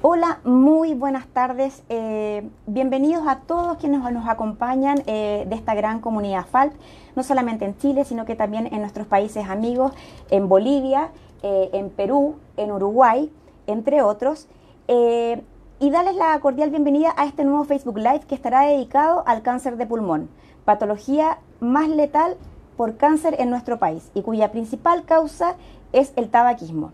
Hola, 0.00 0.38
muy 0.44 0.94
buenas 0.94 1.26
tardes. 1.26 1.82
Eh, 1.88 2.48
bienvenidos 2.68 3.26
a 3.26 3.40
todos 3.40 3.78
quienes 3.78 4.00
nos 4.00 4.28
acompañan 4.28 5.02
eh, 5.06 5.44
de 5.48 5.56
esta 5.56 5.74
gran 5.74 6.00
comunidad 6.00 6.46
FALP, 6.46 6.72
no 7.16 7.24
solamente 7.24 7.64
en 7.64 7.76
Chile, 7.78 8.04
sino 8.04 8.24
que 8.24 8.36
también 8.36 8.68
en 8.72 8.78
nuestros 8.80 9.08
países 9.08 9.48
amigos, 9.48 9.90
en 10.30 10.48
Bolivia, 10.48 11.10
eh, 11.42 11.70
en 11.72 11.90
Perú, 11.90 12.36
en 12.56 12.70
Uruguay, 12.70 13.32
entre 13.66 14.00
otros. 14.00 14.46
y 15.80 15.90
darles 15.90 16.14
la 16.14 16.38
cordial 16.38 16.70
bienvenida 16.70 17.12
a 17.16 17.26
este 17.26 17.42
nuevo 17.44 17.64
Facebook 17.64 17.98
Live 17.98 18.20
que 18.28 18.36
estará 18.36 18.62
dedicado 18.62 19.24
al 19.26 19.42
cáncer 19.42 19.76
de 19.76 19.86
pulmón, 19.86 20.28
patología 20.64 21.38
más 21.58 21.88
letal 21.88 22.36
por 22.76 22.96
cáncer 22.96 23.34
en 23.40 23.50
nuestro 23.50 23.80
país 23.80 24.12
y 24.14 24.22
cuya 24.22 24.52
principal 24.52 25.04
causa 25.04 25.56
es 25.92 26.12
el 26.14 26.30
tabaquismo. 26.30 26.92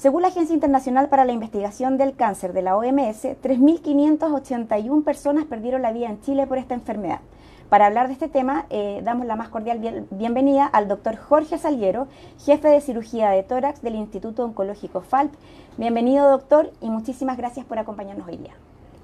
Según 0.00 0.22
la 0.22 0.28
Agencia 0.28 0.54
Internacional 0.54 1.10
para 1.10 1.26
la 1.26 1.32
Investigación 1.32 1.98
del 1.98 2.16
Cáncer 2.16 2.54
de 2.54 2.62
la 2.62 2.74
OMS, 2.74 3.22
3.581 3.42 5.04
personas 5.04 5.44
perdieron 5.44 5.82
la 5.82 5.92
vida 5.92 6.08
en 6.08 6.22
Chile 6.22 6.46
por 6.46 6.56
esta 6.56 6.72
enfermedad. 6.72 7.20
Para 7.68 7.84
hablar 7.84 8.06
de 8.06 8.14
este 8.14 8.28
tema, 8.28 8.64
eh, 8.70 9.02
damos 9.04 9.26
la 9.26 9.36
más 9.36 9.50
cordial 9.50 10.06
bienvenida 10.10 10.64
al 10.64 10.88
doctor 10.88 11.18
Jorge 11.18 11.58
Saliero, 11.58 12.08
jefe 12.38 12.68
de 12.68 12.80
cirugía 12.80 13.28
de 13.28 13.42
tórax 13.42 13.82
del 13.82 13.94
Instituto 13.94 14.42
Oncológico 14.42 15.02
FALP. 15.02 15.34
Bienvenido, 15.76 16.30
doctor, 16.30 16.72
y 16.80 16.88
muchísimas 16.88 17.36
gracias 17.36 17.66
por 17.66 17.78
acompañarnos 17.78 18.26
hoy 18.26 18.38
día. 18.38 18.54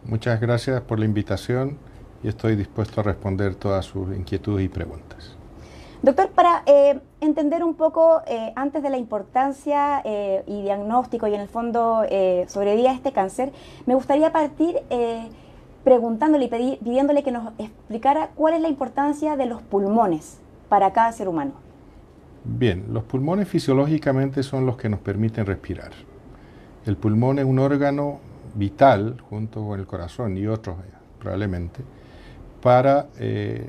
Muchas 0.06 0.40
gracias 0.40 0.80
por 0.80 0.98
la 0.98 1.04
invitación 1.04 1.76
y 2.22 2.28
estoy 2.28 2.56
dispuesto 2.56 3.02
a 3.02 3.04
responder 3.04 3.54
todas 3.54 3.84
sus 3.84 4.16
inquietudes 4.16 4.64
y 4.64 4.70
preguntas. 4.70 5.35
Doctor, 6.06 6.28
para 6.28 6.62
eh, 6.66 7.00
entender 7.20 7.64
un 7.64 7.74
poco 7.74 8.22
eh, 8.28 8.52
antes 8.54 8.80
de 8.80 8.90
la 8.90 8.96
importancia 8.96 10.02
eh, 10.04 10.44
y 10.46 10.62
diagnóstico 10.62 11.26
y 11.26 11.34
en 11.34 11.40
el 11.40 11.48
fondo 11.48 12.04
sobre 12.46 12.76
día 12.76 12.92
este 12.92 13.10
cáncer, 13.10 13.50
me 13.86 13.96
gustaría 13.96 14.30
partir 14.30 14.76
preguntándole 15.82 16.44
y 16.44 16.76
pidiéndole 16.76 17.24
que 17.24 17.32
nos 17.32 17.52
explicara 17.58 18.30
cuál 18.36 18.54
es 18.54 18.60
la 18.60 18.68
importancia 18.68 19.36
de 19.36 19.46
los 19.46 19.62
pulmones 19.62 20.38
para 20.68 20.92
cada 20.92 21.10
ser 21.10 21.26
humano. 21.26 21.54
Bien, 22.44 22.84
los 22.92 23.02
pulmones 23.02 23.48
fisiológicamente 23.48 24.44
son 24.44 24.64
los 24.64 24.76
que 24.76 24.88
nos 24.88 25.00
permiten 25.00 25.44
respirar. 25.44 25.90
El 26.84 26.96
pulmón 26.96 27.40
es 27.40 27.44
un 27.44 27.58
órgano 27.58 28.20
vital, 28.54 29.20
junto 29.28 29.66
con 29.66 29.80
el 29.80 29.88
corazón 29.88 30.38
y 30.38 30.46
otros 30.46 30.76
probablemente, 31.18 31.82
para 32.62 33.08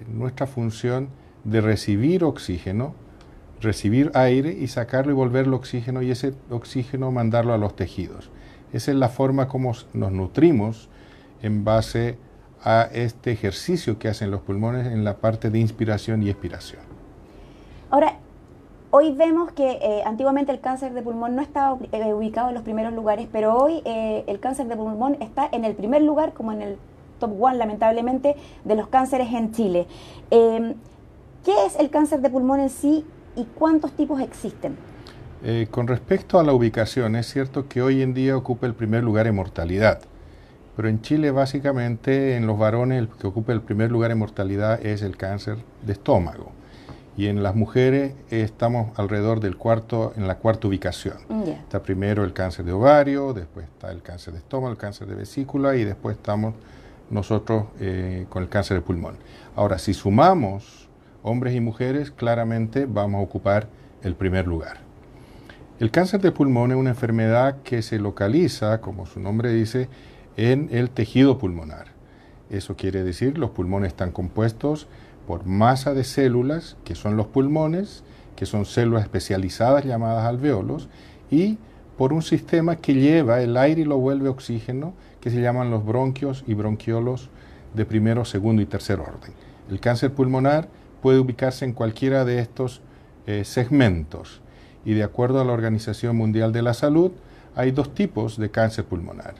nuestra 0.07 0.45
función 0.45 1.09
de 1.47 1.61
recibir 1.61 2.23
oxígeno, 2.23 2.93
recibir 3.61 4.11
aire 4.13 4.51
y 4.51 4.67
sacarlo 4.67 5.11
y 5.11 5.15
volver 5.15 5.45
el 5.45 5.53
oxígeno 5.53 6.01
y 6.01 6.11
ese 6.11 6.33
oxígeno 6.51 7.09
mandarlo 7.11 7.53
a 7.53 7.57
los 7.57 7.75
tejidos. 7.75 8.29
Esa 8.73 8.91
es 8.91 8.97
la 8.97 9.09
forma 9.09 9.47
como 9.47 9.71
nos 9.93 10.11
nutrimos 10.11 10.89
en 11.41 11.63
base 11.63 12.17
a 12.63 12.89
este 12.93 13.31
ejercicio 13.31 13.97
que 13.97 14.09
hacen 14.09 14.29
los 14.29 14.41
pulmones 14.41 14.87
en 14.87 15.05
la 15.05 15.17
parte 15.17 15.49
de 15.49 15.59
inspiración 15.59 16.21
y 16.21 16.29
expiración. 16.29 16.81
Ahora, 17.89 18.17
hoy 18.91 19.13
vemos 19.13 19.53
que 19.53 19.79
eh, 19.81 20.03
antiguamente 20.05 20.51
el 20.51 20.59
cáncer 20.59 20.93
de 20.93 21.01
pulmón 21.01 21.35
no 21.35 21.41
estaba 21.41 21.77
eh, 21.93 22.13
ubicado 22.13 22.49
en 22.49 22.55
los 22.55 22.63
primeros 22.63 22.91
lugares, 22.91 23.29
pero 23.31 23.55
hoy 23.55 23.81
eh, 23.85 24.25
el 24.27 24.41
cáncer 24.41 24.67
de 24.67 24.75
pulmón 24.75 25.15
está 25.21 25.47
en 25.49 25.63
el 25.63 25.75
primer 25.75 26.01
lugar, 26.01 26.33
como 26.33 26.51
en 26.51 26.61
el 26.61 26.77
top 27.19 27.41
one, 27.41 27.57
lamentablemente, 27.57 28.35
de 28.65 28.75
los 28.75 28.89
cánceres 28.89 29.31
en 29.31 29.53
Chile. 29.53 29.87
¿Qué 31.47 31.65
es 31.65 31.77
el 31.79 31.89
cáncer 31.89 32.19
de 32.19 32.29
pulmón 32.29 32.59
en 32.59 32.69
sí 32.69 33.05
y 33.37 33.45
cuántos 33.45 33.93
tipos 33.93 34.19
existen? 34.19 34.75
Eh, 35.45 35.69
con 35.71 35.87
respecto 35.87 36.41
a 36.41 36.43
la 36.43 36.51
ubicación, 36.51 37.15
es 37.15 37.27
cierto 37.27 37.69
que 37.69 37.81
hoy 37.81 38.01
en 38.01 38.13
día 38.13 38.35
ocupa 38.35 38.67
el 38.67 38.73
primer 38.73 39.01
lugar 39.01 39.27
en 39.27 39.35
mortalidad, 39.35 40.01
pero 40.75 40.89
en 40.89 41.01
Chile 41.01 41.31
básicamente 41.31 42.35
en 42.35 42.47
los 42.47 42.59
varones 42.59 42.99
el 42.99 43.07
que 43.07 43.27
ocupa 43.27 43.53
el 43.53 43.61
primer 43.61 43.91
lugar 43.91 44.11
en 44.11 44.17
mortalidad 44.17 44.85
es 44.85 45.01
el 45.01 45.15
cáncer 45.15 45.59
de 45.85 45.93
estómago 45.93 46.51
y 47.15 47.27
en 47.27 47.41
las 47.41 47.55
mujeres 47.55 48.13
estamos 48.29 48.91
alrededor 48.99 49.39
del 49.39 49.55
cuarto, 49.55 50.11
en 50.17 50.27
la 50.27 50.39
cuarta 50.39 50.67
ubicación. 50.67 51.15
Está 51.47 51.81
primero 51.81 52.25
el 52.25 52.33
cáncer 52.33 52.65
de 52.65 52.73
ovario, 52.73 53.31
después 53.31 53.67
está 53.67 53.89
el 53.93 54.01
cáncer 54.01 54.33
de 54.33 54.39
estómago, 54.39 54.73
el 54.73 54.77
cáncer 54.77 55.07
de 55.07 55.15
vesícula 55.15 55.77
y 55.77 55.85
después 55.85 56.17
estamos 56.17 56.55
nosotros 57.09 57.67
eh, 57.79 58.25
con 58.27 58.43
el 58.43 58.49
cáncer 58.49 58.75
de 58.75 58.81
pulmón. 58.81 59.15
Ahora, 59.55 59.79
si 59.79 59.93
sumamos 59.93 60.86
hombres 61.27 61.53
y 61.55 61.59
mujeres, 61.59 62.11
claramente 62.11 62.85
vamos 62.85 63.19
a 63.19 63.23
ocupar 63.23 63.67
el 64.01 64.15
primer 64.15 64.47
lugar. 64.47 64.77
El 65.79 65.91
cáncer 65.91 66.21
de 66.21 66.31
pulmón 66.31 66.71
es 66.71 66.77
una 66.77 66.91
enfermedad 66.91 67.57
que 67.63 67.81
se 67.81 67.99
localiza, 67.99 68.81
como 68.81 69.05
su 69.05 69.19
nombre 69.19 69.53
dice, 69.53 69.89
en 70.37 70.69
el 70.71 70.89
tejido 70.89 71.37
pulmonar. 71.37 71.87
Eso 72.49 72.75
quiere 72.75 73.03
decir 73.03 73.37
los 73.37 73.51
pulmones 73.51 73.89
están 73.89 74.11
compuestos 74.11 74.87
por 75.27 75.45
masa 75.45 75.93
de 75.93 76.05
células, 76.05 76.77
que 76.85 76.95
son 76.95 77.17
los 77.17 77.27
pulmones, 77.27 78.03
que 78.35 78.45
son 78.45 78.65
células 78.65 79.03
especializadas 79.03 79.83
llamadas 79.83 80.25
alveolos, 80.25 80.87
y 81.29 81.57
por 81.97 82.13
un 82.13 82.21
sistema 82.21 82.77
que 82.77 82.93
lleva 82.93 83.41
el 83.41 83.57
aire 83.57 83.81
y 83.81 83.85
lo 83.85 83.97
vuelve 83.97 84.29
oxígeno, 84.29 84.93
que 85.19 85.29
se 85.29 85.41
llaman 85.41 85.71
los 85.71 85.85
bronquios 85.85 86.45
y 86.47 86.53
bronquiolos 86.53 87.29
de 87.73 87.85
primero, 87.85 88.23
segundo 88.23 88.61
y 88.61 88.65
tercer 88.65 88.99
orden. 88.99 89.33
El 89.69 89.79
cáncer 89.81 90.13
pulmonar 90.13 90.69
puede 91.01 91.19
ubicarse 91.19 91.65
en 91.65 91.73
cualquiera 91.73 92.25
de 92.25 92.39
estos 92.39 92.81
eh, 93.25 93.43
segmentos. 93.43 94.41
Y 94.85 94.93
de 94.93 95.03
acuerdo 95.03 95.41
a 95.41 95.45
la 95.45 95.53
Organización 95.53 96.15
Mundial 96.15 96.53
de 96.53 96.61
la 96.61 96.73
Salud, 96.73 97.11
hay 97.55 97.71
dos 97.71 97.93
tipos 97.93 98.37
de 98.37 98.51
cáncer 98.51 98.85
pulmonar. 98.85 99.35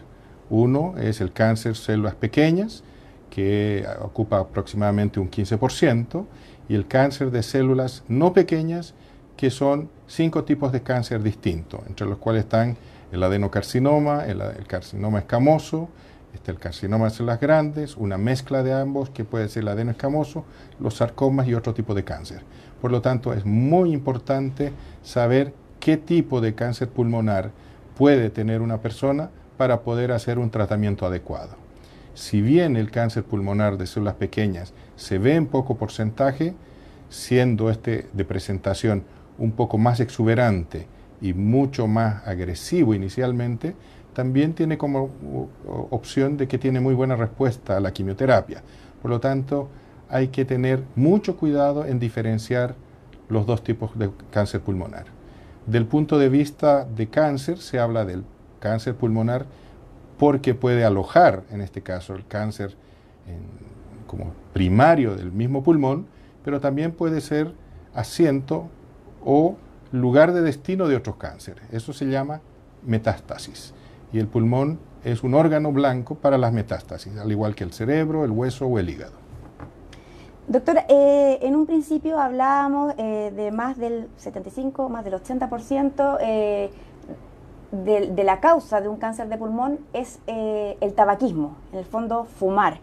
Uno 0.50 0.95
es 0.97 1.22
el 1.22 1.31
cáncer 1.31 1.75
células 1.75 2.16
pequeñas, 2.16 2.84
que 3.29 3.85
ocupa 4.01 4.40
aproximadamente 4.40 5.19
un 5.19 5.29
15%, 5.29 6.25
y 6.69 6.75
el 6.75 6.88
cáncer 6.88 7.31
de 7.31 7.44
células 7.44 8.03
no 8.07 8.34
pequeñas, 8.34 8.94
que 9.38 9.51
son 9.51 9.89
cinco 10.07 10.44
tipos 10.44 10.72
de 10.72 10.81
cáncer 10.81 11.22
distintos, 11.22 11.81
entre 11.88 12.07
los 12.07 12.18
cuales 12.18 12.44
están 12.44 12.75
el 13.12 13.24
adenocarcinoma, 13.24 14.25
el 14.25 14.68
carcinoma 14.68 15.19
escamoso, 15.19 15.89
El 16.46 16.59
carcinoma 16.59 17.06
de 17.06 17.12
células 17.12 17.40
grandes, 17.40 17.98
una 17.98 18.18
mezcla 18.18 18.64
de 18.64 18.74
ambos 18.74 19.09
que 19.09 19.25
puede 19.25 19.50
ser 19.50 19.64
el 19.64 19.70
adenoescamoso, 19.70 20.46
los 20.80 20.96
sarcomas 20.96 21.48
y 21.48 21.53
otro 21.53 21.74
tipo 21.74 21.94
de 21.94 22.03
cáncer. 22.03 22.44
Por 22.81 22.92
lo 22.92 23.02
tanto, 23.02 23.34
es 23.34 23.46
muy 23.46 23.92
importante 23.92 24.72
saber 25.03 25.53
qué 25.80 25.98
tipo 25.98 26.42
de 26.42 26.56
cáncer 26.56 26.90
pulmonar 26.90 27.52
puede 27.98 28.30
tener 28.30 28.62
una 28.62 28.81
persona 28.81 29.30
para 29.58 29.81
poder 29.81 30.12
hacer 30.12 30.40
un 30.40 30.50
tratamiento 30.52 31.06
adecuado. 31.06 31.56
Si 32.14 32.42
bien 32.42 32.78
el 32.78 32.92
cáncer 32.92 33.24
pulmonar 33.24 33.78
de 33.78 33.88
células 33.88 34.16
pequeñas 34.16 34.74
se 34.96 35.18
ve 35.18 35.36
en 35.36 35.48
poco 35.48 35.78
porcentaje, 35.78 36.56
siendo 37.09 37.69
este 37.69 38.08
de 38.14 38.25
presentación 38.25 39.04
un 39.38 39.52
poco 39.52 39.78
más 39.78 40.00
exuberante 40.00 40.88
y 41.22 41.34
mucho 41.34 41.88
más 41.88 42.25
agresivo 42.28 42.94
inicialmente, 42.94 43.75
también 44.18 44.54
tiene 44.56 44.80
como 44.80 45.12
opción 45.92 46.38
de 46.38 46.48
que 46.48 46.58
tiene 46.58 46.80
muy 46.80 46.96
buena 46.96 47.16
respuesta 47.16 47.78
a 47.78 47.80
la 47.80 47.94
quimioterapia. 47.94 48.64
Por 49.00 49.12
lo 49.12 49.20
tanto, 49.20 49.70
hay 50.10 50.30
que 50.30 50.44
tener 50.44 50.84
mucho 50.96 51.38
cuidado 51.38 51.86
en 51.86 52.00
diferenciar 52.00 52.74
los 53.30 53.46
dos 53.46 53.64
tipos 53.64 53.92
de 53.96 54.10
cáncer 54.32 54.62
pulmonar. 54.62 55.06
Del 55.68 55.86
punto 55.86 56.18
de 56.18 56.30
vista 56.30 56.84
de 56.84 57.10
cáncer, 57.10 57.60
se 57.60 57.78
habla 57.78 58.06
del 58.06 58.24
cáncer 58.60 58.96
pulmonar 58.96 59.46
porque 60.18 60.56
puede 60.56 60.84
alojar, 60.84 61.44
en 61.52 61.62
este 61.62 61.84
caso, 61.84 62.16
el 62.16 62.26
cáncer 62.26 62.76
como 64.08 64.34
primario 64.52 65.16
del 65.16 65.32
mismo 65.32 65.62
pulmón, 65.62 66.08
pero 66.44 66.60
también 66.60 66.92
puede 66.92 67.22
ser 67.22 67.54
asiento 67.94 68.68
o 69.24 69.58
lugar 69.92 70.34
de 70.34 70.42
destino 70.42 70.88
de 70.88 70.96
otros 70.96 71.18
cánceres. 71.18 71.66
Eso 71.72 71.94
se 71.94 72.06
llama 72.06 72.42
metástasis 72.84 73.76
y 74.12 74.19
el 74.19 74.28
pulmón 74.28 74.80
es 75.04 75.24
un 75.24 75.33
órgano 75.33 75.71
blanco 75.71 76.15
para 76.15 76.38
las 76.38 76.54
metástasis, 76.54 77.18
al 77.18 77.31
igual 77.31 77.56
que 77.56 77.63
el 77.63 77.71
cerebro, 77.71 78.25
el 78.25 78.31
hueso 78.31 78.65
o 78.68 78.80
el 78.80 78.89
hígado. 78.89 79.27
Doctora, 80.48 80.86
eh, 80.88 81.39
en 81.42 81.56
un 81.57 81.65
principio 81.65 82.19
hablábamos 82.19 82.94
eh, 82.98 83.33
de 83.36 83.51
más 83.51 83.77
del 83.77 84.07
75, 84.18 84.88
más 84.88 85.04
del 85.04 85.15
80% 85.15 86.18
eh, 86.21 86.69
de, 87.71 88.12
de, 88.12 88.24
la 88.24 88.39
causa 88.39 88.80
de 88.80 88.88
un 88.88 88.95
cáncer 88.95 89.27
de 89.27 89.38
pulmón 89.38 89.80
es 89.92 90.19
el 90.25 90.94
tabaquismo, 90.94 91.57
en 91.74 91.80
el 91.80 91.86
fondo 91.86 92.24
fumar. 92.24 92.80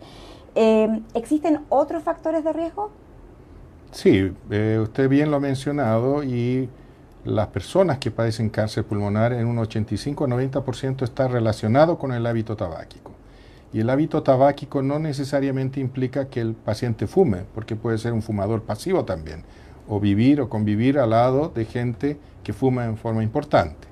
¿Existen 0.55 1.61
otros 1.71 2.03
factores 2.03 2.45
de 2.45 2.53
riesgo? 2.53 2.91
Sí, 3.93 4.31
usted 4.83 5.09
bien 5.09 5.31
lo 5.31 5.39
ha 5.39 5.41
mencionado 5.41 6.23
y 6.23 6.69
las 7.25 7.49
personas 7.49 7.99
que 7.99 8.11
padecen 8.11 8.51
cáncer 8.51 8.85
pulmonar 8.85 9.33
en 9.33 9.47
un 9.47 9.59
85 9.59 10.27
90% 10.27 11.03
está 11.03 11.27
relacionado 11.27 11.99
con 11.99 12.13
el 12.13 12.27
hábito 12.27 12.57
tabáquico. 12.57 13.13
Y 13.73 13.81
el 13.81 13.91
hábito 13.91 14.23
tabáquico 14.23 14.83
no 14.83 14.99
necesariamente 14.99 15.81
implica 15.81 16.29
que 16.29 16.41
el 16.41 16.55
paciente 16.55 17.07
fume, 17.07 17.45
porque 17.55 17.77
puede 17.77 17.99
ser 17.99 18.13
un 18.13 18.23
fumador 18.23 18.63
pasivo 18.63 19.05
también, 19.05 19.43
o 19.89 19.99
vivir 20.01 20.41
o 20.41 20.49
convivir 20.49 20.99
al 20.99 21.11
lado 21.11 21.49
de 21.49 21.65
gente 21.65 22.19
que 22.45 22.53
fuma 22.53 22.85
en 22.85 22.97
forma 22.97 23.23
importante. 23.23 23.89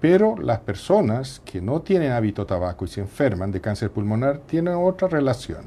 Pero 0.00 0.36
las 0.36 0.60
personas 0.60 1.42
que 1.44 1.60
no 1.60 1.82
tienen 1.82 2.12
hábito 2.12 2.46
tabaco 2.46 2.84
y 2.84 2.88
se 2.88 3.00
enferman 3.00 3.50
de 3.50 3.60
cáncer 3.60 3.90
pulmonar 3.90 4.38
tienen 4.46 4.74
otra 4.74 5.08
relación. 5.08 5.64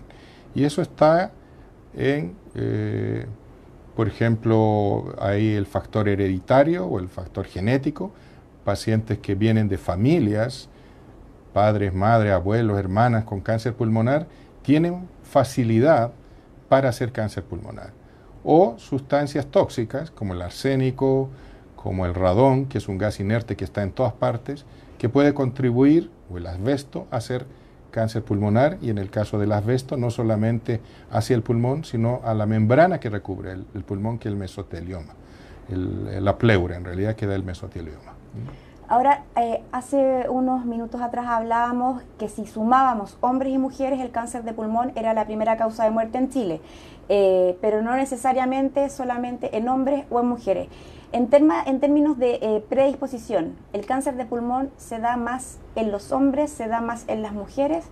Y 0.55 0.63
eso 0.63 0.81
está 0.81 1.31
en, 1.93 2.35
eh, 2.55 3.25
por 3.95 4.07
ejemplo, 4.07 5.15
hay 5.19 5.53
el 5.53 5.65
factor 5.65 6.07
hereditario 6.07 6.85
o 6.85 6.99
el 6.99 7.09
factor 7.09 7.45
genético, 7.45 8.11
pacientes 8.63 9.17
que 9.17 9.35
vienen 9.35 9.67
de 9.67 9.77
familias, 9.77 10.69
padres, 11.53 11.93
madres, 11.93 12.31
abuelos, 12.31 12.79
hermanas 12.79 13.25
con 13.25 13.41
cáncer 13.41 13.73
pulmonar, 13.73 14.27
tienen 14.61 15.07
facilidad 15.23 16.11
para 16.69 16.89
hacer 16.89 17.11
cáncer 17.11 17.43
pulmonar. 17.43 17.91
O 18.43 18.75
sustancias 18.77 19.47
tóxicas 19.47 20.09
como 20.09 20.33
el 20.33 20.41
arsénico, 20.41 21.29
como 21.75 22.05
el 22.05 22.13
radón, 22.13 22.67
que 22.67 22.77
es 22.77 22.87
un 22.87 22.97
gas 22.97 23.19
inerte 23.19 23.55
que 23.55 23.65
está 23.65 23.83
en 23.83 23.91
todas 23.91 24.13
partes, 24.13 24.65
que 24.97 25.09
puede 25.09 25.33
contribuir, 25.33 26.09
o 26.31 26.37
el 26.37 26.47
asbesto, 26.47 27.07
a 27.11 27.17
hacer 27.17 27.45
cáncer 27.91 28.23
pulmonar 28.23 28.77
y 28.81 28.89
en 28.89 28.97
el 28.97 29.09
caso 29.09 29.37
del 29.37 29.51
asbesto 29.51 29.97
no 29.97 30.09
solamente 30.09 30.81
hacia 31.11 31.35
el 31.35 31.43
pulmón, 31.43 31.83
sino 31.83 32.21
a 32.23 32.33
la 32.33 32.45
membrana 32.45 32.99
que 32.99 33.09
recubre 33.09 33.51
el, 33.51 33.83
pulmón, 33.83 34.17
que 34.17 34.29
es 34.29 34.33
el 34.33 34.39
mesotelioma, 34.39 35.13
la 35.69 36.37
pleura 36.37 36.77
en 36.77 36.85
realidad 36.85 37.15
que 37.15 37.27
da 37.27 37.35
el 37.35 37.43
mesotelioma. 37.43 38.13
Ahora, 38.91 39.23
eh, 39.37 39.63
hace 39.71 40.25
unos 40.27 40.65
minutos 40.65 40.99
atrás 40.99 41.25
hablábamos 41.25 42.03
que 42.19 42.27
si 42.27 42.45
sumábamos 42.45 43.17
hombres 43.21 43.53
y 43.53 43.57
mujeres, 43.57 44.01
el 44.01 44.11
cáncer 44.11 44.43
de 44.43 44.51
pulmón 44.51 44.91
era 44.95 45.13
la 45.13 45.25
primera 45.25 45.55
causa 45.55 45.85
de 45.85 45.91
muerte 45.91 46.17
en 46.17 46.29
Chile, 46.29 46.59
eh, 47.07 47.57
pero 47.61 47.81
no 47.81 47.95
necesariamente 47.95 48.89
solamente 48.89 49.55
en 49.55 49.69
hombres 49.69 50.03
o 50.09 50.19
en 50.19 50.25
mujeres. 50.25 50.67
En, 51.13 51.29
en 51.31 51.79
términos 51.79 52.17
de 52.17 52.39
eh, 52.41 52.65
predisposición, 52.67 53.55
¿el 53.71 53.85
cáncer 53.85 54.17
de 54.17 54.25
pulmón 54.25 54.71
se 54.75 54.99
da 54.99 55.15
más 55.15 55.59
en 55.75 55.91
los 55.91 56.11
hombres, 56.11 56.51
se 56.51 56.67
da 56.67 56.81
más 56.81 57.05
en 57.07 57.21
las 57.21 57.33
mujeres? 57.33 57.85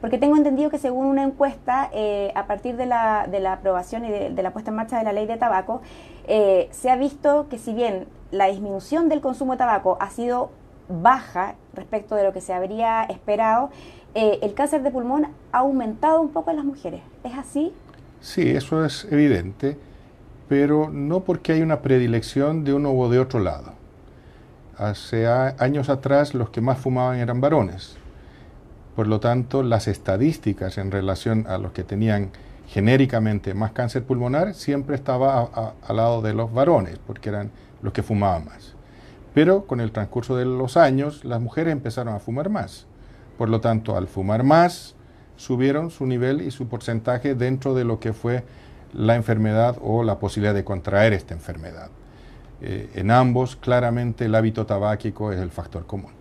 Porque 0.00 0.18
tengo 0.18 0.36
entendido 0.36 0.70
que 0.70 0.78
según 0.78 1.06
una 1.06 1.22
encuesta, 1.22 1.90
a 2.34 2.46
partir 2.46 2.76
de 2.76 2.84
la, 2.84 3.26
de 3.26 3.40
la 3.40 3.54
aprobación 3.54 4.04
y 4.04 4.10
de, 4.10 4.42
la 4.42 4.52
puesta 4.52 4.70
en 4.70 4.76
marcha 4.76 4.98
de 4.98 5.04
la 5.04 5.14
ley 5.14 5.24
de 5.24 5.38
tabaco, 5.38 5.80
se 6.26 6.90
ha 6.90 6.96
visto 6.96 7.48
que 7.48 7.58
si 7.58 7.72
bien 7.72 8.06
la 8.30 8.46
disminución 8.46 9.08
del 9.08 9.22
consumo 9.22 9.52
de 9.52 9.58
tabaco 9.58 9.96
ha 10.00 10.10
sido 10.10 10.50
baja 10.88 11.54
respecto 11.72 12.14
de 12.14 12.24
lo 12.24 12.32
que 12.32 12.40
se 12.40 12.52
habría 12.52 13.04
esperado, 13.04 13.70
eh, 14.14 14.38
el 14.42 14.54
cáncer 14.54 14.82
de 14.82 14.90
pulmón 14.90 15.26
ha 15.52 15.58
aumentado 15.58 16.20
un 16.20 16.30
poco 16.30 16.50
en 16.50 16.56
las 16.56 16.64
mujeres. 16.64 17.00
¿Es 17.24 17.34
así? 17.34 17.72
Sí, 18.20 18.50
eso 18.50 18.84
es 18.84 19.06
evidente, 19.10 19.76
pero 20.48 20.88
no 20.90 21.20
porque 21.20 21.52
hay 21.52 21.62
una 21.62 21.80
predilección 21.82 22.64
de 22.64 22.74
uno 22.74 22.92
o 22.92 23.08
de 23.08 23.18
otro 23.18 23.40
lado. 23.40 23.72
Hace 24.78 25.26
años 25.26 25.88
atrás 25.88 26.34
los 26.34 26.50
que 26.50 26.60
más 26.60 26.78
fumaban 26.78 27.18
eran 27.18 27.40
varones. 27.40 27.96
Por 28.96 29.06
lo 29.06 29.20
tanto, 29.20 29.62
las 29.62 29.88
estadísticas 29.88 30.78
en 30.78 30.90
relación 30.90 31.46
a 31.48 31.58
los 31.58 31.72
que 31.72 31.84
tenían 31.84 32.30
genéricamente 32.66 33.54
más 33.54 33.72
cáncer 33.72 34.04
pulmonar 34.04 34.54
siempre 34.54 34.96
estaba 34.96 35.72
al 35.86 35.96
lado 35.96 36.22
de 36.22 36.34
los 36.34 36.52
varones, 36.52 36.98
porque 37.06 37.28
eran 37.28 37.50
los 37.82 37.92
que 37.92 38.02
fumaban 38.02 38.46
más. 38.46 38.74
Pero 39.34 39.66
con 39.66 39.80
el 39.80 39.92
transcurso 39.92 40.36
de 40.36 40.44
los 40.44 40.76
años, 40.76 41.24
las 41.24 41.40
mujeres 41.40 41.72
empezaron 41.72 42.14
a 42.14 42.20
fumar 42.20 42.50
más. 42.50 42.86
Por 43.36 43.48
lo 43.48 43.60
tanto, 43.60 43.96
al 43.96 44.06
fumar 44.06 44.44
más, 44.44 44.94
subieron 45.36 45.90
su 45.90 46.06
nivel 46.06 46.40
y 46.40 46.50
su 46.50 46.68
porcentaje 46.68 47.34
dentro 47.34 47.74
de 47.74 47.84
lo 47.84 47.98
que 47.98 48.12
fue 48.12 48.44
la 48.92 49.16
enfermedad 49.16 49.76
o 49.82 50.04
la 50.04 50.20
posibilidad 50.20 50.54
de 50.54 50.64
contraer 50.64 51.12
esta 51.12 51.34
enfermedad. 51.34 51.90
Eh, 52.60 52.90
en 52.94 53.10
ambos, 53.10 53.56
claramente 53.56 54.24
el 54.24 54.34
hábito 54.34 54.64
tabáquico 54.64 55.32
es 55.32 55.40
el 55.40 55.50
factor 55.50 55.86
común. 55.86 56.12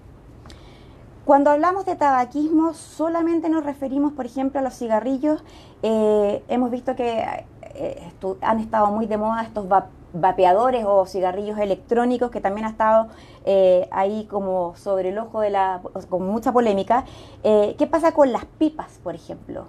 Cuando 1.25 1.51
hablamos 1.51 1.85
de 1.85 1.95
tabaquismo, 1.95 2.73
solamente 2.73 3.47
nos 3.47 3.63
referimos, 3.63 4.11
por 4.11 4.25
ejemplo, 4.25 4.59
a 4.59 4.63
los 4.63 4.77
cigarrillos. 4.77 5.41
Eh, 5.81 6.43
hemos 6.49 6.69
visto 6.69 6.97
que 6.97 7.45
eh, 7.75 8.11
han 8.41 8.59
estado 8.59 8.87
muy 8.87 9.05
de 9.05 9.15
moda 9.15 9.41
estos 9.43 9.65
vapeadores 10.11 10.83
o 10.85 11.05
cigarrillos 11.05 11.57
electrónicos, 11.59 12.29
que 12.29 12.41
también 12.41 12.65
ha 12.65 12.71
estado 12.71 13.07
eh, 13.45 13.87
ahí 13.91 14.25
como 14.29 14.75
sobre 14.75 15.09
el 15.09 15.17
ojo 15.17 15.39
de 15.39 15.49
la, 15.49 15.81
con 16.09 16.27
mucha 16.27 16.51
polémica. 16.51 17.05
¿Qué 17.41 17.87
pasa 17.89 18.11
con 18.11 18.33
las 18.33 18.43
pipas, 18.43 18.99
por 19.01 19.15
ejemplo? 19.15 19.65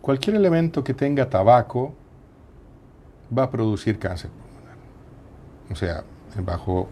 Cualquier 0.00 0.36
elemento 0.36 0.84
que 0.84 0.94
tenga 0.94 1.28
tabaco 1.28 1.92
va 3.36 3.42
a 3.42 3.50
producir 3.50 3.98
cáncer. 3.98 4.30
O 5.70 5.76
sea, 5.76 6.04
bajo 6.44 6.88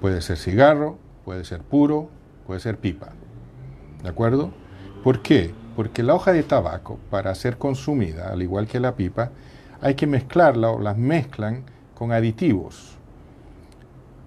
puede 0.00 0.20
ser 0.20 0.36
cigarro, 0.36 0.98
puede 1.24 1.44
ser 1.44 1.60
puro, 1.60 2.08
puede 2.46 2.60
ser 2.60 2.78
pipa. 2.78 3.08
¿De 4.02 4.08
acuerdo? 4.08 4.50
¿Por 5.02 5.22
qué? 5.22 5.52
Porque 5.76 6.02
la 6.02 6.14
hoja 6.14 6.32
de 6.32 6.42
tabaco, 6.42 6.98
para 7.10 7.34
ser 7.34 7.58
consumida, 7.58 8.30
al 8.32 8.42
igual 8.42 8.66
que 8.66 8.80
la 8.80 8.96
pipa, 8.96 9.30
hay 9.80 9.94
que 9.94 10.06
mezclarla 10.06 10.70
o 10.70 10.80
las 10.80 10.96
mezclan 10.96 11.64
con 11.94 12.12
aditivos. 12.12 12.96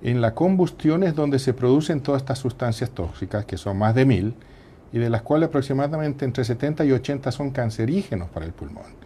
En 0.02 0.22
la 0.22 0.34
combustión 0.34 1.04
es 1.04 1.14
donde 1.14 1.40
se 1.40 1.54
producen 1.54 2.02
todas 2.02 2.22
estas 2.22 2.40
sustancias 2.40 2.90
tóxicas, 2.90 3.46
que 3.46 3.58
son 3.58 3.78
más 3.78 3.94
de 3.94 4.06
mil, 4.06 4.36
y 4.94 4.98
de 4.98 5.10
las 5.10 5.22
cuales 5.22 5.50
aproximadamente 5.50 6.26
entre 6.26 6.44
70 6.44 6.86
y 6.86 6.92
80 6.92 7.32
son 7.32 7.52
cancerígenos 7.52 8.30
para 8.30 8.46
el 8.46 8.52
pulmón. 8.52 9.01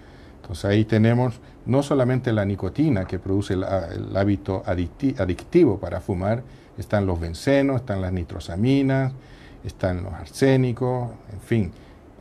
Entonces 0.46 0.66
ahí 0.66 0.86
tenemos 0.86 1.40
no 1.66 1.82
solamente 1.82 2.32
la 2.32 2.46
nicotina 2.46 3.06
que 3.06 3.18
produce 3.18 3.56
el, 3.56 3.64
hábito 4.16 4.62
adictivo 4.68 5.80
para 5.80 6.02
fumar, 6.02 6.44
están 6.78 7.08
los 7.08 7.20
bencenos, 7.20 7.78
están 7.78 8.00
las 8.00 8.14
nitrosaminas, 8.14 9.12
están 9.64 10.04
los 10.04 10.14
arsénicos, 10.14 11.10
en 11.34 11.40
fin, 11.40 11.72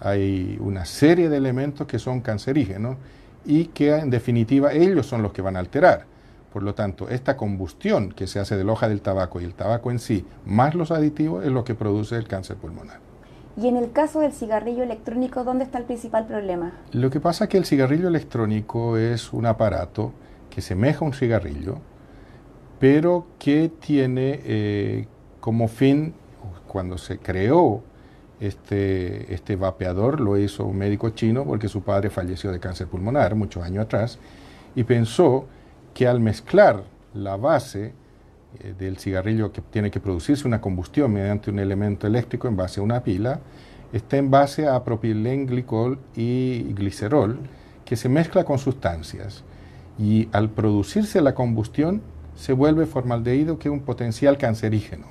hay 0.00 0.56
una 0.59 0.87
serie 0.87 1.29
de 1.29 1.37
elementos 1.37 1.87
que 1.87 1.99
son 1.99 2.23
cancerígenos 2.23 2.97
y 3.44 3.67
que 3.67 3.94
en 3.94 4.09
definitiva 4.09 4.73
ellos 4.73 5.05
son 5.05 5.20
los 5.20 5.35
que 5.35 5.43
van 5.43 5.56
a 5.56 5.59
alterar. 5.59 6.06
Por 6.50 6.62
lo 6.62 6.75
tanto, 6.75 7.11
esta 7.11 7.37
combustión 7.37 8.11
que 8.12 8.27
se 8.27 8.41
hace 8.41 8.56
de 8.56 8.65
la 8.65 8.73
hoja 8.73 8.88
del 8.88 9.03
tabaco 9.03 9.38
y 9.38 9.44
el 9.44 9.53
tabaco 9.53 9.91
en 9.91 9.99
sí, 9.99 10.25
más 10.47 10.75
los 10.75 10.91
aditivos, 10.91 11.44
es 11.44 11.53
lo 11.53 11.62
que 11.62 11.75
produce 11.75 12.17
el 12.17 12.27
cáncer 12.27 12.56
pulmonar. 12.56 13.00
Y 13.56 13.69
en 13.69 13.77
el 13.77 13.93
caso 13.93 14.21
del 14.21 14.33
cigarrillo 14.33 14.83
electrónico, 14.83 15.45
¿dónde 15.45 15.65
está 15.65 15.79
el 15.79 15.85
principal 15.85 16.27
problema? 16.27 16.73
Lo 16.93 17.11
que 17.11 17.21
pasa 17.21 17.45
es 17.45 17.51
que 17.51 17.59
el 17.59 17.65
cigarrillo 17.65 18.09
electrónico 18.09 18.97
es 18.97 19.33
un 19.33 19.47
aparato 19.47 20.12
que 20.51 20.61
semeja 20.61 21.05
un 21.05 21.12
cigarrillo, 21.12 21.79
pero 22.81 23.27
que 23.39 23.71
tiene 23.81 24.41
eh, 24.45 25.06
como 25.41 25.69
fin, 25.69 26.15
cuando 26.67 26.99
se 26.99 27.19
creó 27.19 27.83
este, 28.41 29.32
este 29.32 29.55
vapeador, 29.55 30.20
lo 30.20 30.37
hizo 30.37 30.65
un 30.65 30.79
médico 30.79 31.11
chino 31.11 31.44
porque 31.44 31.69
su 31.69 31.82
padre 31.82 32.11
falleció 32.11 32.51
de 32.51 32.58
cáncer 32.58 32.89
pulmonar 32.89 33.37
muchos 33.37 33.63
años 33.63 33.84
atrás, 33.84 34.19
y 34.75 34.82
pensó 34.82 35.46
que 35.94 36.08
al 36.08 36.19
mezclar 36.19 36.82
la 37.15 37.37
base 37.37 37.94
eh, 38.61 38.75
del 38.79 38.99
cigarrillo 38.99 39.53
que 39.53 39.61
tiene 39.61 39.91
que 39.91 40.01
producirse 40.01 40.46
una 40.46 40.61
combustión 40.61 41.13
mediante 41.13 41.51
un 41.51 41.58
elemento 41.58 42.06
eléctrico 42.06 42.49
en 42.49 42.56
base 42.56 42.81
a 42.81 42.82
una 42.82 43.03
pila, 43.03 43.41
está 43.93 44.17
en 44.17 44.31
base 44.31 44.67
a 44.67 44.82
propilenglicol 44.84 45.99
y 46.17 46.73
glicerol 46.75 47.39
que 47.84 47.96
se 47.96 48.08
mezcla 48.08 48.44
con 48.44 48.58
sustancias 48.58 49.44
y 49.99 50.29
al 50.32 50.51
producirse 50.51 51.20
la 51.20 51.34
combustión 51.34 52.03
se 52.34 52.53
vuelve 52.53 52.87
formaldehído 52.87 53.58
que 53.58 53.69
es 53.69 53.73
un 53.73 53.81
potencial 53.81 54.39
cancerígeno. 54.39 55.06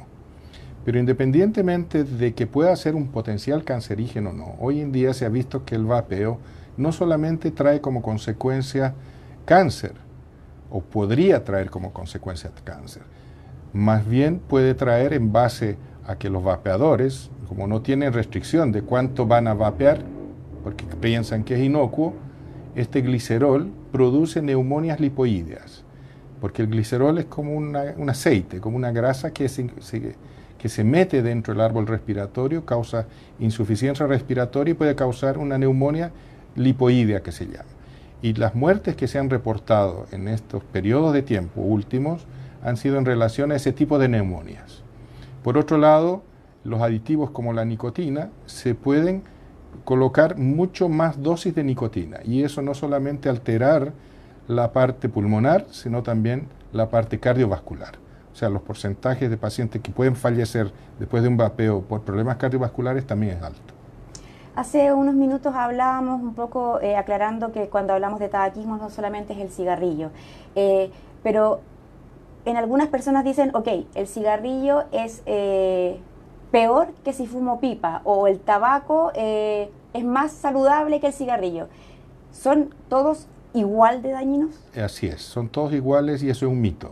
Pero 0.84 1.00
independientemente 1.00 2.04
de 2.04 2.34
que 2.34 2.46
pueda 2.46 2.76
ser 2.76 2.96
un 2.96 3.08
potencial 3.08 3.64
cancerígeno 3.64 4.32
o 4.32 4.34
no, 4.34 4.56
hoy 4.60 4.82
en 4.82 4.92
día 4.92 5.14
se 5.14 5.26
ha 5.26 5.30
visto 5.30 5.64
que 5.64 5.76
el 5.76 5.86
vapeo 5.86 6.40
no 6.76 6.92
solamente 6.92 7.52
trae 7.52 7.80
como 7.80 8.02
consecuencia 8.02 8.94
cáncer, 9.46 9.94
o 10.74 10.82
podría 10.82 11.44
traer 11.44 11.70
como 11.70 11.94
consecuencia 11.94 12.52
cáncer. 12.64 13.04
Más 13.74 14.08
bien 14.08 14.40
puede 14.40 14.76
traer 14.76 15.14
en 15.14 15.32
base 15.32 15.78
a 16.06 16.16
que 16.16 16.30
los 16.30 16.44
vapeadores, 16.44 17.32
como 17.48 17.66
no 17.66 17.82
tienen 17.82 18.14
restricción 18.14 18.72
de 18.72 18.84
cuánto 18.84 19.26
van 19.26 19.48
a 19.48 19.56
vapear, 19.56 20.00
porque 20.64 20.86
piensan 21.02 21.44
que 21.44 21.56
es 21.56 21.62
inocuo, 21.62 22.14
este 22.76 23.02
glicerol 23.02 23.72
produce 23.92 24.42
neumonias 24.42 25.00
lipoídeas, 25.00 25.84
porque 26.40 26.62
el 26.62 26.70
glicerol 26.70 27.18
es 27.18 27.26
como 27.26 27.56
un 27.56 28.10
aceite, 28.10 28.60
como 28.60 28.78
una 28.78 28.92
grasa 28.92 29.32
que 29.34 29.50
se, 29.50 29.68
que 30.58 30.70
se 30.70 30.84
mete 30.84 31.24
dentro 31.24 31.54
del 31.54 31.62
árbol 31.62 31.88
respiratorio, 31.88 32.66
causa 32.66 33.08
insuficiencia 33.40 34.06
respiratoria 34.06 34.72
y 34.72 34.76
puede 34.76 34.96
causar 34.96 35.38
una 35.40 35.58
neumonía 35.58 36.12
lipoidea 36.56 37.22
que 37.22 37.32
se 37.32 37.46
llama. 37.46 37.70
Y 38.22 38.34
las 38.34 38.56
muertes 38.56 38.96
que 38.96 39.08
se 39.08 39.20
han 39.20 39.30
reportado 39.30 40.06
en 40.12 40.28
estos 40.28 40.64
periodos 40.64 41.14
de 41.14 41.24
tiempo 41.24 41.62
últimos 41.62 42.26
han 42.64 42.78
sido 42.78 42.98
en 42.98 43.06
relación 43.06 43.52
a 43.52 43.56
ese 43.56 43.74
tipo 43.74 44.00
de 44.00 44.08
neumonías. 44.08 44.82
Por 45.44 45.58
otro 45.58 45.78
lado, 45.78 46.24
los 46.64 46.82
aditivos 46.82 47.32
como 47.32 47.54
la 47.54 47.66
nicotina 47.66 48.30
se 48.46 48.74
pueden 48.74 49.24
colocar 49.84 50.38
mucho 50.38 50.88
más 50.88 51.22
dosis 51.22 51.54
de 51.54 51.64
nicotina 51.64 52.20
y 52.24 52.44
eso 52.44 52.62
no 52.62 52.74
solamente 52.74 53.28
alterar 53.28 53.92
la 54.48 54.72
parte 54.72 55.10
pulmonar, 55.10 55.66
sino 55.72 56.04
también 56.04 56.48
la 56.72 56.90
parte 56.90 57.20
cardiovascular. 57.20 57.96
O 58.32 58.36
sea, 58.36 58.50
los 58.50 58.62
porcentajes 58.62 59.30
de 59.30 59.38
pacientes 59.38 59.82
que 59.82 59.92
pueden 59.92 60.16
fallecer 60.16 60.72
después 61.00 61.22
de 61.22 61.30
un 61.30 61.38
vapeo 61.38 61.82
por 61.82 62.02
problemas 62.02 62.38
cardiovasculares 62.38 63.06
también 63.06 63.38
es 63.38 63.44
alto. 63.44 63.74
Hace 64.56 64.94
unos 64.94 65.16
minutos 65.16 65.54
hablábamos 65.56 66.22
un 66.22 66.36
poco 66.36 66.80
eh, 66.80 66.96
aclarando 66.96 67.52
que 67.52 67.70
cuando 67.70 67.94
hablamos 67.94 68.20
de 68.20 68.30
tabaquismo 68.30 68.78
no 68.78 68.90
solamente 68.90 69.34
es 69.34 69.40
el 69.40 69.50
cigarrillo, 69.50 70.12
eh, 70.56 70.92
pero 71.24 71.62
en 72.46 72.58
algunas 72.58 72.88
personas 72.88 73.24
dicen, 73.24 73.52
ok, 73.54 73.68
el 73.96 74.08
cigarrillo 74.08 74.84
es 74.92 75.24
eh, 75.26 76.00
peor 76.52 76.94
que 77.04 77.14
si 77.14 77.28
fumo 77.28 77.60
pipa 77.60 78.02
o 78.04 78.28
el 78.28 78.40
tabaco 78.40 79.12
es 79.16 79.70
más 80.04 80.32
saludable 80.32 81.00
que 81.00 81.08
el 81.08 81.14
cigarrillo. 81.14 81.68
¿Son 82.32 82.74
todos 82.90 83.28
igual 83.54 84.02
de 84.02 84.12
dañinos? 84.12 84.56
Así 84.76 85.08
es, 85.08 85.22
son 85.22 85.50
todos 85.50 85.74
iguales 85.74 86.24
y 86.24 86.30
eso 86.30 86.46
es 86.46 86.52
un 86.52 86.62
mito. 86.62 86.92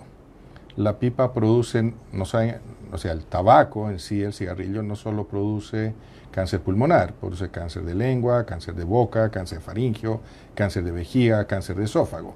La 0.77 0.99
pipa 0.99 1.33
produce, 1.33 1.93
no 2.13 2.25
saben, 2.25 2.59
o 2.91 2.97
sea, 2.97 3.11
el 3.11 3.25
tabaco 3.25 3.89
en 3.89 3.99
sí, 3.99 4.21
el 4.21 4.33
cigarrillo, 4.33 4.83
no 4.83 4.95
solo 4.95 5.27
produce 5.27 5.93
cáncer 6.31 6.61
pulmonar, 6.61 7.13
produce 7.13 7.49
cáncer 7.49 7.83
de 7.83 7.93
lengua, 7.93 8.45
cáncer 8.45 8.75
de 8.75 8.85
boca, 8.85 9.29
cáncer 9.31 9.59
faringio, 9.59 10.21
cáncer 10.55 10.83
de 10.83 10.91
vejiga, 10.91 11.45
cáncer 11.45 11.75
de 11.75 11.85
esófago. 11.85 12.35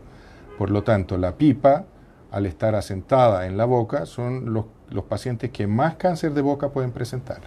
Por 0.57 0.69
lo 0.69 0.83
tanto, 0.83 1.17
la 1.17 1.33
pipa, 1.33 1.85
al 2.31 2.45
estar 2.45 2.75
asentada 2.75 3.45
en 3.45 3.57
la 3.57 3.65
boca, 3.65 4.05
son 4.05 4.53
los, 4.53 4.65
pacientes 5.09 5.51
que 5.51 5.67
más 5.67 5.95
cáncer 5.95 6.33
de 6.33 6.41
boca 6.41 6.69
pueden 6.69 6.91
presentar. 6.91 7.39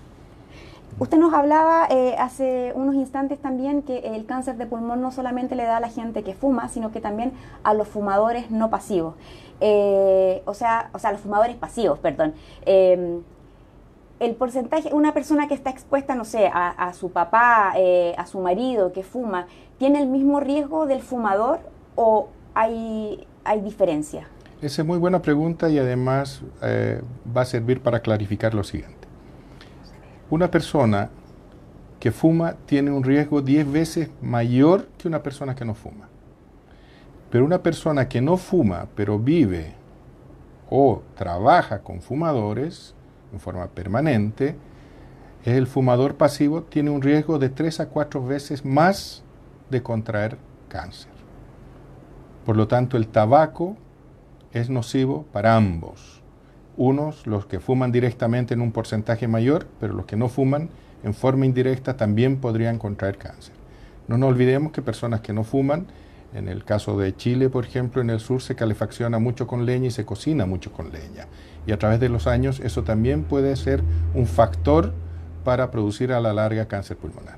Usted 0.99 1.19
nos 1.19 1.33
hablaba 1.33 1.87
eh, 1.91 2.17
hace 2.19 2.73
unos 2.75 2.95
instantes 2.95 3.39
también 3.39 3.83
que 3.83 3.99
el 3.99 4.27
cáncer 4.27 4.57
de 4.57 4.67
pulmón 4.67 5.01
no 5.01 5.13
solamente 5.13 5.55
le 5.55 5.63
da 5.65 5.77
a 5.77 5.81
la 5.81 5.89
gente 5.89 6.25
que 6.25 6.35
fuma, 6.35 6.69
sino 6.69 6.91
que 6.91 7.01
también 7.01 7.33
a 7.63 7.75
los 7.75 7.87
fumadores 7.87 8.51
no 8.51 8.71
pasivos. 8.71 9.15
Eh, 9.61 10.43
o, 10.47 10.55
sea, 10.55 10.91
o 10.93 10.99
sea, 10.99 11.13
los 11.13 11.21
fumadores 11.21 11.57
pasivos, 11.57 11.99
perdón. 11.99 12.35
Em, 12.65 13.23
el 14.21 14.35
porcentaje, 14.35 14.93
una 14.93 15.15
persona 15.15 15.47
que 15.47 15.55
está 15.55 15.71
expuesta, 15.71 16.15
no 16.15 16.25
sé, 16.25 16.51
a, 16.53 16.93
su 16.93 17.11
papá, 17.11 17.73
eh, 17.77 18.15
a 18.19 18.27
su 18.27 18.41
marido 18.41 18.93
que 18.93 19.05
fuma, 19.05 19.47
¿tiene 19.79 20.01
el 20.01 20.09
mismo 20.09 20.41
riesgo 20.41 20.87
del 20.87 21.03
fumador 21.03 21.61
o 21.95 22.29
hay, 22.55 23.27
hay 23.45 23.61
diferencia? 23.61 24.29
Esa 24.61 24.83
es 24.83 24.89
muy 24.89 24.99
buena 24.99 25.23
pregunta 25.23 25.69
y 25.69 25.79
además 25.79 26.43
va 26.63 27.43
a 27.43 27.45
servir 27.45 27.81
para 27.81 28.01
clarificar 28.01 28.55
lo 28.55 28.65
siguiente. 28.65 29.07
Una 30.31 30.51
persona 30.51 31.11
que 32.01 32.11
fuma 32.11 32.57
tiene 32.67 32.91
un 32.91 33.05
riesgo 33.05 33.41
10 33.41 33.71
veces 33.71 34.11
mayor 34.21 34.89
que 34.99 35.07
una 35.07 35.23
persona 35.23 35.55
que 35.55 35.65
no 35.65 35.75
fuma. 35.75 36.09
Pero 37.31 37.45
una 37.45 37.63
persona 37.63 38.09
que 38.09 38.21
no 38.21 38.37
fuma, 38.37 38.89
pero 38.97 39.19
vive 39.19 39.75
o 40.71 41.03
trabaja 41.15 41.81
con 41.81 42.03
fumadores 42.03 42.95
en 43.33 43.39
forma 43.39 43.69
permanente, 43.69 44.57
el 45.45 45.69
fumador 45.69 46.17
pasivo, 46.17 46.63
tiene 46.65 46.91
un 46.91 47.01
riesgo 47.01 47.39
de 47.39 47.49
3 47.49 47.81
a 47.81 47.89
4 47.91 48.27
veces 48.27 48.65
más 48.65 49.23
de 49.71 49.83
contraer 49.85 50.37
cáncer. 50.69 51.13
Por 52.45 52.57
lo 52.57 52.67
tanto, 52.67 52.97
el 52.97 53.07
tabaco 53.07 53.77
es 54.53 54.71
nocivo 54.71 55.27
para 55.33 55.57
ambos 55.57 56.19
unos 56.79 57.27
los 57.27 57.45
que 57.45 57.61
fuman 57.61 57.93
directamente 57.93 58.55
en 58.55 58.63
un 58.63 58.73
porcentaje 58.73 59.29
mayor, 59.29 59.67
pero 59.81 59.93
los 59.95 60.07
que 60.07 60.17
no 60.17 60.29
fuman 60.29 60.71
en 61.03 61.13
forma 61.13 61.45
indirecta 61.45 61.97
también 61.97 62.41
podrían 62.41 62.79
contraer 62.79 63.19
cáncer. 63.19 63.55
No 64.07 64.17
nos 64.17 64.31
olvidemos 64.31 64.73
que 64.73 64.81
personas 64.81 65.21
que 65.21 65.33
no 65.33 65.45
fuman, 65.45 65.89
en 66.33 66.49
el 66.49 66.65
caso 66.65 66.97
de 66.97 67.15
Chile, 67.17 67.51
por 67.51 67.65
ejemplo, 67.65 68.01
en 68.01 68.11
el 68.11 68.21
sur 68.21 68.41
se 68.41 68.55
calefacciona 68.55 69.19
mucho 69.19 69.47
con 69.47 69.67
leña 69.67 69.89
y 69.89 69.91
se 69.91 70.07
cocina 70.07 70.47
mucho 70.47 70.73
con 70.73 70.93
leña. 70.93 71.27
Y 71.67 71.73
a 71.73 71.79
través 71.79 72.01
de 72.01 72.09
los 72.09 72.27
años 72.27 72.61
eso 72.61 72.85
también 72.85 73.25
puede 73.25 73.57
ser 73.57 73.83
un 74.15 74.27
factor 74.27 74.93
para 75.45 75.71
producir 75.71 76.13
a 76.13 76.21
la 76.21 76.33
larga 76.33 76.69
cáncer 76.69 76.97
pulmonar. 76.97 77.37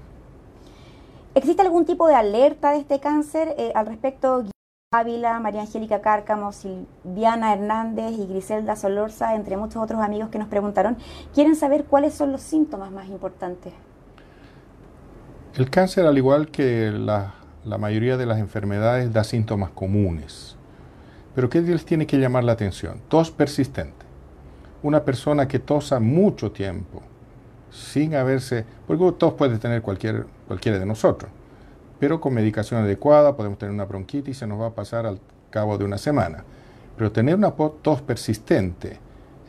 ¿Existe 1.34 1.62
algún 1.62 1.86
tipo 1.86 2.08
de 2.08 2.14
alerta 2.14 2.72
de 2.72 2.78
este 2.78 3.00
cáncer 3.00 3.54
eh, 3.56 3.72
al 3.74 3.86
respecto? 3.86 4.44
Ávila, 4.92 5.38
María 5.38 5.60
Angélica 5.60 6.00
Cárcamo, 6.00 6.50
Silviana 6.50 7.52
Hernández 7.52 8.10
y 8.10 8.26
Griselda 8.26 8.74
Solorza, 8.74 9.36
entre 9.36 9.56
muchos 9.56 9.80
otros 9.80 10.00
amigos 10.00 10.30
que 10.30 10.38
nos 10.40 10.48
preguntaron, 10.48 10.96
quieren 11.32 11.54
saber 11.54 11.84
cuáles 11.84 12.12
son 12.12 12.32
los 12.32 12.40
síntomas 12.40 12.90
más 12.90 13.06
importantes. 13.06 13.72
El 15.54 15.70
cáncer, 15.70 16.06
al 16.06 16.18
igual 16.18 16.48
que 16.48 16.90
la, 16.90 17.34
mayoría 17.78 18.16
de 18.16 18.26
las 18.26 18.40
enfermedades, 18.40 19.12
da 19.12 19.22
síntomas 19.22 19.70
comunes. 19.70 20.56
Pero 21.36 21.48
¿qué 21.48 21.60
les 21.60 21.84
tiene 21.84 22.04
que 22.08 22.18
llamar 22.18 22.42
la 22.42 22.50
atención? 22.50 23.00
Tos 23.06 23.30
persistente. 23.30 24.04
Una 24.82 25.04
persona 25.04 25.46
que 25.46 25.60
tosa 25.60 26.00
mucho 26.00 26.50
tiempo, 26.50 27.00
sin 27.70 28.16
haberse... 28.16 28.66
Porque 28.88 29.12
tos 29.16 29.34
puede 29.34 29.58
tener 29.58 29.82
cualquier, 29.82 30.26
cualquiera 30.48 30.80
de 30.80 30.86
nosotros 30.86 31.30
pero 32.00 32.20
con 32.20 32.32
medicación 32.32 32.82
adecuada 32.82 33.36
podemos 33.36 33.58
tener 33.58 33.74
una 33.74 33.84
bronquitis 33.84 34.36
y 34.36 34.40
se 34.40 34.46
nos 34.46 34.58
va 34.58 34.68
a 34.68 34.74
pasar 34.74 35.04
al 35.04 35.20
cabo 35.50 35.76
de 35.76 35.84
una 35.84 35.98
semana. 35.98 36.44
Pero 36.96 37.12
tener 37.12 37.34
una 37.34 37.52
tos 37.52 38.00
persistente 38.00 38.98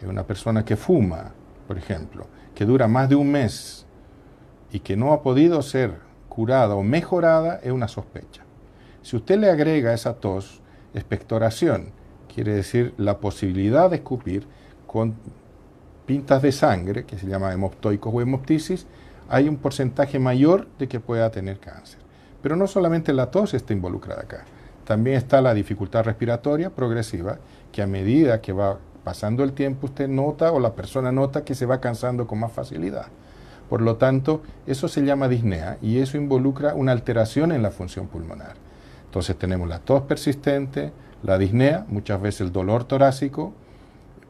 en 0.01 0.09
una 0.09 0.23
persona 0.23 0.65
que 0.65 0.75
fuma, 0.75 1.31
por 1.65 1.77
ejemplo, 1.77 2.27
que 2.53 2.65
dura 2.65 2.89
más 2.89 3.07
de 3.07 3.15
un 3.15 3.31
mes 3.31 3.85
y 4.71 4.81
que 4.81 4.97
no 4.97 5.13
ha 5.13 5.21
podido 5.21 5.61
ser 5.61 5.99
curada 6.27 6.75
o 6.75 6.83
mejorada, 6.83 7.59
es 7.63 7.71
una 7.71 7.87
sospecha. 7.87 8.43
Si 9.01 9.15
usted 9.15 9.39
le 9.39 9.49
agrega 9.49 9.91
a 9.91 9.93
esa 9.93 10.15
tos 10.15 10.61
expectoración, 10.93 11.91
quiere 12.33 12.53
decir 12.53 12.93
la 12.97 13.19
posibilidad 13.19 13.89
de 13.89 13.97
escupir 13.97 14.45
con 14.87 15.15
pintas 16.05 16.41
de 16.41 16.51
sangre, 16.51 17.05
que 17.05 17.17
se 17.17 17.27
llama 17.27 17.53
hemoptoicos 17.53 18.13
o 18.13 18.21
hemoptisis, 18.21 18.87
hay 19.29 19.47
un 19.47 19.55
porcentaje 19.55 20.19
mayor 20.19 20.67
de 20.77 20.89
que 20.89 20.99
pueda 20.99 21.31
tener 21.31 21.59
cáncer. 21.59 22.00
Pero 22.41 22.55
no 22.55 22.67
solamente 22.67 23.13
la 23.13 23.31
tos 23.31 23.53
está 23.53 23.73
involucrada 23.73 24.21
acá, 24.21 24.45
también 24.85 25.17
está 25.17 25.41
la 25.41 25.53
dificultad 25.53 26.03
respiratoria 26.03 26.69
progresiva, 26.69 27.37
que 27.71 27.81
a 27.81 27.87
medida 27.87 28.41
que 28.41 28.53
va 28.53 28.77
pasando 29.03 29.43
el 29.43 29.53
tiempo 29.53 29.87
usted 29.87 30.07
nota 30.07 30.51
o 30.51 30.59
la 30.59 30.73
persona 30.73 31.11
nota 31.11 31.43
que 31.43 31.55
se 31.55 31.65
va 31.65 31.79
cansando 31.79 32.27
con 32.27 32.39
más 32.39 32.51
facilidad. 32.51 33.07
Por 33.69 33.81
lo 33.81 33.95
tanto, 33.95 34.41
eso 34.67 34.87
se 34.87 35.05
llama 35.05 35.29
disnea 35.29 35.77
y 35.81 35.99
eso 35.99 36.17
involucra 36.17 36.73
una 36.75 36.91
alteración 36.91 37.51
en 37.51 37.61
la 37.61 37.71
función 37.71 38.07
pulmonar. 38.07 38.55
Entonces 39.05 39.37
tenemos 39.37 39.69
la 39.69 39.79
tos 39.79 40.03
persistente, 40.03 40.91
la 41.23 41.37
disnea, 41.37 41.85
muchas 41.87 42.21
veces 42.21 42.41
el 42.41 42.51
dolor 42.51 42.83
torácico, 42.83 43.53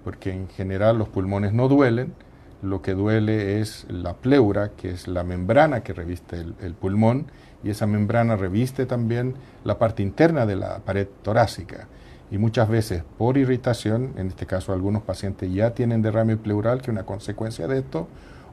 porque 0.03 0.31
en 0.31 0.47
general 0.49 0.97
los 0.97 1.09
pulmones 1.09 1.53
no 1.53 1.67
duelen, 1.67 2.13
lo 2.61 2.81
que 2.81 2.93
duele 2.93 3.59
es 3.59 3.85
la 3.89 4.13
pleura, 4.13 4.71
que 4.77 4.91
es 4.91 5.07
la 5.07 5.23
membrana 5.23 5.81
que 5.81 5.93
reviste 5.93 6.39
el, 6.39 6.73
pulmón, 6.73 7.25
y 7.63 7.69
esa 7.69 7.87
membrana 7.87 8.35
reviste 8.35 8.85
también 8.85 9.35
la 9.63 9.77
parte 9.77 10.03
interna 10.03 10.45
de 10.45 10.55
la 10.55 10.79
pared 10.79 11.07
torácica. 11.21 11.87
Y 12.31 12.37
muchas 12.37 12.69
veces 12.69 13.03
por 13.17 13.37
irritación, 13.37 14.13
en 14.17 14.27
este 14.27 14.45
caso 14.45 14.73
algunos 14.73 15.03
pacientes 15.03 15.53
ya 15.53 15.71
tienen 15.71 16.01
derrame 16.01 16.37
pleural, 16.37 16.79
que 16.79 16.85
es 16.85 16.89
una 16.89 17.03
consecuencia 17.03 17.67
de 17.67 17.79
esto, 17.79 18.07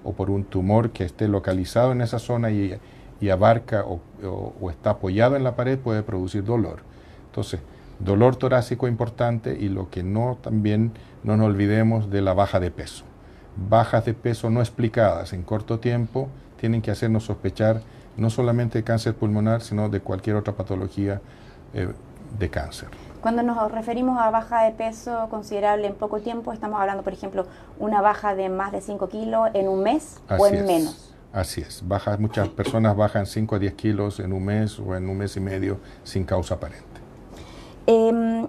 o 0.05 0.13
por 0.13 0.31
un 0.31 0.45
tumor 0.45 0.91
que 0.91 1.05
esté 1.05 1.29
localizado 1.29 1.93
en 1.93 2.01
esa 2.01 2.19
zona 2.19 2.51
y, 2.51 2.79
abarca 3.31 3.85
o, 3.85 4.01
o, 4.61 4.71
está 4.71 4.91
apoyado 4.91 5.37
en 5.37 5.45
la 5.45 5.57
pared, 5.57 5.79
puede 5.79 6.03
producir 6.03 6.45
dolor. 6.45 6.81
Entonces, 7.27 7.61
dolor 7.99 8.37
torácico 8.37 8.89
importante 8.89 9.57
y 9.59 9.69
lo 9.69 9.91
que 9.91 10.03
no 10.03 10.39
también 10.41 10.93
no 11.25 11.37
nos 11.37 11.47
olvidemos 11.47 12.11
de 12.11 12.23
la 12.23 12.33
baja 12.33 12.61
de 12.61 12.71
peso 12.71 13.05
bajas 13.69 14.05
de 14.05 14.15
peso 14.15 14.51
no 14.51 14.61
explicadas 14.61 15.33
en 15.33 15.43
corto 15.43 15.81
tiempo 15.81 16.29
tienen 16.61 16.83
que 16.83 16.91
hacernos 16.91 17.25
sospechar 17.25 17.83
no 18.19 18.31
solamente 18.31 18.79
de 18.79 18.85
cáncer 18.85 19.15
pulmonar, 19.15 19.63
sino 19.63 19.89
de 19.89 20.01
cualquier 20.01 20.37
otra 20.37 20.53
patología 20.53 21.21
eh, 21.73 21.89
de 22.39 22.51
cáncer. 22.51 22.89
Cuando 23.21 23.43
nos 23.43 23.71
referimos 23.73 24.19
a 24.21 24.31
baja 24.31 24.63
de 24.63 24.73
peso 24.73 25.29
considerable 25.31 25.87
en 25.87 25.95
poco 25.95 26.21
tiempo, 26.21 26.53
estamos 26.53 26.81
hablando, 26.81 27.03
por 27.03 27.13
ejemplo, 27.13 27.47
una 27.79 28.01
baja 28.01 28.35
de 28.35 28.49
más 28.49 28.71
de 28.71 28.81
5 28.81 29.09
kilos 29.09 29.51
en 29.55 29.69
un 29.69 29.83
mes 29.83 30.21
o 30.29 30.47
en 30.47 30.67
menos. 30.67 31.15
Así 31.33 31.61
es. 31.61 31.87
Baja, 31.87 32.17
muchas 32.19 32.49
personas 32.49 32.97
bajan 32.97 33.27
5 33.27 33.57
a 33.57 33.59
10 33.59 33.75
kilos 33.75 34.21
en 34.21 34.33
un 34.33 34.45
mes 34.45 34.79
o 34.79 34.95
en 34.95 35.09
un 35.09 35.19
mes 35.19 35.37
y 35.37 35.41
medio 35.41 35.79
sin 36.05 36.25
causa 36.25 36.55
aparente. 36.55 36.85
Em, 37.87 38.47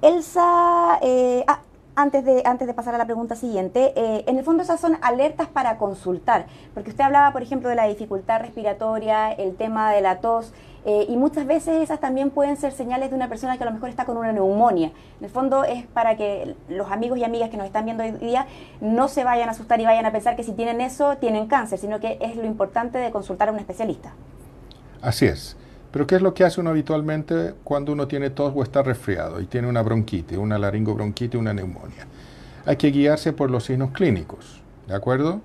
Elsa, 0.00 0.98
eh, 1.02 1.44
ah, 1.46 1.60
antes 1.96 2.24
de, 2.24 2.42
antes 2.44 2.66
de 2.66 2.74
pasar 2.74 2.94
a 2.94 2.98
la 2.98 3.04
pregunta 3.04 3.36
siguiente, 3.36 3.92
eh, 3.96 4.24
en 4.26 4.38
el 4.38 4.44
fondo 4.44 4.62
esas 4.62 4.80
son 4.80 4.98
alertas 5.02 5.48
para 5.48 5.78
consultar, 5.78 6.46
porque 6.74 6.90
usted 6.90 7.04
hablaba, 7.04 7.32
por 7.32 7.42
ejemplo, 7.42 7.68
de 7.68 7.74
la 7.74 7.86
dificultad 7.86 8.40
respiratoria, 8.40 9.32
el 9.32 9.56
tema 9.56 9.92
de 9.92 10.00
la 10.00 10.18
tos, 10.18 10.52
eh, 10.86 11.06
y 11.08 11.16
muchas 11.16 11.46
veces 11.46 11.82
esas 11.82 11.98
también 11.98 12.30
pueden 12.30 12.56
ser 12.56 12.72
señales 12.72 13.10
de 13.10 13.16
una 13.16 13.28
persona 13.28 13.56
que 13.56 13.62
a 13.62 13.66
lo 13.66 13.72
mejor 13.72 13.88
está 13.88 14.04
con 14.04 14.18
una 14.18 14.32
neumonía. 14.32 14.88
En 15.18 15.24
el 15.24 15.30
fondo 15.30 15.64
es 15.64 15.86
para 15.86 16.16
que 16.16 16.56
los 16.68 16.90
amigos 16.90 17.18
y 17.18 17.24
amigas 17.24 17.48
que 17.48 17.56
nos 17.56 17.66
están 17.66 17.86
viendo 17.86 18.02
hoy 18.02 18.10
día 18.12 18.46
no 18.80 19.08
se 19.08 19.24
vayan 19.24 19.48
a 19.48 19.52
asustar 19.52 19.80
y 19.80 19.86
vayan 19.86 20.04
a 20.04 20.12
pensar 20.12 20.36
que 20.36 20.42
si 20.42 20.52
tienen 20.52 20.82
eso, 20.82 21.16
tienen 21.16 21.46
cáncer, 21.46 21.78
sino 21.78 22.00
que 22.00 22.18
es 22.20 22.36
lo 22.36 22.44
importante 22.44 22.98
de 22.98 23.10
consultar 23.10 23.48
a 23.48 23.52
un 23.52 23.58
especialista. 23.58 24.12
Así 25.00 25.26
es. 25.26 25.56
Pero 25.94 26.08
¿qué 26.08 26.16
es 26.16 26.22
lo 26.22 26.34
que 26.34 26.42
hace 26.42 26.60
uno 26.60 26.70
habitualmente 26.70 27.54
cuando 27.62 27.92
uno 27.92 28.08
tiene 28.08 28.30
tos 28.30 28.52
o 28.52 28.64
está 28.64 28.82
resfriado 28.82 29.40
y 29.40 29.46
tiene 29.46 29.68
una 29.68 29.80
bronquitis, 29.80 30.36
una 30.36 30.58
laringobronquitis, 30.58 31.38
una 31.38 31.54
neumonía? 31.54 32.08
hay 32.66 32.74
que 32.74 32.90
guiarse 32.90 33.32
por 33.32 33.48
los 33.48 33.62
signos 33.62 33.92
clínicos, 33.92 34.60
¿de 34.88 34.94
acuerdo? 34.96 35.40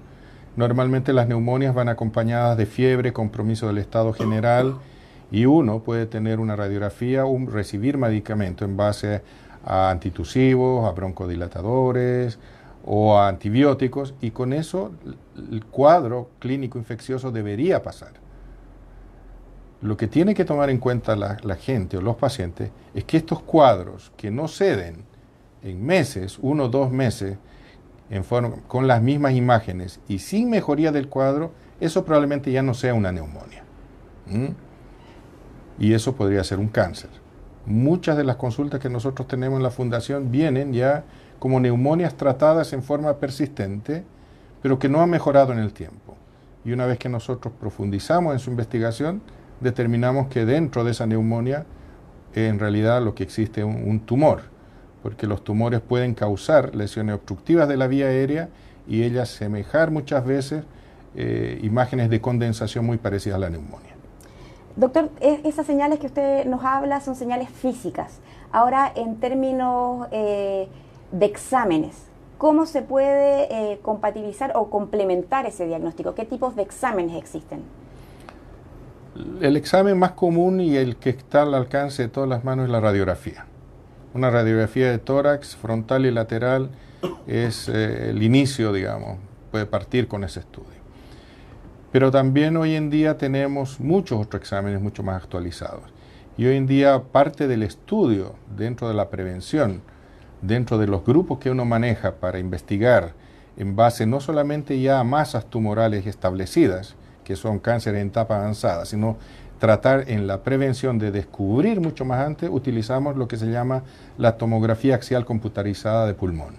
Normalmente 0.55 1.13
las 1.13 1.27
neumonias 1.27 1.75
van 1.75 1.87
acompañadas 1.87 2.57
de 2.57 2.65
fiebre, 2.65 3.13
compromiso 3.13 3.67
del 3.67 3.77
estado 3.77 4.11
general 4.11 4.79
y 5.31 5.45
uno 5.45 5.83
puede 5.83 6.07
tener 6.07 6.39
una 6.39 6.55
radiografía 6.55 7.27
o 7.27 7.37
recibir 7.45 7.99
medicamento 7.99 8.65
en 8.65 8.75
base 8.75 9.21
a 9.63 9.91
antitusivos, 9.91 10.89
a 10.89 10.93
broncodilatadores 10.93 12.39
o 12.85 13.19
a 13.19 13.27
antibióticos 13.27 14.15
y 14.19 14.31
con 14.31 14.53
eso 14.53 14.93
el 15.51 15.63
cuadro 15.65 16.29
clínico 16.39 16.79
infeccioso 16.79 17.29
debería 17.29 17.83
pasar. 17.83 18.28
Lo 19.81 19.95
que 19.95 20.07
tiene 20.07 20.35
que 20.35 20.43
tomar 20.43 20.69
en 20.69 20.77
cuenta 20.77 21.15
la, 21.15 21.55
gente 21.55 21.97
o 21.97 22.01
los 22.01 22.17
pacientes 22.17 22.69
es 22.93 23.05
que 23.05 23.17
estos 23.17 23.41
cuadros 23.41 24.11
que 24.17 24.29
no 24.29 24.47
ceden 24.47 25.03
en 25.63 25.85
meses, 25.85 26.37
uno 26.41 26.65
o 26.65 26.69
dos 26.69 26.91
meses, 26.91 27.37
con 28.67 28.87
las 28.87 29.01
mismas 29.01 29.33
imágenes 29.33 29.99
y 30.07 30.19
sin 30.19 30.49
mejoría 30.49 30.91
del 30.91 31.07
cuadro, 31.07 31.51
eso 31.79 32.03
probablemente 32.03 32.51
ya 32.51 32.61
no 32.61 32.73
sea 32.73 32.93
una 32.93 33.11
neumonía. 33.11 33.63
Y 35.79 35.93
eso 35.93 36.15
podría 36.15 36.43
ser 36.43 36.59
un 36.59 36.67
cáncer. 36.67 37.09
Muchas 37.65 38.17
de 38.17 38.23
las 38.23 38.35
consultas 38.35 38.79
que 38.81 38.89
nosotros 38.89 39.27
tenemos 39.27 39.57
en 39.57 39.63
la 39.63 39.71
fundación 39.71 40.31
vienen 40.31 40.73
ya 40.73 41.03
como 41.39 41.59
neumonias 41.59 42.15
tratadas 42.15 42.73
en 42.73 42.83
forma 42.83 43.15
persistente, 43.17 44.03
pero 44.61 44.77
que 44.77 44.89
no 44.89 45.01
han 45.01 45.09
mejorado 45.09 45.53
en 45.53 45.59
el 45.59 45.71
tiempo. 45.71 46.17
Y 46.65 46.73
una 46.73 46.85
vez 46.85 46.97
que 46.97 47.07
nosotros 47.07 47.53
profundizamos 47.57 48.33
en 48.33 48.39
su 48.39 48.49
investigación, 48.49 49.21
determinamos 49.61 50.27
que 50.27 50.45
dentro 50.45 50.83
de 50.83 50.91
esa 50.91 51.05
neumonía 51.05 51.65
en 52.33 52.59
realidad 52.59 53.01
lo 53.01 53.15
que 53.15 53.23
existe 53.23 53.61
es 53.61 53.65
un, 53.65 53.99
tumor, 54.01 54.43
porque 55.01 55.27
los 55.27 55.43
tumores 55.43 55.81
pueden 55.81 56.13
causar 56.13 56.75
lesiones 56.75 57.15
obstructivas 57.15 57.67
de 57.67 57.77
la 57.77 57.87
vía 57.87 58.07
aérea 58.07 58.49
y 58.87 59.03
ellas 59.03 59.29
semejar 59.29 59.91
muchas 59.91 60.25
veces 60.25 60.63
eh, 61.15 61.59
imágenes 61.63 62.09
de 62.09 62.21
condensación 62.21 62.85
muy 62.85 62.97
parecidas 62.97 63.37
a 63.37 63.39
la 63.39 63.49
neumonía. 63.49 63.95
Doctor, 64.75 65.09
e, 65.19 65.41
esas 65.43 65.65
señales 65.65 65.99
que 65.99 66.07
usted 66.07 66.45
nos 66.45 66.63
habla 66.63 67.01
son 67.01 67.15
señales 67.15 67.49
físicas. 67.49 68.19
Ahora, 68.51 68.91
en 68.95 69.19
términos 69.19 70.07
eh, 70.11 70.67
de 71.11 71.25
exámenes, 71.25 72.05
¿cómo 72.37 72.65
se 72.65 72.81
puede 72.81 73.73
eh, 73.73 73.79
compatibilizar 73.81 74.53
o 74.55 74.69
complementar 74.69 75.45
ese 75.45 75.65
diagnóstico? 75.65 76.15
¿Qué 76.15 76.25
tipos 76.25 76.55
de 76.55 76.61
exámenes 76.61 77.15
existen? 77.17 77.63
El 79.41 79.57
examen 79.57 79.97
más 79.97 80.11
común 80.11 80.61
y 80.61 80.77
el 80.77 80.95
que 80.97 81.09
está 81.09 81.43
al 81.43 81.53
alcance 81.53 82.03
de 82.03 82.09
todas 82.09 82.29
las 82.29 82.43
manos 82.43 82.65
es 82.65 82.71
la 82.71 82.79
radiografía. 82.79 83.45
Una 84.13 84.29
radiografía 84.29 84.89
de 84.89 84.97
tórax, 84.97 85.55
frontal 85.55 86.05
y 86.05 86.11
lateral 86.11 86.69
es 87.27 87.69
eh, 87.69 88.09
el 88.09 88.23
inicio, 88.23 88.73
digamos, 88.73 89.17
puede 89.51 89.65
partir 89.65 90.07
con 90.07 90.23
ese 90.23 90.39
estudio. 90.39 90.79
Pero 91.91 92.11
también 92.11 92.55
hoy 92.57 92.75
en 92.75 92.89
día 92.89 93.17
tenemos 93.17 93.79
muchos 93.79 94.19
otros 94.21 94.41
exámenes 94.41 94.81
mucho 94.81 95.03
más 95.03 95.21
actualizados. 95.21 95.83
Y 96.37 96.45
hoy 96.45 96.55
en 96.55 96.67
día 96.67 97.03
parte 97.11 97.47
del 97.47 97.63
estudio 97.63 98.35
dentro 98.55 98.87
de 98.87 98.93
la 98.93 99.09
prevención, 99.09 99.81
dentro 100.41 100.77
de 100.77 100.87
los 100.87 101.03
grupos 101.03 101.39
que 101.39 101.49
uno 101.49 101.65
maneja 101.65 102.15
para 102.15 102.39
investigar 102.39 103.13
en 103.57 103.75
base 103.75 104.05
no 104.05 104.21
solamente 104.21 104.79
ya 104.79 104.99
a 104.99 105.03
masas 105.03 105.45
tumorales 105.45 106.07
establecidas, 106.07 106.95
que 107.29 107.35
son 107.35 107.59
cánceres 107.59 108.01
en 108.01 108.07
etapa 108.07 108.37
avanzada, 108.37 108.85
sino 108.85 109.15
tratar 109.59 110.09
en 110.09 110.25
la 110.25 110.41
prevención 110.41 110.97
de 110.97 111.11
descubrir 111.11 111.79
mucho 111.79 112.03
más 112.03 112.25
antes, 112.25 112.49
utilizamos 112.51 113.17
lo 113.17 113.27
que 113.27 113.37
se 113.37 113.45
llama 113.51 113.83
la 114.17 114.35
tomografía 114.37 114.95
axial 114.95 115.25
computarizada 115.25 116.07
de 116.07 116.15
pulmón. 116.15 116.55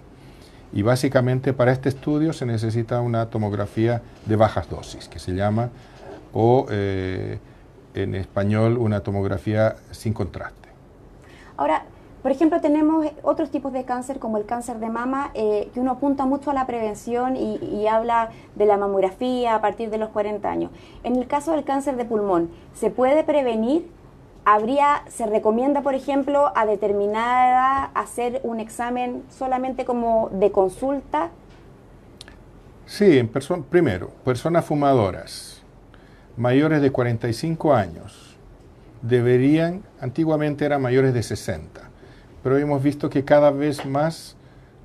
Y 0.71 0.81
básicamente 0.81 1.51
para 1.51 1.73
este 1.73 1.89
estudio 1.89 2.31
se 2.31 2.45
necesita 2.45 3.01
una 3.01 3.25
tomografía 3.25 4.01
de 4.25 4.37
bajas 4.37 4.69
dosis, 4.69 5.09
que 5.09 5.19
se 5.19 5.33
llama, 5.33 5.71
o 6.31 6.67
eh, 6.69 7.39
en 7.93 8.15
español, 8.15 8.77
una 8.77 9.01
tomografía 9.01 9.75
sin 9.91 10.13
contraste. 10.13 10.69
Ahora, 11.57 11.83
por 12.21 12.31
ejemplo, 12.31 12.61
tenemos 12.61 13.07
otros 13.23 13.49
tipos 13.49 13.73
de 13.73 13.83
cáncer 13.83 14.19
como 14.19 14.37
el 14.37 14.45
cáncer 14.45 14.77
de 14.77 14.89
mama, 14.89 15.31
eh, 15.33 15.69
que 15.73 15.79
uno 15.79 15.91
apunta 15.91 16.25
mucho 16.25 16.51
a 16.51 16.53
la 16.53 16.67
prevención 16.67 17.35
y, 17.35 17.87
habla 17.87 18.29
de 18.55 18.65
la 18.65 18.77
mamografía 18.77 19.55
a 19.55 19.61
partir 19.61 19.89
de 19.89 19.97
los 19.97 20.09
40 20.09 20.49
años. 20.49 20.71
En 21.03 21.15
el 21.15 21.27
caso 21.27 21.51
del 21.51 21.63
cáncer 21.63 21.97
de 21.97 22.05
pulmón, 22.05 22.51
¿se 22.73 22.91
puede 22.91 23.23
prevenir? 23.23 23.87
¿Habría, 24.45 25.03
se 25.07 25.25
recomienda, 25.25 25.81
por 25.81 25.95
ejemplo, 25.95 26.51
a 26.55 26.65
determinada 26.65 27.85
hacer 27.95 28.39
un 28.43 28.59
examen 28.59 29.23
solamente 29.29 29.83
como 29.83 30.29
de 30.31 30.51
consulta? 30.51 31.31
Sí, 32.85 33.17
en 33.17 33.29
primero, 33.29 34.09
personas 34.23 34.65
fumadoras 34.65 35.61
mayores 36.37 36.81
de 36.81 36.91
45 36.91 37.73
años 37.73 38.37
deberían, 39.01 39.83
antiguamente 39.99 40.65
eran 40.65 40.81
mayores 40.81 41.13
de 41.13 41.23
60 41.23 41.90
pero 42.43 42.57
hemos 42.57 42.81
visto 42.81 43.09
que 43.09 43.23
cada 43.23 43.51
vez 43.51 43.85
más 43.85 44.35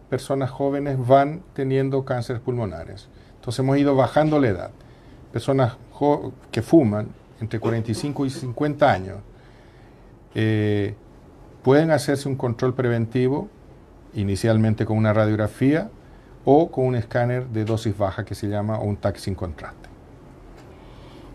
personas 0.09 0.51
jóvenes 0.51 1.05
van 1.07 1.43
teniendo 1.55 2.05
cánceres 2.05 2.41
pulmonares. 2.41 3.09
Entonces 3.37 3.59
hemos 3.61 3.79
ido 3.79 3.97
bajando 3.97 4.39
la 4.39 4.49
edad. 4.49 4.71
Personas 5.33 5.77
que 6.51 6.63
fuman 6.63 7.09
entre 7.41 7.59
45 7.59 8.27
y 8.27 8.31
50 8.31 8.91
años 8.91 9.19
eh, 10.35 10.95
pueden 11.63 11.91
hacerse 11.91 12.29
un 12.29 12.37
control 12.37 12.75
preventivo, 12.75 13.49
inicialmente 14.15 14.85
con 14.87 14.97
una 14.97 15.13
radiografía 15.13 15.91
o 16.45 16.71
con 16.71 16.87
un 16.87 16.95
escáner 16.95 17.49
de 17.49 17.65
dosis 17.65 17.97
baja 17.97 18.25
que 18.25 18.35
se 18.35 18.49
llama 18.49 18.79
un 18.79 18.97
TAC 18.97 19.17
sin 19.17 19.35
contraste. 19.35 19.89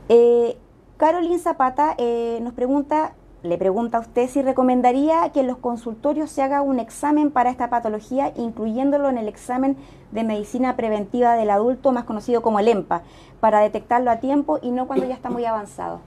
Eh, 0.10 0.58
Caroline 0.98 1.40
Zapata 1.40 1.96
eh, 1.98 2.40
nos 2.42 2.54
pregunta 2.54 3.14
le 3.44 3.58
pregunta 3.58 3.98
a 3.98 4.02
usted 4.02 4.30
si 4.30 4.42
recomendaría 4.42 5.32
que 5.34 5.40
en 5.40 5.48
los 5.48 5.58
consultorios 5.58 6.30
se 6.30 6.44
haga 6.44 6.62
un 6.62 6.80
examen 6.80 7.32
para 7.32 7.50
esta 7.50 7.70
patología, 7.70 8.32
incluyéndolo 8.36 9.10
en 9.10 9.18
el 9.18 9.28
examen 9.28 9.78
de 10.12 10.24
medicina 10.24 10.76
preventiva 10.76 11.36
del 11.36 11.50
adulto, 11.50 11.92
más 11.92 12.04
conocido 12.04 12.42
como 12.42 12.60
el 12.60 12.68
EMPA, 12.68 13.02
para 13.40 13.60
detectarlo 13.62 14.12
a 14.12 14.20
tiempo 14.20 14.60
y 14.62 14.72
no 14.72 14.86
cuando 14.86 15.08
ya 15.08 15.16
está 15.16 15.30
muy 15.30 15.46
avanzado. 15.46 16.02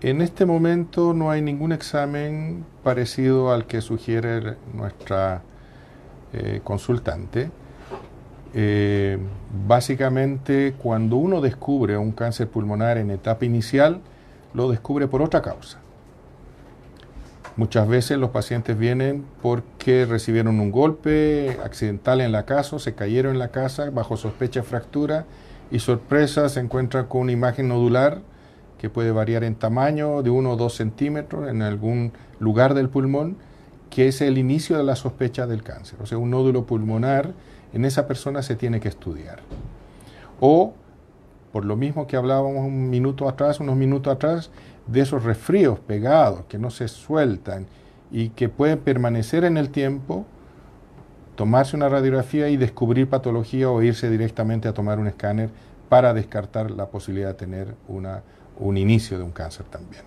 En 0.00 0.20
este 0.20 0.46
momento 0.46 1.14
no 1.14 1.30
hay 1.30 1.40
ningún 1.42 1.72
examen 1.72 2.64
parecido 2.82 3.52
al 3.52 3.66
que 3.66 3.80
sugiere 3.80 4.56
nuestra 4.74 5.42
eh, 6.32 6.60
consultante. 6.62 7.50
Eh, 8.52 9.18
básicamente, 9.66 10.74
cuando 10.80 11.16
uno 11.16 11.40
descubre 11.40 11.96
un 11.96 12.12
cáncer 12.12 12.48
pulmonar 12.48 12.98
en 12.98 13.10
etapa 13.10 13.44
inicial, 13.44 14.00
lo 14.54 14.70
descubre 14.70 15.08
por 15.08 15.20
otra 15.20 15.42
causa. 15.42 15.78
Muchas 17.56 17.86
veces 17.86 18.18
los 18.18 18.30
pacientes 18.30 18.76
vienen 18.76 19.24
porque 19.40 20.06
recibieron 20.06 20.58
un 20.58 20.72
golpe 20.72 21.58
accidental 21.62 22.20
en 22.20 22.32
la 22.32 22.44
casa, 22.46 22.78
se 22.80 22.94
cayeron 22.94 23.34
en 23.34 23.38
la 23.38 23.48
casa 23.48 23.90
bajo 23.90 24.16
sospecha 24.16 24.60
de 24.60 24.66
fractura 24.66 25.26
y 25.70 25.78
sorpresa 25.78 26.48
se 26.48 26.60
encuentran 26.60 27.06
con 27.06 27.22
una 27.22 27.32
imagen 27.32 27.68
nodular 27.68 28.22
que 28.78 28.90
puede 28.90 29.12
variar 29.12 29.44
en 29.44 29.54
tamaño 29.54 30.22
de 30.22 30.30
1 30.30 30.50
o 30.50 30.56
2 30.56 30.74
centímetros 30.74 31.48
en 31.48 31.62
algún 31.62 32.12
lugar 32.40 32.74
del 32.74 32.88
pulmón, 32.88 33.36
que 33.88 34.08
es 34.08 34.20
el 34.20 34.36
inicio 34.36 34.76
de 34.76 34.82
la 34.82 34.96
sospecha 34.96 35.46
del 35.46 35.62
cáncer. 35.62 36.00
O 36.02 36.06
sea, 36.06 36.18
un 36.18 36.30
nódulo 36.30 36.66
pulmonar 36.66 37.32
en 37.72 37.84
esa 37.84 38.08
persona 38.08 38.42
se 38.42 38.56
tiene 38.56 38.80
que 38.80 38.88
estudiar. 38.88 39.40
O 40.40 40.74
por 41.54 41.64
lo 41.64 41.76
mismo 41.76 42.08
que 42.08 42.16
hablábamos 42.16 42.66
un 42.66 42.90
minuto 42.90 43.28
atrás, 43.28 43.60
unos 43.60 43.76
minutos 43.76 44.12
atrás, 44.12 44.50
de 44.88 45.00
esos 45.00 45.22
resfríos 45.22 45.78
pegados 45.78 46.46
que 46.48 46.58
no 46.58 46.68
se 46.68 46.88
sueltan 46.88 47.66
y 48.10 48.30
que 48.30 48.48
pueden 48.48 48.80
permanecer 48.80 49.44
en 49.44 49.56
el 49.56 49.70
tiempo, 49.70 50.24
tomarse 51.36 51.76
una 51.76 51.88
radiografía 51.88 52.48
y 52.48 52.56
descubrir 52.56 53.08
patología 53.08 53.70
o 53.70 53.80
irse 53.82 54.10
directamente 54.10 54.66
a 54.66 54.74
tomar 54.74 54.98
un 54.98 55.06
escáner 55.06 55.50
para 55.88 56.12
descartar 56.12 56.72
la 56.72 56.86
posibilidad 56.86 57.28
de 57.28 57.34
tener 57.34 57.76
una, 57.86 58.24
un 58.58 58.76
inicio 58.76 59.16
de 59.16 59.22
un 59.22 59.30
cáncer 59.30 59.64
también. 59.66 60.02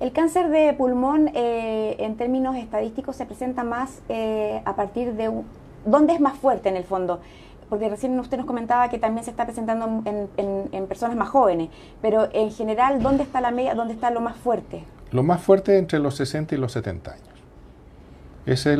El 0.00 0.12
cáncer 0.12 0.48
de 0.48 0.72
pulmón, 0.72 1.30
eh, 1.34 1.96
en 1.98 2.16
términos 2.16 2.56
estadísticos, 2.56 3.16
se 3.16 3.26
presenta 3.26 3.64
más 3.64 4.00
eh, 4.08 4.62
a 4.64 4.74
partir 4.76 5.12
de... 5.12 5.30
¿Dónde 5.84 6.14
es 6.14 6.20
más 6.20 6.38
fuerte 6.38 6.70
en 6.70 6.76
el 6.76 6.84
fondo? 6.84 7.20
Porque 7.74 7.88
recién 7.88 8.16
usted 8.20 8.36
nos 8.36 8.46
comentaba 8.46 8.88
que 8.88 9.00
también 9.00 9.24
se 9.24 9.32
está 9.32 9.46
presentando 9.46 10.04
en, 10.06 10.86
personas 10.86 11.16
más 11.16 11.28
jóvenes, 11.28 11.70
pero 12.00 12.28
en 12.32 12.52
general, 12.52 13.02
¿dónde 13.02 13.24
está 13.24 13.40
la 13.40 13.50
media, 13.50 13.74
dónde 13.74 13.94
está 13.94 14.12
lo 14.12 14.20
más 14.20 14.36
fuerte? 14.36 14.84
Lo 15.10 15.24
más 15.24 15.42
fuerte 15.42 15.76
entre 15.76 15.98
los 15.98 16.14
60 16.14 16.54
y 16.54 16.58
los 16.58 16.70
70 16.70 17.10
años. 17.10 17.26
Ese 18.46 18.74
es 18.74 18.78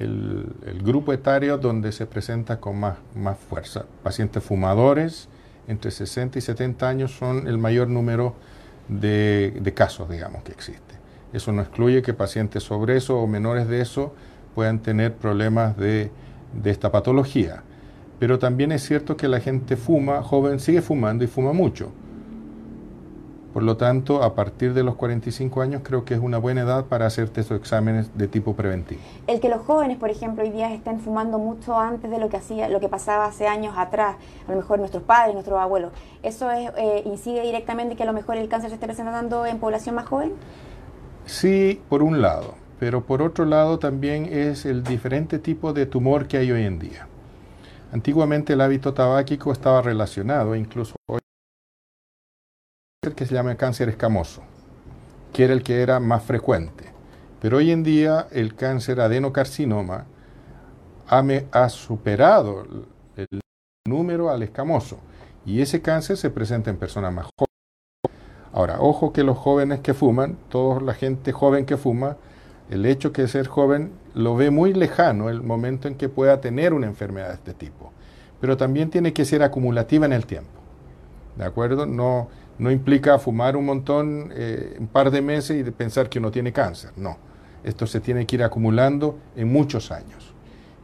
el, 0.00 0.82
grupo 0.82 1.14
etario 1.14 1.56
donde 1.56 1.90
se 1.92 2.04
presenta 2.04 2.60
con 2.60 2.78
más, 2.78 2.98
más 3.14 3.38
fuerza. 3.38 3.86
Pacientes 4.02 4.44
fumadores 4.44 5.30
entre 5.66 5.90
60 5.90 6.40
y 6.40 6.42
70 6.42 6.86
años 6.86 7.12
son 7.12 7.46
el 7.46 7.56
mayor 7.56 7.88
número 7.88 8.34
de, 8.88 9.72
casos, 9.74 10.10
digamos, 10.10 10.42
que 10.42 10.52
existe. 10.52 10.94
Eso 11.32 11.52
no 11.52 11.62
excluye 11.62 12.02
que 12.02 12.12
pacientes 12.12 12.64
sobre 12.64 12.98
eso 12.98 13.18
o 13.18 13.26
menores 13.26 13.66
de 13.66 13.80
eso 13.80 14.12
puedan 14.54 14.80
tener 14.80 15.14
problemas 15.14 15.78
de 15.78 16.10
esta 16.64 16.92
patología. 16.92 17.62
Pero 18.18 18.38
también 18.38 18.72
es 18.72 18.82
cierto 18.82 19.16
que 19.16 19.28
la 19.28 19.40
gente 19.40 19.76
fuma, 19.76 20.22
joven 20.22 20.60
sigue 20.60 20.82
fumando 20.82 21.24
y 21.24 21.26
fuma 21.26 21.52
mucho. 21.52 21.92
Por 23.52 23.62
lo 23.62 23.76
tanto, 23.76 24.22
a 24.22 24.34
partir 24.34 24.74
de 24.74 24.84
los 24.84 24.94
45 24.94 25.62
años 25.62 25.82
creo 25.82 26.04
que 26.04 26.14
es 26.14 26.20
una 26.20 26.38
buena 26.38 26.60
edad 26.60 26.84
para 26.84 27.06
hacerte 27.06 27.40
estos 27.40 27.58
exámenes 27.58 28.16
de 28.16 28.28
tipo 28.28 28.54
preventivo. 28.54 29.00
El 29.26 29.40
que 29.40 29.48
los 29.48 29.62
jóvenes, 29.62 29.96
por 29.96 30.10
ejemplo, 30.10 30.44
hoy 30.44 30.50
día 30.50 30.72
estén 30.72 31.00
fumando 31.00 31.38
mucho 31.38 31.76
antes 31.76 32.10
de 32.10 32.18
lo 32.18 32.28
que 32.28 32.36
hacía, 32.36 32.68
lo 32.68 32.78
que 32.78 32.88
pasaba 32.88 33.24
hace 33.24 33.48
años 33.48 33.74
atrás, 33.76 34.16
a 34.46 34.50
lo 34.50 34.58
mejor 34.58 34.78
nuestros 34.78 35.02
padres, 35.02 35.32
nuestros 35.32 35.58
abuelos, 35.58 35.92
¿eso 36.22 36.50
eh, 36.52 37.02
incide 37.06 37.42
directamente 37.42 37.96
que 37.96 38.02
a 38.02 38.06
lo 38.06 38.12
mejor 38.12 38.36
el 38.36 38.48
cáncer 38.48 38.70
se 38.70 38.74
esté 38.74 38.86
presentando 38.86 39.46
en 39.46 39.58
población 39.58 39.94
más 39.94 40.06
joven? 40.06 40.34
Sí, 41.24 41.80
por 41.88 42.02
un 42.02 42.22
lado, 42.22 42.54
pero 42.78 43.04
por 43.04 43.22
otro 43.22 43.44
lado 43.44 43.78
también 43.78 44.26
es 44.26 44.66
el 44.66 44.84
diferente 44.84 45.38
tipo 45.38 45.72
de 45.72 45.86
tumor 45.86 46.28
que 46.28 46.36
hay 46.36 46.52
hoy 46.52 46.64
en 46.64 46.78
día. 46.78 47.07
Antiguamente 47.92 48.52
el 48.52 48.60
hábito 48.60 48.92
tabáquico 48.92 49.50
estaba 49.50 49.80
relacionado, 49.80 50.54
incluso 50.54 50.96
hoy 51.06 51.20
que 53.16 53.24
se 53.24 53.34
llama 53.34 53.56
cáncer 53.56 53.88
escamoso, 53.88 54.42
que 55.32 55.44
era 55.44 55.54
el 55.54 55.62
que 55.62 55.80
era 55.80 55.98
más 55.98 56.22
frecuente. 56.22 56.92
Pero 57.40 57.56
hoy 57.56 57.70
en 57.70 57.82
día 57.82 58.28
el 58.30 58.54
cáncer 58.54 59.00
adenocarcinoma 59.00 60.06
ha, 61.08 61.24
ha 61.52 61.68
superado 61.70 62.66
el 63.16 63.40
número 63.88 64.28
al 64.28 64.42
escamoso 64.42 64.98
y 65.46 65.62
ese 65.62 65.80
cáncer 65.80 66.18
se 66.18 66.30
presenta 66.30 66.68
en 66.68 66.76
personas 66.76 67.12
más 67.12 67.24
jóvenes. 67.24 67.48
Ahora, 68.52 68.80
ojo 68.80 69.12
que 69.12 69.22
los 69.22 69.38
jóvenes 69.38 69.80
que 69.80 69.94
fuman, 69.94 70.36
toda 70.50 70.80
la 70.80 70.94
gente 70.94 71.32
joven 71.32 71.64
que 71.64 71.76
fuma, 71.76 72.16
el 72.70 72.84
hecho 72.84 73.12
que 73.12 73.26
ser 73.28 73.46
joven 73.46 73.92
lo 74.18 74.34
ve 74.34 74.50
muy 74.50 74.74
lejano 74.74 75.30
el 75.30 75.44
momento 75.44 75.86
en 75.86 75.94
que 75.94 76.08
pueda 76.08 76.40
tener 76.40 76.74
una 76.74 76.88
enfermedad 76.88 77.28
de 77.28 77.34
este 77.34 77.54
tipo. 77.54 77.92
Pero 78.40 78.56
también 78.56 78.90
tiene 78.90 79.12
que 79.12 79.24
ser 79.24 79.44
acumulativa 79.44 80.06
en 80.06 80.12
el 80.12 80.26
tiempo. 80.26 80.50
¿De 81.36 81.44
acuerdo? 81.44 81.86
No, 81.86 82.28
no 82.58 82.72
implica 82.72 83.16
fumar 83.20 83.56
un 83.56 83.66
montón, 83.66 84.32
eh, 84.34 84.74
un 84.80 84.88
par 84.88 85.12
de 85.12 85.22
meses 85.22 85.64
y 85.64 85.70
pensar 85.70 86.08
que 86.08 86.18
uno 86.18 86.32
tiene 86.32 86.52
cáncer. 86.52 86.90
No, 86.96 87.16
esto 87.62 87.86
se 87.86 88.00
tiene 88.00 88.26
que 88.26 88.34
ir 88.34 88.42
acumulando 88.42 89.16
en 89.36 89.52
muchos 89.52 89.92
años. 89.92 90.34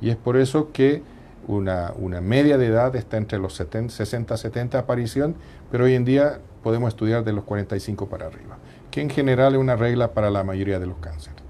Y 0.01 0.11
es 0.11 0.17
por 0.17 0.37
eso 0.37 0.71
que 0.71 1.03
una, 1.49 1.93
una 1.99 2.21
media 2.21 2.57
de 2.57 2.67
edad 2.67 2.95
está 2.95 3.17
entre 3.17 3.41
los 3.41 3.55
70, 3.55 3.93
60, 3.93 4.37
70 4.37 4.79
aparición, 4.79 5.35
pero 5.73 5.87
hoy 5.87 5.97
en 5.97 6.05
día 6.05 6.39
podemos 6.63 6.91
estudiar 6.91 7.25
de 7.25 7.33
los 7.33 7.43
45 7.43 8.09
para 8.09 8.27
arriba, 8.27 8.59
que 8.93 9.01
en 9.01 9.11
general 9.11 9.55
es 9.55 9.61
una 9.61 9.75
regla 9.75 10.13
para 10.13 10.31
la 10.31 10.45
mayoría 10.45 10.79
de 10.79 10.87
los 10.87 10.99
cánceres. 10.99 11.44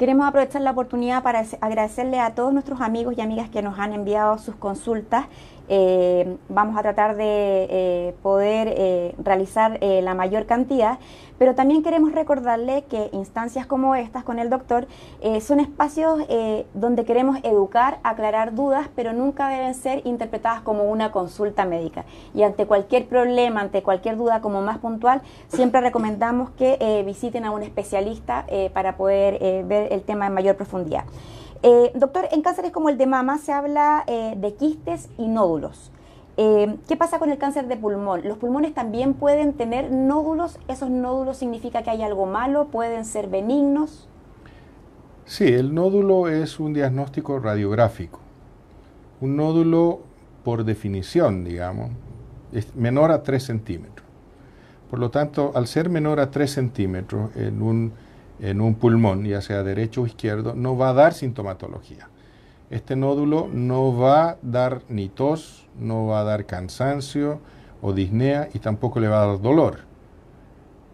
Queremos 0.00 0.26
aprovechar 0.26 0.62
la 0.62 0.70
oportunidad 0.70 1.22
para 1.22 1.44
agradecerle 1.60 2.20
a 2.20 2.34
todos 2.34 2.54
nuestros 2.54 2.80
amigos 2.80 3.16
y 3.18 3.20
amigas 3.20 3.50
que 3.50 3.60
nos 3.60 3.78
han 3.78 3.92
enviado 3.92 4.38
sus 4.38 4.54
consultas 4.54 5.26
eh, 5.72 6.36
vamos 6.48 6.76
a 6.76 6.82
tratar 6.82 7.16
de 7.16 7.68
eh, 7.70 8.14
poder 8.24 8.74
eh, 8.76 9.14
realizar 9.22 9.78
la 9.80 10.14
mayor 10.14 10.46
cantidad, 10.46 10.98
pero 11.38 11.54
también 11.54 11.84
queremos 11.84 12.10
recordarle 12.10 12.82
que 12.90 13.08
instancias 13.12 13.66
como 13.66 13.94
estas 13.94 14.24
con 14.24 14.40
el 14.40 14.50
doctor 14.50 14.88
son 15.40 15.60
espacios 15.60 16.20
donde 16.74 17.04
queremos 17.04 17.38
educar, 17.44 17.98
aclarar 18.02 18.54
dudas, 18.54 18.88
pero 18.94 19.12
nunca 19.12 19.48
deben 19.48 19.74
ser 19.74 20.02
interpretadas 20.04 20.60
como 20.60 20.84
una 20.84 21.12
consulta 21.12 21.64
médica. 21.64 22.04
Y 22.34 22.42
ante 22.42 22.66
cualquier 22.66 23.06
problema, 23.06 23.60
ante 23.60 23.82
cualquier 23.82 24.16
duda 24.16 24.40
como 24.40 24.60
más 24.60 24.78
puntual, 24.78 25.22
siempre 25.48 25.80
recomendamos 25.80 26.50
que 26.50 27.02
visiten 27.06 27.44
a 27.44 27.52
un 27.52 27.62
especialista 27.62 28.44
para 28.74 28.96
poder 28.96 29.64
ver 29.64 29.92
el 29.92 30.02
tema 30.02 30.26
en 30.26 30.34
mayor 30.34 30.56
profundidad. 30.56 31.04
Eh, 31.62 31.92
doctor, 31.94 32.26
en 32.32 32.40
cánceres 32.40 32.70
como 32.70 32.88
el 32.88 32.96
de 32.96 33.06
mama 33.06 33.38
se 33.38 33.52
habla 33.52 34.04
eh, 34.06 34.34
de 34.36 34.54
quistes 34.54 35.10
y 35.18 35.28
nódulos. 35.28 35.90
Eh, 36.38 36.76
¿Qué 36.88 36.96
pasa 36.96 37.18
con 37.18 37.30
el 37.30 37.36
cáncer 37.36 37.68
de 37.68 37.76
pulmón? 37.76 38.22
¿Los 38.24 38.38
pulmones 38.38 38.72
también 38.72 39.12
pueden 39.12 39.52
tener 39.52 39.92
nódulos? 39.92 40.58
¿Esos 40.68 40.88
nódulos 40.88 41.36
significa 41.36 41.82
que 41.82 41.90
hay 41.90 42.02
algo 42.02 42.24
malo? 42.24 42.68
¿Pueden 42.68 43.04
ser 43.04 43.28
benignos? 43.28 44.08
Sí, 45.26 45.48
el 45.48 45.74
nódulo 45.74 46.28
es 46.28 46.58
un 46.58 46.72
diagnóstico 46.72 47.38
radiográfico. 47.38 48.20
Un 49.20 49.36
nódulo, 49.36 50.00
por 50.42 50.64
definición, 50.64 51.44
digamos, 51.44 51.90
es 52.52 52.74
menor 52.74 53.10
a 53.10 53.22
3 53.22 53.42
centímetros. 53.42 54.06
Por 54.88 54.98
lo 54.98 55.10
tanto, 55.10 55.52
al 55.54 55.66
ser 55.66 55.90
menor 55.90 56.20
a 56.20 56.30
3 56.30 56.50
centímetros 56.50 57.36
en 57.36 57.60
un 57.60 57.92
en 58.40 58.60
un 58.60 58.74
pulmón, 58.74 59.24
ya 59.24 59.40
sea 59.42 59.62
derecho 59.62 60.02
o 60.02 60.06
izquierdo, 60.06 60.54
no 60.54 60.76
va 60.76 60.90
a 60.90 60.94
dar 60.94 61.14
sintomatología. 61.14 62.08
Este 62.70 62.96
nódulo 62.96 63.48
no 63.52 63.96
va 63.96 64.30
a 64.30 64.36
dar 64.42 64.82
ni 64.88 65.08
tos, 65.08 65.66
no 65.78 66.06
va 66.06 66.20
a 66.20 66.24
dar 66.24 66.46
cansancio 66.46 67.40
o 67.82 67.92
disnea 67.92 68.48
y 68.54 68.60
tampoco 68.60 69.00
le 69.00 69.08
va 69.08 69.22
a 69.22 69.26
dar 69.26 69.40
dolor. 69.40 69.80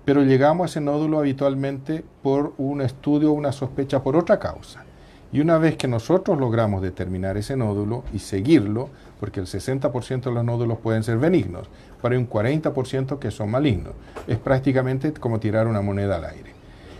Pero 0.05 0.23
llegamos 0.23 0.65
a 0.65 0.71
ese 0.71 0.81
nódulo 0.81 1.19
habitualmente 1.19 2.05
por 2.23 2.55
un 2.59 2.81
estudio 2.81 3.31
o 3.31 3.35
una 3.35 3.53
sospecha 3.53 4.03
por 4.03 4.17
otra 4.17 4.39
causa. 4.39 4.85
Y 5.33 5.41
una 5.41 5.59
vez 5.59 5.77
que 5.77 5.89
nosotros 5.89 6.39
logramos 6.39 6.81
determinar 6.81 7.37
ese 7.37 7.57
nódulo 7.57 8.05
y 8.15 8.21
seguirlo, 8.21 8.89
porque 9.19 9.41
el 9.41 9.47
60% 9.47 10.23
de 10.23 10.31
los 10.31 10.45
nódulos 10.45 10.79
pueden 10.79 11.03
ser 11.03 11.19
benignos, 11.19 11.69
pero 12.01 12.15
hay 12.15 12.21
un 12.21 12.31
40% 12.31 13.19
que 13.19 13.31
son 13.31 13.51
malignos. 13.51 13.93
Es 14.29 14.39
prácticamente 14.39 15.13
como 15.13 15.41
tirar 15.41 15.67
una 15.67 15.83
moneda 15.83 16.17
al 16.17 16.25
aire 16.27 16.56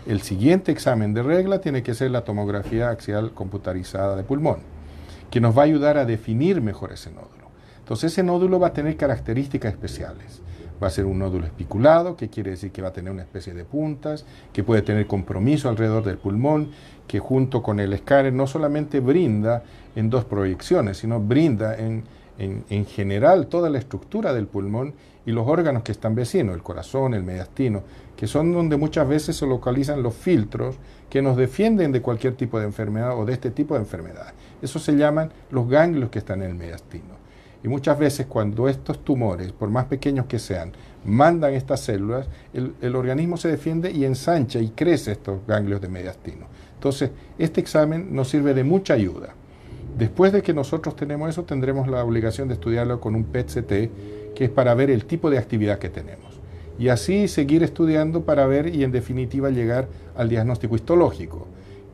el 0.07 0.21
siguiente 0.21 0.71
examen 0.71 1.13
de 1.13 1.21
regla 1.21 1.59
tiene 1.59 1.83
que 1.83 1.93
ser 1.93 2.11
la 2.11 2.23
tomografía 2.23 2.89
axial 2.89 3.33
computarizada 3.33 4.15
de 4.15 4.23
pulmón, 4.23 4.59
que 5.29 5.41
nos 5.41 5.55
va 5.55 5.63
a 5.63 5.65
ayudar 5.65 5.97
a 5.97 6.05
definir 6.05 6.61
mejor 6.61 6.93
ese 6.93 7.11
nódulo. 7.11 7.49
Entonces 7.79 8.13
ese 8.13 8.23
nódulo 8.23 8.57
va 8.57 8.67
a 8.67 8.73
tener 8.73 8.95
características 8.95 9.73
especiales. 9.73 10.41
Va 10.81 10.87
a 10.87 10.91
ser 10.91 11.05
un 11.05 11.19
nódulo 11.19 11.45
espiculado, 11.45 12.15
que 12.15 12.29
quiere 12.29 12.51
decir 12.51 12.71
que 12.71 12.81
va 12.81 12.89
a 12.89 12.93
tener 12.93 13.11
una 13.11 13.23
especie 13.23 13.53
de 13.53 13.65
puntas, 13.65 14.25
que 14.53 14.63
puede 14.63 14.81
tener 14.81 15.07
compromiso 15.07 15.67
alrededor 15.67 16.05
del 16.05 16.19
pulmón, 16.19 16.71
que 17.05 17.19
junto 17.19 17.61
con 17.61 17.79
el 17.81 17.91
escáner 17.91 18.31
no 18.31 18.47
solamente 18.47 19.01
brinda 19.01 19.63
en 19.95 20.09
dos 20.09 20.23
proyecciones, 20.23 20.97
sino 20.97 21.19
brinda 21.19 21.75
en, 21.75 22.03
en 22.37 22.85
general 22.85 23.47
toda 23.47 23.69
la 23.69 23.79
estructura 23.79 24.33
del 24.33 24.47
pulmón 24.47 24.93
y 25.25 25.31
los 25.31 25.45
órganos 25.45 25.83
que 25.83 25.91
están 25.91 26.15
vecinos, 26.15 26.55
el 26.55 26.63
corazón, 26.63 27.13
el 27.13 27.23
mediastino, 27.23 27.83
que 28.17 28.27
son 28.27 28.51
donde 28.51 28.77
muchas 28.77 29.07
veces 29.07 29.37
se 29.37 29.45
localizan 29.45 30.01
los 30.01 30.15
filtros 30.15 30.75
que 31.09 31.21
nos 31.21 31.37
defienden 31.37 31.91
de 31.91 32.01
cualquier 32.01 32.35
tipo 32.35 32.59
de 32.59 32.65
enfermedad 32.65 33.17
o 33.17 33.25
de 33.25 33.33
este 33.33 33.51
tipo 33.51 33.75
de 33.75 33.81
enfermedad. 33.81 34.33
Eso 34.61 34.79
se 34.79 34.97
llaman 34.97 35.31
los 35.51 35.69
ganglios 35.69 36.09
que 36.09 36.19
están 36.19 36.41
en 36.41 36.49
el 36.49 36.55
mediastino. 36.55 37.15
Y 37.63 37.67
muchas 37.67 37.97
veces 37.97 38.25
cuando 38.25 38.67
estos 38.67 39.03
tumores, 39.03 39.51
por 39.51 39.69
más 39.69 39.85
pequeños 39.85 40.25
que 40.25 40.39
sean, 40.39 40.71
mandan 41.05 41.53
estas 41.53 41.81
células, 41.81 42.27
el, 42.53 42.73
el, 42.81 42.95
organismo 42.95 43.37
se 43.37 43.49
defiende 43.49 43.91
y 43.91 44.03
ensancha 44.03 44.59
y 44.59 44.69
crece 44.69 45.11
estos 45.11 45.45
ganglios 45.47 45.79
de 45.79 45.87
mediastino. 45.87 46.47
Entonces, 46.73 47.11
este 47.37 47.61
examen 47.61 48.13
nos 48.15 48.29
sirve 48.29 48.53
de 48.53 48.63
mucha 48.63 48.93
ayuda. 48.93 49.33
Después 49.97 50.31
de 50.31 50.41
que 50.41 50.53
nosotros 50.53 50.95
tenemos 50.95 51.29
eso, 51.29 51.43
tendremos 51.43 51.87
la 51.87 52.03
obligación 52.03 52.47
de 52.47 52.55
estudiarlo 52.55 52.99
con 52.99 53.15
un 53.15 53.25
PET-CT 53.25 54.33
que 54.35 54.45
es 54.45 54.49
para 54.49 54.75
ver 54.75 54.91
el 54.91 55.05
tipo 55.05 55.29
de 55.29 55.37
actividad 55.37 55.79
que 55.79 55.89
tenemos. 55.89 56.26
Y 56.79 56.89
así 56.89 57.27
seguir 57.27 57.63
estudiando 57.63 58.23
para 58.23 58.45
ver 58.45 58.73
y 58.73 58.83
en 58.83 58.91
definitiva 58.91 59.49
llegar 59.49 59.87
al 60.15 60.29
diagnóstico 60.29 60.75
histológico, 60.75 61.47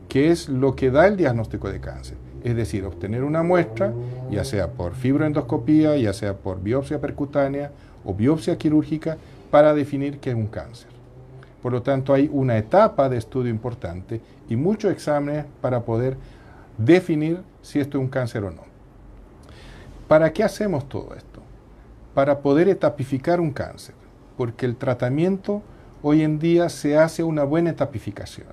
que 0.08 0.30
es 0.30 0.48
lo 0.48 0.76
que 0.76 0.90
da 0.90 1.06
el 1.06 1.16
diagnóstico 1.16 1.70
de 1.70 1.80
cáncer. 1.80 2.16
Es 2.42 2.54
decir, 2.54 2.84
obtener 2.84 3.24
una 3.24 3.42
muestra, 3.42 3.92
ya 4.30 4.44
sea 4.44 4.72
por 4.72 4.94
fibroendoscopía, 4.94 5.96
ya 5.96 6.12
sea 6.12 6.36
por 6.36 6.62
biopsia 6.62 7.00
percutánea 7.00 7.72
o 8.04 8.14
biopsia 8.14 8.58
quirúrgica, 8.58 9.16
para 9.50 9.72
definir 9.72 10.18
qué 10.18 10.30
es 10.30 10.36
un 10.36 10.48
cáncer. 10.48 10.90
Por 11.62 11.72
lo 11.72 11.80
tanto, 11.80 12.12
hay 12.12 12.28
una 12.30 12.58
etapa 12.58 13.08
de 13.08 13.16
estudio 13.16 13.50
importante 13.50 14.20
y 14.48 14.56
muchos 14.56 14.92
exámenes 14.92 15.46
para 15.62 15.80
poder 15.80 16.16
definir 16.76 17.40
si 17.62 17.80
esto 17.80 17.96
es 17.96 18.02
un 18.02 18.10
cáncer 18.10 18.44
o 18.44 18.50
no. 18.50 18.62
¿Para 20.06 20.30
qué 20.32 20.42
hacemos 20.42 20.86
todo 20.88 21.14
esto? 21.14 21.34
para 22.14 22.38
poder 22.38 22.68
etapificar 22.68 23.40
un 23.40 23.50
cáncer, 23.50 23.94
porque 24.36 24.66
el 24.66 24.76
tratamiento 24.76 25.62
hoy 26.02 26.22
en 26.22 26.38
día 26.38 26.68
se 26.68 26.98
hace 26.98 27.22
una 27.22 27.44
buena 27.44 27.70
etapificación. 27.70 28.48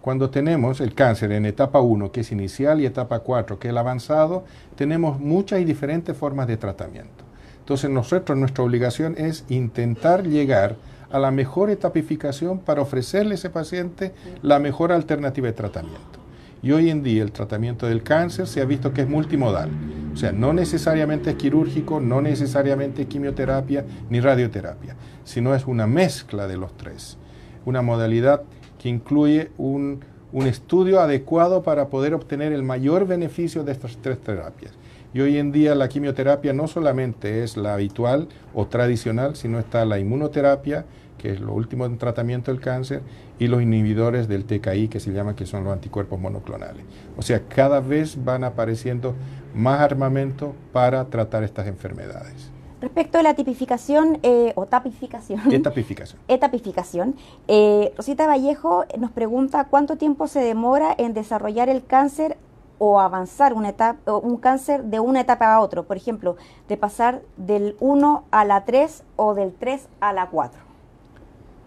Cuando 0.00 0.30
tenemos 0.30 0.80
el 0.80 0.94
cáncer 0.94 1.30
en 1.32 1.46
etapa 1.46 1.80
1, 1.80 2.10
que 2.10 2.20
es 2.20 2.32
inicial, 2.32 2.80
y 2.80 2.86
etapa 2.86 3.20
4, 3.20 3.58
que 3.58 3.68
es 3.68 3.70
el 3.70 3.78
avanzado, 3.78 4.44
tenemos 4.74 5.20
muchas 5.20 5.60
y 5.60 5.64
diferentes 5.64 6.16
formas 6.16 6.48
de 6.48 6.56
tratamiento. 6.56 7.24
Entonces 7.60 7.88
nosotros, 7.88 8.36
nuestra 8.36 8.64
obligación 8.64 9.14
es 9.16 9.44
intentar 9.48 10.26
llegar 10.26 10.76
a 11.12 11.18
la 11.18 11.30
mejor 11.30 11.70
etapificación 11.70 12.58
para 12.58 12.82
ofrecerle 12.82 13.32
a 13.32 13.34
ese 13.34 13.50
paciente 13.50 14.12
la 14.42 14.58
mejor 14.58 14.90
alternativa 14.90 15.46
de 15.46 15.52
tratamiento. 15.52 16.21
Y 16.62 16.70
hoy 16.70 16.90
en 16.90 17.02
día 17.02 17.24
el 17.24 17.32
tratamiento 17.32 17.86
del 17.86 18.04
cáncer 18.04 18.46
se 18.46 18.60
ha 18.60 18.64
visto 18.64 18.92
que 18.92 19.02
es 19.02 19.08
multimodal. 19.08 19.68
O 20.14 20.16
sea, 20.16 20.30
no 20.30 20.52
necesariamente 20.52 21.30
es 21.30 21.36
quirúrgico, 21.36 21.98
no 22.00 22.22
necesariamente 22.22 23.06
quimioterapia 23.06 23.84
ni 24.08 24.20
radioterapia, 24.20 24.94
sino 25.24 25.54
es 25.56 25.66
una 25.66 25.88
mezcla 25.88 26.46
de 26.46 26.56
los 26.56 26.76
tres. 26.76 27.18
Una 27.64 27.82
modalidad 27.82 28.42
que 28.78 28.88
incluye 28.88 29.50
un, 29.58 30.04
un 30.32 30.46
estudio 30.46 31.00
adecuado 31.00 31.64
para 31.64 31.88
poder 31.88 32.14
obtener 32.14 32.52
el 32.52 32.62
mayor 32.62 33.08
beneficio 33.08 33.64
de 33.64 33.72
estas 33.72 33.96
tres 33.96 34.20
terapias. 34.20 34.72
Y 35.14 35.20
hoy 35.20 35.38
en 35.38 35.50
día 35.50 35.74
la 35.74 35.88
quimioterapia 35.88 36.52
no 36.52 36.68
solamente 36.68 37.42
es 37.42 37.56
la 37.56 37.74
habitual 37.74 38.28
o 38.54 38.66
tradicional, 38.66 39.34
sino 39.34 39.58
está 39.58 39.84
la 39.84 39.98
inmunoterapia, 39.98 40.86
que 41.18 41.32
es 41.32 41.40
lo 41.40 41.52
último 41.52 41.86
en 41.86 41.98
tratamiento 41.98 42.50
del 42.50 42.60
cáncer, 42.60 43.02
y 43.42 43.48
los 43.48 43.60
inhibidores 43.60 44.28
del 44.28 44.44
TKI, 44.44 44.86
que 44.86 45.00
se 45.00 45.10
llama 45.10 45.34
que 45.34 45.46
son 45.46 45.64
los 45.64 45.72
anticuerpos 45.72 46.20
monoclonales. 46.20 46.84
O 47.16 47.22
sea, 47.22 47.42
cada 47.48 47.80
vez 47.80 48.22
van 48.22 48.44
apareciendo 48.44 49.14
más 49.52 49.80
armamento 49.80 50.54
para 50.72 51.04
tratar 51.06 51.42
estas 51.42 51.66
enfermedades. 51.66 52.52
Respecto 52.80 53.18
a 53.18 53.22
la 53.24 53.34
tipificación 53.34 54.20
eh, 54.22 54.52
o 54.54 54.66
tapificación. 54.66 55.40
Etapificación. 55.52 56.20
Etapificación. 56.28 57.16
Eh, 57.48 57.92
Rosita 57.96 58.28
Vallejo 58.28 58.84
nos 58.96 59.10
pregunta 59.10 59.64
cuánto 59.64 59.96
tiempo 59.96 60.28
se 60.28 60.38
demora 60.38 60.94
en 60.96 61.12
desarrollar 61.12 61.68
el 61.68 61.84
cáncer 61.84 62.36
o 62.78 63.00
avanzar 63.00 63.54
una 63.54 63.70
etapa, 63.70 64.14
un 64.14 64.36
cáncer 64.36 64.84
de 64.84 65.00
una 65.00 65.20
etapa 65.20 65.52
a 65.52 65.60
otra. 65.60 65.82
Por 65.82 65.96
ejemplo, 65.96 66.36
de 66.68 66.76
pasar 66.76 67.22
del 67.36 67.74
1 67.80 68.22
a 68.30 68.44
la 68.44 68.64
3 68.64 69.02
o 69.16 69.34
del 69.34 69.52
3 69.52 69.88
a 69.98 70.12
la 70.12 70.28
4. 70.30 70.71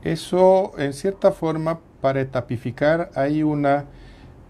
Eso, 0.06 0.72
en 0.78 0.94
cierta 0.94 1.34
forma, 1.34 1.80
para 2.00 2.22
etapificar 2.22 3.12
hay 3.16 3.44
una 3.44 3.84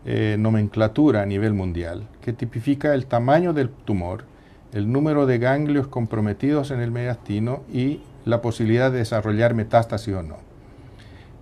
eh, 0.06 0.36
nomenclatura 0.38 1.24
a 1.24 1.26
nivel 1.26 1.54
mundial 1.54 2.08
que 2.22 2.32
tipifica 2.32 2.94
el 2.94 3.08
tamaño 3.08 3.54
del 3.54 3.70
tumor, 3.70 4.26
el 4.72 4.92
número 4.92 5.26
de 5.26 5.40
ganglios 5.40 5.88
comprometidos 5.88 6.70
en 6.70 6.82
el 6.82 6.92
mediastino 6.92 7.64
y 7.74 8.02
la 8.26 8.42
posibilidad 8.42 8.92
de 8.92 9.00
desarrollar 9.00 9.56
metástasis 9.56 10.14
o 10.14 10.22
no. 10.22 10.38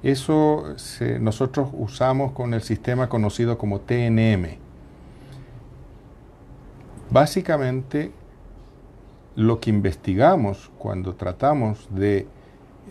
Eso 0.02 0.76
nosotros 1.20 1.70
usamos 1.74 2.32
con 2.32 2.54
el 2.54 2.62
sistema 2.62 3.10
conocido 3.10 3.58
como 3.58 3.82
TNM, 3.82 4.64
Básicamente, 7.14 8.12
lo 9.36 9.60
que 9.60 9.70
investigamos 9.70 10.72
cuando 10.80 11.14
tratamos 11.14 11.88
de 11.92 12.26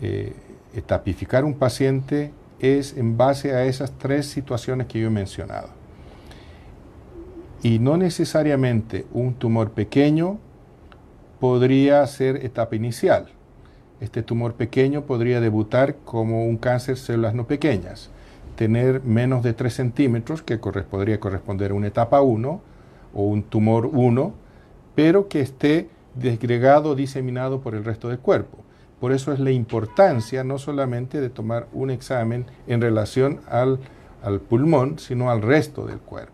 eh, 0.01 0.33
etapificar 0.73 1.45
un 1.45 1.53
paciente 1.55 2.31
es 2.59 2.95
en 2.97 3.17
base 3.17 3.53
a 3.53 3.65
esas 3.65 3.91
tres 3.97 4.25
situaciones 4.27 4.87
que 4.87 4.99
yo 4.99 5.07
he 5.07 5.11
mencionado. 5.11 5.69
Y 7.61 7.79
no 7.79 7.97
necesariamente 7.97 9.05
un 9.13 9.35
tumor 9.35 9.71
pequeño 9.71 10.39
podría 11.39 12.05
ser 12.07 12.45
etapa 12.45 12.75
inicial. 12.75 13.27
Este 13.99 14.21
tumor 14.21 14.55
pequeño 14.55 15.03
podría 15.03 15.39
debutar 15.39 15.95
como 16.03 16.45
un 16.45 16.57
cáncer 16.57 16.97
células 16.97 17.33
no 17.33 17.47
pequeñas, 17.47 18.09
tener 18.55 19.01
menos 19.03 19.43
de 19.43 19.53
3 19.53 19.73
centímetros, 19.73 20.41
que 20.41 20.57
podría 20.57 21.19
corresponder 21.19 21.71
a 21.71 21.73
una 21.73 21.87
etapa 21.87 22.21
1, 22.21 22.61
o 23.13 23.23
un 23.23 23.43
tumor 23.43 23.89
1, 23.91 24.33
pero 24.95 25.27
que 25.27 25.41
esté 25.41 25.89
desgregado, 26.15 26.95
diseminado 26.95 27.61
por 27.61 27.75
el 27.75 27.85
resto 27.85 28.09
del 28.09 28.19
cuerpo. 28.19 28.62
Por 29.03 29.11
eso 29.11 29.33
es 29.33 29.39
la 29.41 29.51
importancia 29.51 30.45
no 30.45 30.57
solamente 30.57 31.19
de 31.19 31.29
tomar 31.29 31.67
un 31.73 31.89
examen 31.89 32.45
en 32.67 32.79
relación 32.79 33.41
al, 33.49 33.79
al 34.23 34.39
pulmón, 34.39 34.97
sino 34.97 35.29
al 35.29 35.41
resto 35.41 35.85
del 35.85 35.99
cuerpo. 35.99 36.31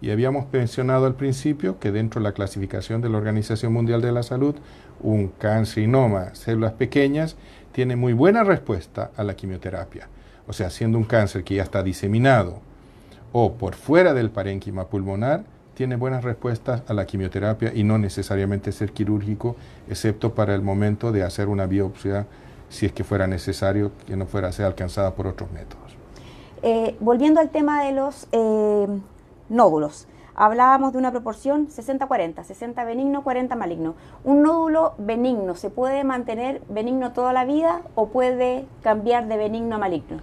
Y 0.00 0.12
habíamos 0.12 0.46
mencionado 0.52 1.06
al 1.06 1.16
principio 1.16 1.80
que 1.80 1.90
dentro 1.90 2.20
de 2.20 2.28
la 2.28 2.34
clasificación 2.34 3.00
de 3.00 3.08
la 3.08 3.18
Organización 3.18 3.72
Mundial 3.72 4.00
de 4.00 4.12
la 4.12 4.22
Salud, 4.22 4.54
un 5.00 5.26
carcinoma, 5.26 6.36
células 6.36 6.74
pequeñas, 6.74 7.34
tiene 7.72 7.96
muy 7.96 8.12
buena 8.12 8.44
respuesta 8.44 9.10
a 9.16 9.24
la 9.24 9.34
quimioterapia. 9.34 10.08
O 10.46 10.52
sea, 10.52 10.70
siendo 10.70 10.98
un 10.98 11.04
cáncer 11.04 11.42
que 11.42 11.56
ya 11.56 11.64
está 11.64 11.82
diseminado 11.82 12.60
o 13.32 13.54
por 13.54 13.74
fuera 13.74 14.14
del 14.14 14.30
parénquima 14.30 14.86
pulmonar, 14.86 15.42
tiene 15.78 15.94
buenas 15.94 16.24
respuestas 16.24 16.82
a 16.88 16.92
la 16.92 17.06
quimioterapia 17.06 17.70
y 17.72 17.84
no 17.84 17.98
necesariamente 17.98 18.72
ser 18.72 18.90
quirúrgico, 18.90 19.54
excepto 19.88 20.34
para 20.34 20.52
el 20.56 20.60
momento 20.60 21.12
de 21.12 21.22
hacer 21.22 21.46
una 21.46 21.66
biopsia, 21.66 22.26
si 22.68 22.86
es 22.86 22.92
que 22.92 23.04
fuera 23.04 23.28
necesario, 23.28 23.92
que 24.04 24.16
no 24.16 24.26
fuera 24.26 24.48
a 24.48 24.52
ser 24.52 24.66
alcanzada 24.66 25.14
por 25.14 25.28
otros 25.28 25.52
métodos. 25.52 25.96
Eh, 26.64 26.96
volviendo 26.98 27.38
al 27.38 27.50
tema 27.50 27.84
de 27.84 27.92
los 27.92 28.26
eh, 28.32 28.88
nódulos, 29.50 30.08
hablábamos 30.34 30.94
de 30.94 30.98
una 30.98 31.12
proporción 31.12 31.68
60-40, 31.68 32.42
60 32.42 32.84
benigno, 32.84 33.22
40 33.22 33.54
maligno. 33.54 33.94
¿Un 34.24 34.42
nódulo 34.42 34.94
benigno 34.98 35.54
se 35.54 35.70
puede 35.70 36.02
mantener 36.02 36.60
benigno 36.68 37.12
toda 37.12 37.32
la 37.32 37.44
vida 37.44 37.82
o 37.94 38.08
puede 38.08 38.64
cambiar 38.82 39.28
de 39.28 39.36
benigno 39.36 39.76
a 39.76 39.78
maligno? 39.78 40.18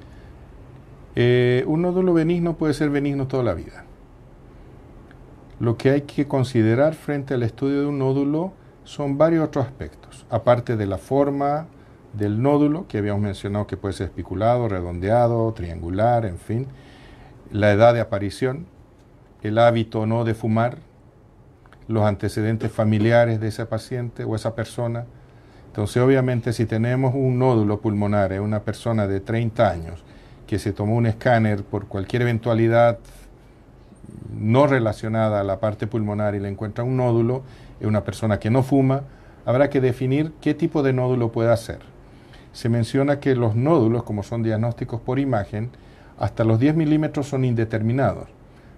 Eh, 1.16 1.64
un 1.66 1.82
nódulo 1.82 2.14
benigno 2.14 2.58
puede 2.58 2.74
ser 2.74 2.90
benigno 2.90 3.28
toda 3.28 3.44
la 3.44 3.54
vida. 3.54 3.86
Lo 5.60 5.78
que 5.78 5.92
hay 5.92 6.02
que 6.02 6.28
considerar 6.28 6.96
frente 6.96 7.34
al 7.34 7.44
estudio 7.44 7.82
de 7.82 7.88
un 7.88 8.00
nódulo 8.00 8.54
son 8.84 9.18
varios 9.18 9.46
otros 9.46 9.66
aspectos, 9.66 10.26
aparte 10.30 10.76
de 10.76 10.86
la 10.86 10.98
forma 10.98 11.68
del 12.14 12.42
nódulo, 12.42 12.88
que 12.88 12.98
habíamos 12.98 13.22
mencionado 13.22 13.66
que 13.66 13.78
puede 13.78 13.94
ser 13.94 14.08
especulado, 14.08 14.68
redondeado, 14.68 15.52
triangular, 15.54 16.26
en 16.26 16.38
fin, 16.38 16.68
la 17.52 17.72
edad 17.72 17.94
de 17.94 18.02
aparición, 18.02 18.66
el 19.44 19.58
hábito 19.58 20.02
o 20.02 20.06
no 20.06 20.24
de 20.24 20.34
fumar, 20.34 20.78
los 21.88 22.04
antecedentes 22.04 22.72
familiares 22.72 23.40
de 23.40 23.48
ese 23.48 23.66
paciente 23.66 24.24
o 24.24 24.36
esa 24.36 24.56
persona. 24.56 25.06
Entonces, 25.68 26.02
obviamente, 26.02 26.52
si 26.52 26.66
tenemos 26.66 27.14
un 27.14 27.38
nódulo 27.40 27.80
pulmonar 27.80 28.34
en 28.34 28.42
una 28.42 28.62
persona 28.62 29.08
de 29.08 29.20
30 29.20 29.70
años 29.70 30.04
que 30.48 30.60
se 30.60 30.74
tomó 30.74 30.96
un 30.96 31.06
escáner 31.06 31.64
por 31.64 31.88
cualquier 31.88 32.24
eventualidad 32.24 33.00
no 34.38 34.68
relacionada 34.68 35.42
a 35.42 35.44
la 35.44 35.60
parte 35.60 35.88
pulmonar 35.88 36.36
y 36.36 36.40
le 36.40 36.50
encuentra 36.50 36.84
un 36.84 36.98
nódulo, 36.98 37.44
en 37.80 37.88
una 37.88 38.04
persona 38.04 38.40
que 38.40 38.50
no 38.50 38.64
fuma, 38.64 39.04
habrá 39.46 39.70
que 39.70 39.82
definir 39.82 40.34
qué 40.42 40.54
tipo 40.54 40.84
de 40.84 40.94
nódulo 40.94 41.32
puede 41.32 41.52
hacer. 41.52 41.80
Se 42.54 42.70
menciona 42.70 43.20
que 43.20 43.36
los 43.36 43.56
nódulos, 43.56 44.04
como 44.04 44.24
son 44.24 44.44
diagnósticos 44.44 45.02
por 45.02 45.20
imagen, 45.20 45.70
hasta 46.18 46.44
los 46.44 46.60
10 46.60 46.76
milímetros 46.76 47.28
son 47.28 47.44
indeterminados, 47.44 48.28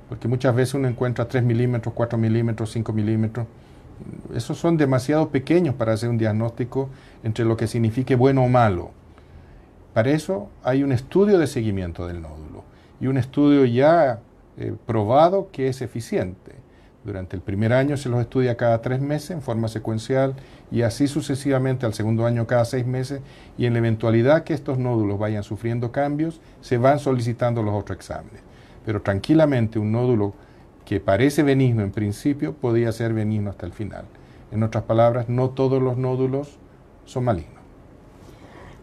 porque 0.09 0.27
muchas 0.27 0.55
veces 0.55 0.73
uno 0.73 0.87
encuentra 0.87 1.27
3 1.27 1.43
milímetros, 1.43 1.93
4 1.93 2.17
milímetros, 2.17 2.71
5 2.71 2.93
milímetros. 2.93 3.45
Esos 4.33 4.57
son 4.57 4.77
demasiado 4.77 5.29
pequeños 5.29 5.75
para 5.75 5.93
hacer 5.93 6.09
un 6.09 6.17
diagnóstico 6.17 6.89
entre 7.23 7.45
lo 7.45 7.57
que 7.57 7.67
signifique 7.67 8.15
bueno 8.15 8.43
o 8.43 8.47
malo. 8.47 8.91
Para 9.93 10.11
eso 10.11 10.49
hay 10.63 10.83
un 10.83 10.91
estudio 10.91 11.39
de 11.39 11.47
seguimiento 11.47 12.07
del 12.07 12.21
nódulo 12.21 12.63
y 12.99 13.07
un 13.07 13.17
estudio 13.17 13.65
ya 13.65 14.19
eh, 14.58 14.74
probado 14.86 15.50
que 15.52 15.67
es 15.67 15.82
eficiente. 15.82 16.54
Durante 17.04 17.36
el 17.36 17.41
primer 17.41 17.72
año 17.74 17.96
se 17.96 18.10
los 18.10 18.20
estudia 18.20 18.58
cada 18.58 18.82
tres 18.82 19.00
meses 19.00 19.32
en 19.32 19.41
forma 19.41 19.70
secuencial 19.70 20.36
y 20.72 20.82
así 20.82 21.08
sucesivamente 21.08 21.86
al 21.86 21.93
segundo 21.93 22.26
año 22.26 22.48
cada 22.48 22.65
seis 22.65 22.86
meses 22.86 23.22
y 23.58 23.65
en 23.65 23.74
la 23.74 23.80
eventualidad 23.80 24.43
que 24.43 24.54
estos 24.54 24.78
nódulos 24.78 25.17
vayan 25.17 25.43
sufriendo 25.43 25.91
cambios 25.91 26.41
se 26.60 26.78
van 26.78 27.00
solicitando 27.00 27.63
los 27.63 27.76
otros 27.76 27.98
exámenes. 27.98 28.41
Pero 28.86 29.02
tranquilamente 29.02 29.80
un 29.80 29.93
nódulo 29.93 30.34
que 30.86 31.00
parece 31.00 31.43
benigno 31.43 31.84
en 31.84 31.91
principio 31.91 32.54
podría 32.54 32.91
ser 32.91 33.13
benigno 33.13 33.52
hasta 33.52 33.65
el 33.65 33.74
final. 33.74 34.06
En 34.52 34.63
otras 34.63 34.84
palabras, 34.86 35.30
no 35.30 35.50
todos 35.50 35.82
los 35.82 35.98
nódulos 35.98 36.58
son 37.06 37.26
malignos. 37.26 37.62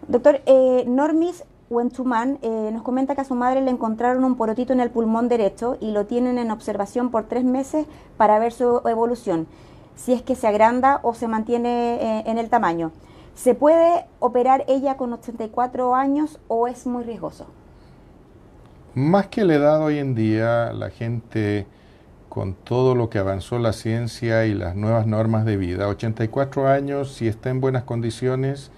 Doctor, 0.08 0.42
eh, 0.46 0.84
Normis 0.86 1.44
Wenchuman 1.70 2.38
eh, 2.42 2.70
nos 2.72 2.82
comenta 2.82 3.14
que 3.14 3.22
a 3.22 3.24
su 3.24 3.34
madre 3.34 3.60
le 3.60 3.70
encontraron 3.70 4.24
un 4.24 4.36
porotito 4.36 4.72
en 4.72 4.80
el 4.80 4.90
pulmón 4.90 5.28
derecho 5.28 5.76
y 5.80 5.92
lo 5.92 6.06
tienen 6.06 6.38
en 6.38 6.50
observación 6.50 7.10
por 7.10 7.24
tres 7.24 7.44
meses 7.44 7.86
para 8.16 8.38
ver 8.38 8.52
su 8.52 8.82
evolución, 8.86 9.46
si 9.96 10.12
es 10.12 10.22
que 10.22 10.34
se 10.34 10.46
agranda 10.46 11.00
o 11.02 11.14
se 11.14 11.28
mantiene 11.28 11.94
eh, 11.94 12.24
en 12.26 12.38
el 12.38 12.50
tamaño. 12.50 12.92
¿Se 13.34 13.54
puede 13.54 14.06
operar 14.20 14.64
ella 14.68 14.96
con 14.96 15.12
84 15.12 15.94
años 15.94 16.38
o 16.48 16.68
es 16.68 16.86
muy 16.86 17.02
riesgoso? 17.02 17.46
Más 18.94 19.26
que 19.26 19.44
la 19.44 19.54
edad 19.54 19.82
hoy 19.82 19.98
en 19.98 20.14
día, 20.14 20.72
la 20.72 20.90
gente 20.90 21.66
con 22.28 22.54
todo 22.54 22.94
lo 22.94 23.10
que 23.10 23.18
avanzó 23.18 23.58
la 23.58 23.72
ciencia 23.72 24.44
y 24.46 24.54
las 24.54 24.76
nuevas 24.76 25.06
normas 25.06 25.44
de 25.44 25.56
vida, 25.56 25.88
84 25.88 26.68
años, 26.68 27.12
si 27.14 27.26
está 27.26 27.50
en 27.50 27.60
buenas 27.60 27.84
condiciones, 27.84 28.70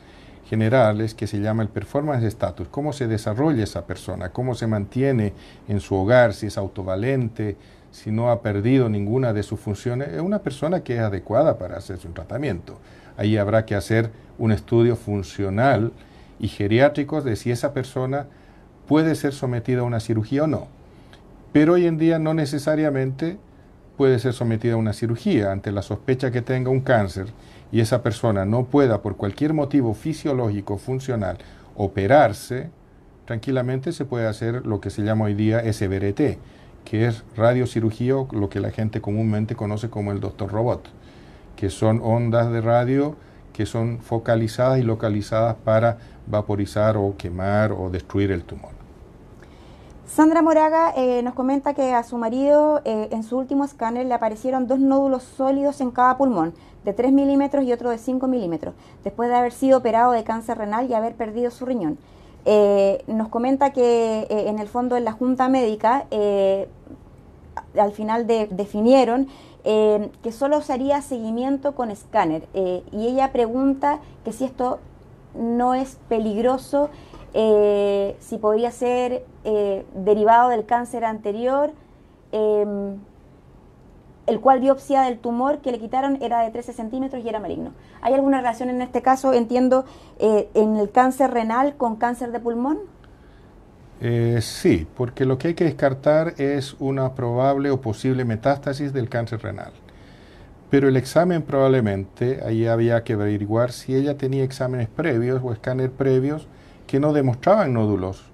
generales 0.49 1.15
que 1.15 1.27
se 1.27 1.41
llama 1.41 1.63
el 1.63 1.69
performance 1.69 2.25
status, 2.25 2.69
cómo 2.69 2.93
se 2.93 3.09
desarrolla 3.09 3.65
esa 3.65 3.87
persona, 3.87 4.31
cómo 4.31 4.55
se 4.55 4.67
mantiene 4.67 5.33
en 5.69 5.81
su 5.81 5.95
hogar, 5.95 6.35
si 6.35 6.47
es 6.47 6.57
autovalente, 6.57 7.57
si 7.91 8.11
no 8.11 8.31
ha 8.31 8.43
perdido 8.43 8.89
ninguna 8.89 9.33
de 9.33 9.43
sus 9.43 9.59
funciones, 9.59 10.09
es 10.09 10.21
una 10.21 10.41
persona 10.41 10.81
que 10.81 10.97
es 10.97 11.01
adecuada 11.01 11.59
para 11.59 11.77
hacerse 11.77 12.07
un 12.07 12.15
tratamiento. 12.15 12.79
Ahí 13.17 13.37
habrá 13.37 13.65
que 13.65 13.75
hacer 13.75 14.11
un 14.39 14.53
estudio 14.53 14.97
funcional 14.97 15.93
y 16.39 16.49
geriátrico 16.49 17.23
de 17.23 17.37
si 17.37 17.51
esa 17.51 17.73
persona 17.73 18.27
puede 18.87 19.15
ser 19.15 19.33
sometida 19.33 19.81
a 19.81 19.85
una 19.85 20.01
cirugía 20.01 20.45
o 20.45 20.47
no. 20.47 20.69
Pero 21.53 21.73
hoy 21.73 21.87
en 21.87 21.97
día 21.97 22.19
no 22.19 22.35
necesariamente 22.35 23.39
puede 23.97 24.19
ser 24.19 24.35
sometida 24.35 24.75
a 24.75 24.77
una 24.77 24.93
cirugía. 24.93 25.51
Ante 25.51 25.73
la 25.73 25.83
sospecha 25.83 26.31
que 26.31 26.43
tenga 26.43 26.71
un 26.71 26.81
cáncer 26.81 27.27
y 27.73 27.81
esa 27.81 28.03
persona 28.03 28.45
no 28.45 28.65
pueda 28.65 29.03
por 29.03 29.17
cualquier 29.17 29.53
motivo 29.53 29.95
fisiológico 29.95 30.79
funcional 30.79 31.39
operarse, 31.77 32.71
tranquilamente 33.25 33.93
se 33.93 34.05
puede 34.05 34.27
hacer 34.27 34.67
lo 34.67 34.81
que 34.81 34.91
se 34.91 35.03
llama 35.03 35.27
hoy 35.27 35.35
día 35.35 35.61
SBRT, 35.73 36.39
que 36.85 37.07
es 37.07 37.25
radiocirugía, 37.37 38.15
lo 38.31 38.49
que 38.49 38.61
la 38.61 38.71
gente 38.71 39.01
comúnmente 39.01 39.57
conoce 39.57 39.91
como 39.91 40.13
el 40.13 40.21
doctor 40.21 40.51
robot, 40.53 40.89
que 41.57 41.71
son 41.71 42.01
ondas 42.03 42.51
de 42.53 42.61
radio 42.61 43.17
que 43.57 43.65
son 43.65 44.01
focalizadas 44.01 44.79
y 44.79 44.83
localizadas 44.83 45.57
para 45.65 45.97
vaporizar 46.27 46.99
o 46.99 47.15
quemar 47.17 47.73
o 47.73 47.89
destruir 47.89 48.31
el 48.31 48.45
tumor. 48.45 48.73
Sandra 50.07 50.43
Moraga 50.43 50.93
eh, 50.95 51.23
nos 51.23 51.33
comenta 51.33 51.73
que 51.73 51.95
a 51.95 52.03
su 52.03 52.19
marido 52.19 52.83
eh, 52.85 53.09
en 53.13 53.23
su 53.23 53.39
último 53.39 53.65
escáner 53.65 54.05
le 54.05 54.13
aparecieron 54.13 54.67
dos 54.67 54.79
nódulos 54.79 55.23
sólidos 55.23 55.81
en 55.81 55.91
cada 55.91 56.19
pulmón, 56.19 56.53
de 56.87 56.95
3 56.95 57.13
milímetros 57.13 57.65
y 57.65 57.73
otro 57.73 57.91
de 57.91 57.99
5 57.99 58.27
milímetros, 58.27 58.73
después 59.05 59.29
de 59.29 59.35
haber 59.35 59.53
sido 59.53 59.79
operado 59.79 60.13
de 60.13 60.25
cáncer 60.25 60.57
renal 60.57 60.91
y 60.91 60.95
haber 60.95 61.15
perdido 61.15 61.51
su 61.51 61.67
riñón. 61.67 61.99
Eh, 62.47 63.05
nos 63.07 63.29
comenta 63.29 63.73
que 63.73 64.27
en 64.31 64.59
el 64.59 64.69
fondo 64.69 64.97
en 64.97 65.05
la 65.05 65.13
Junta 65.13 65.49
Médica 65.49 66.07
al 67.77 67.93
final 67.93 68.27
definieron 68.27 69.27
que 69.65 70.33
solo 70.33 70.63
se 70.63 70.73
haría 70.73 71.03
seguimiento 71.03 71.75
con 71.75 71.91
escáner 71.91 72.47
y 72.55 73.09
ella 73.09 73.33
pregunta 73.33 73.99
que 74.25 74.33
si 74.33 74.45
esto 74.45 74.79
no 75.35 75.75
es 75.75 75.99
peligroso 76.09 76.89
eh, 77.39 78.17
si 78.19 78.39
podría 78.39 78.71
ser 78.71 79.23
eh, 79.45 79.85
derivado 79.95 80.49
del 80.49 80.65
cáncer 80.65 81.05
anterior, 81.05 81.71
el 84.27 84.41
cual 84.41 84.61
biopsia 84.61 85.03
del 85.03 85.19
tumor 85.19 85.59
que 85.59 85.73
le 85.73 85.79
quitaron 85.79 86.19
era 86.21 86.41
de 86.41 86.51
13 86.51 86.73
centímetros 86.73 87.25
y 87.25 87.29
era 87.29 87.41
maligno. 87.41 87.73
¿Hay 88.03 88.15
alguna 88.15 88.39
relación 88.39 88.71
en 88.71 88.83
este 88.83 89.03
caso, 89.03 89.33
entiendo, 89.33 89.85
eh, 90.19 90.49
en 90.55 90.77
el 90.77 90.91
cáncer 90.91 91.31
renal 91.31 91.77
con 91.77 91.97
cáncer 91.97 92.33
de 92.33 92.41
pulmón? 92.41 92.79
sí, 94.41 94.87
porque 94.95 95.25
lo 95.25 95.39
que 95.39 95.49
hay 95.49 95.55
que 95.55 95.65
descartar 95.65 96.35
es 96.39 96.77
una 96.79 97.15
probable 97.15 97.71
o 97.71 97.81
posible 97.81 98.27
metástasis 98.27 98.93
del 98.93 99.09
cáncer 99.09 99.43
renal. 99.43 99.73
Pero 100.71 100.89
el 100.89 100.97
examen 100.97 101.43
probablemente, 101.43 102.43
ahí 102.45 102.67
había 102.67 103.05
que 103.05 103.15
averiguar 103.15 103.73
si 103.73 103.95
ella 103.95 104.19
tenía 104.19 104.45
exámenes 104.45 104.89
previos 104.89 105.41
o 105.43 105.53
escáner 105.53 105.91
previos 105.91 106.49
que 106.87 107.01
no 107.01 107.13
demostraban 107.13 107.73
nódulos 107.73 108.25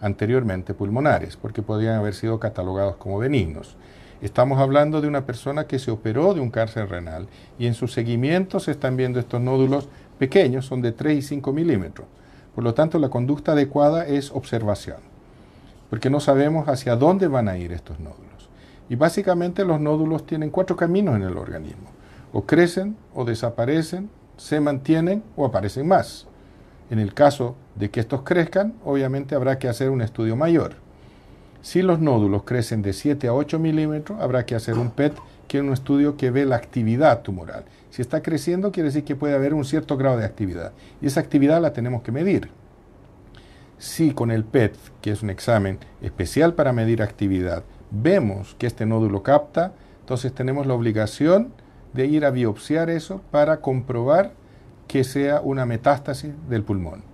anteriormente 0.00 0.74
pulmonares, 0.74 1.36
porque 1.36 1.62
podrían 1.62 1.96
haber 1.96 2.14
sido 2.14 2.38
catalogados 2.40 2.96
como 2.96 3.18
benignos. 3.18 3.76
Estamos 4.22 4.60
hablando 4.60 5.00
de 5.00 5.08
una 5.08 5.26
persona 5.26 5.66
que 5.66 5.80
se 5.80 5.90
operó 5.90 6.32
de 6.32 6.38
un 6.38 6.50
cáncer 6.50 6.88
renal 6.88 7.26
y 7.58 7.66
en 7.66 7.74
su 7.74 7.88
seguimiento 7.88 8.60
se 8.60 8.70
están 8.70 8.96
viendo 8.96 9.18
estos 9.18 9.40
nódulos 9.40 9.88
pequeños, 10.16 10.64
son 10.64 10.80
de 10.80 10.92
3 10.92 11.18
y 11.18 11.22
5 11.22 11.52
milímetros. 11.52 12.06
Por 12.54 12.62
lo 12.62 12.72
tanto, 12.72 13.00
la 13.00 13.08
conducta 13.08 13.50
adecuada 13.50 14.06
es 14.06 14.30
observación, 14.30 14.98
porque 15.90 16.08
no 16.08 16.20
sabemos 16.20 16.68
hacia 16.68 16.94
dónde 16.94 17.26
van 17.26 17.48
a 17.48 17.58
ir 17.58 17.72
estos 17.72 17.98
nódulos. 17.98 18.48
Y 18.88 18.94
básicamente 18.94 19.64
los 19.64 19.80
nódulos 19.80 20.24
tienen 20.24 20.50
cuatro 20.50 20.76
caminos 20.76 21.16
en 21.16 21.22
el 21.22 21.36
organismo. 21.36 21.90
O 22.32 22.42
crecen, 22.42 22.96
o 23.14 23.24
desaparecen, 23.24 24.08
se 24.36 24.60
mantienen 24.60 25.24
o 25.34 25.46
aparecen 25.46 25.88
más. 25.88 26.28
En 26.90 27.00
el 27.00 27.12
caso 27.12 27.56
de 27.74 27.90
que 27.90 27.98
estos 27.98 28.22
crezcan, 28.22 28.74
obviamente 28.84 29.34
habrá 29.34 29.58
que 29.58 29.68
hacer 29.68 29.90
un 29.90 30.00
estudio 30.00 30.36
mayor. 30.36 30.76
Si 31.62 31.80
los 31.80 32.00
nódulos 32.00 32.42
crecen 32.42 32.82
de 32.82 32.92
7 32.92 33.28
a 33.28 33.34
8 33.34 33.60
milímetros, 33.60 34.20
habrá 34.20 34.44
que 34.44 34.56
hacer 34.56 34.78
un 34.78 34.90
PET, 34.90 35.14
que 35.46 35.58
es 35.58 35.64
un 35.64 35.72
estudio 35.72 36.16
que 36.16 36.32
ve 36.32 36.44
la 36.44 36.56
actividad 36.56 37.22
tumoral. 37.22 37.64
Si 37.90 38.02
está 38.02 38.20
creciendo, 38.20 38.72
quiere 38.72 38.88
decir 38.88 39.04
que 39.04 39.14
puede 39.14 39.34
haber 39.34 39.54
un 39.54 39.64
cierto 39.64 39.96
grado 39.96 40.18
de 40.18 40.24
actividad. 40.24 40.72
Y 41.00 41.06
esa 41.06 41.20
actividad 41.20 41.62
la 41.62 41.72
tenemos 41.72 42.02
que 42.02 42.10
medir. 42.10 42.50
Si 43.78 44.12
con 44.12 44.32
el 44.32 44.44
PET, 44.44 44.76
que 45.00 45.12
es 45.12 45.22
un 45.22 45.30
examen 45.30 45.78
especial 46.00 46.54
para 46.54 46.72
medir 46.72 47.00
actividad, 47.00 47.62
vemos 47.92 48.56
que 48.58 48.66
este 48.66 48.84
nódulo 48.84 49.22
capta, 49.22 49.72
entonces 50.00 50.32
tenemos 50.34 50.66
la 50.66 50.74
obligación 50.74 51.52
de 51.92 52.06
ir 52.06 52.24
a 52.24 52.30
biopsiar 52.30 52.90
eso 52.90 53.22
para 53.30 53.60
comprobar 53.60 54.32
que 54.88 55.04
sea 55.04 55.40
una 55.40 55.64
metástasis 55.64 56.32
del 56.48 56.64
pulmón. 56.64 57.04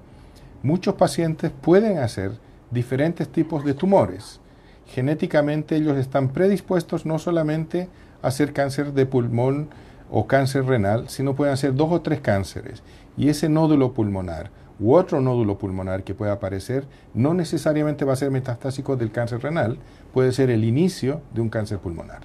Muchos 0.63 0.95
pacientes 0.95 1.51
pueden 1.51 1.99
hacer 1.99 2.33
diferentes 2.71 3.29
tipos 3.29 3.65
de 3.65 3.75
tumores. 3.75 4.41
Genéticamente 4.87 5.77
ellos 5.77 5.97
están 5.97 6.29
predispuestos 6.29 7.07
no 7.07 7.19
solamente 7.19 7.89
a 8.23 8.29
hacer 8.29 8.53
cáncer 8.53 8.93
de 8.93 9.07
pulmón 9.07 9.69
o 10.11 10.27
cáncer 10.27 10.65
renal, 10.65 11.09
sino 11.09 11.35
pueden 11.35 11.55
hacer 11.55 11.75
dos 11.75 11.93
o 11.93 12.01
tres 12.01 12.21
cánceres. 12.21 12.83
Y 13.17 13.29
ese 13.29 13.49
nódulo 13.49 13.93
pulmonar 13.93 14.51
u 14.81 14.95
otro 14.95 15.21
nódulo 15.21 15.59
pulmonar 15.59 16.05
que 16.05 16.15
pueda 16.15 16.33
aparecer 16.33 16.85
no 17.13 17.35
necesariamente 17.35 18.05
va 18.05 18.13
a 18.13 18.17
ser 18.17 18.31
metastásico 18.31 18.97
del 18.97 19.11
cáncer 19.11 19.43
renal, 19.43 19.79
puede 20.13 20.33
ser 20.33 20.51
el 20.51 20.65
inicio 20.65 21.21
de 21.35 21.41
un 21.41 21.49
cáncer 21.49 21.79
pulmonar. 21.79 22.21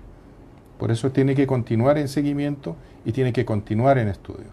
Por 0.78 0.92
eso 0.92 1.12
tiene 1.12 1.36
que 1.36 1.48
continuar 1.48 1.98
en 1.98 2.08
seguimiento 2.08 2.76
y 3.06 3.12
tiene 3.12 3.34
que 3.34 3.46
continuar 3.46 3.98
en 3.98 4.08
estudio. 4.08 4.48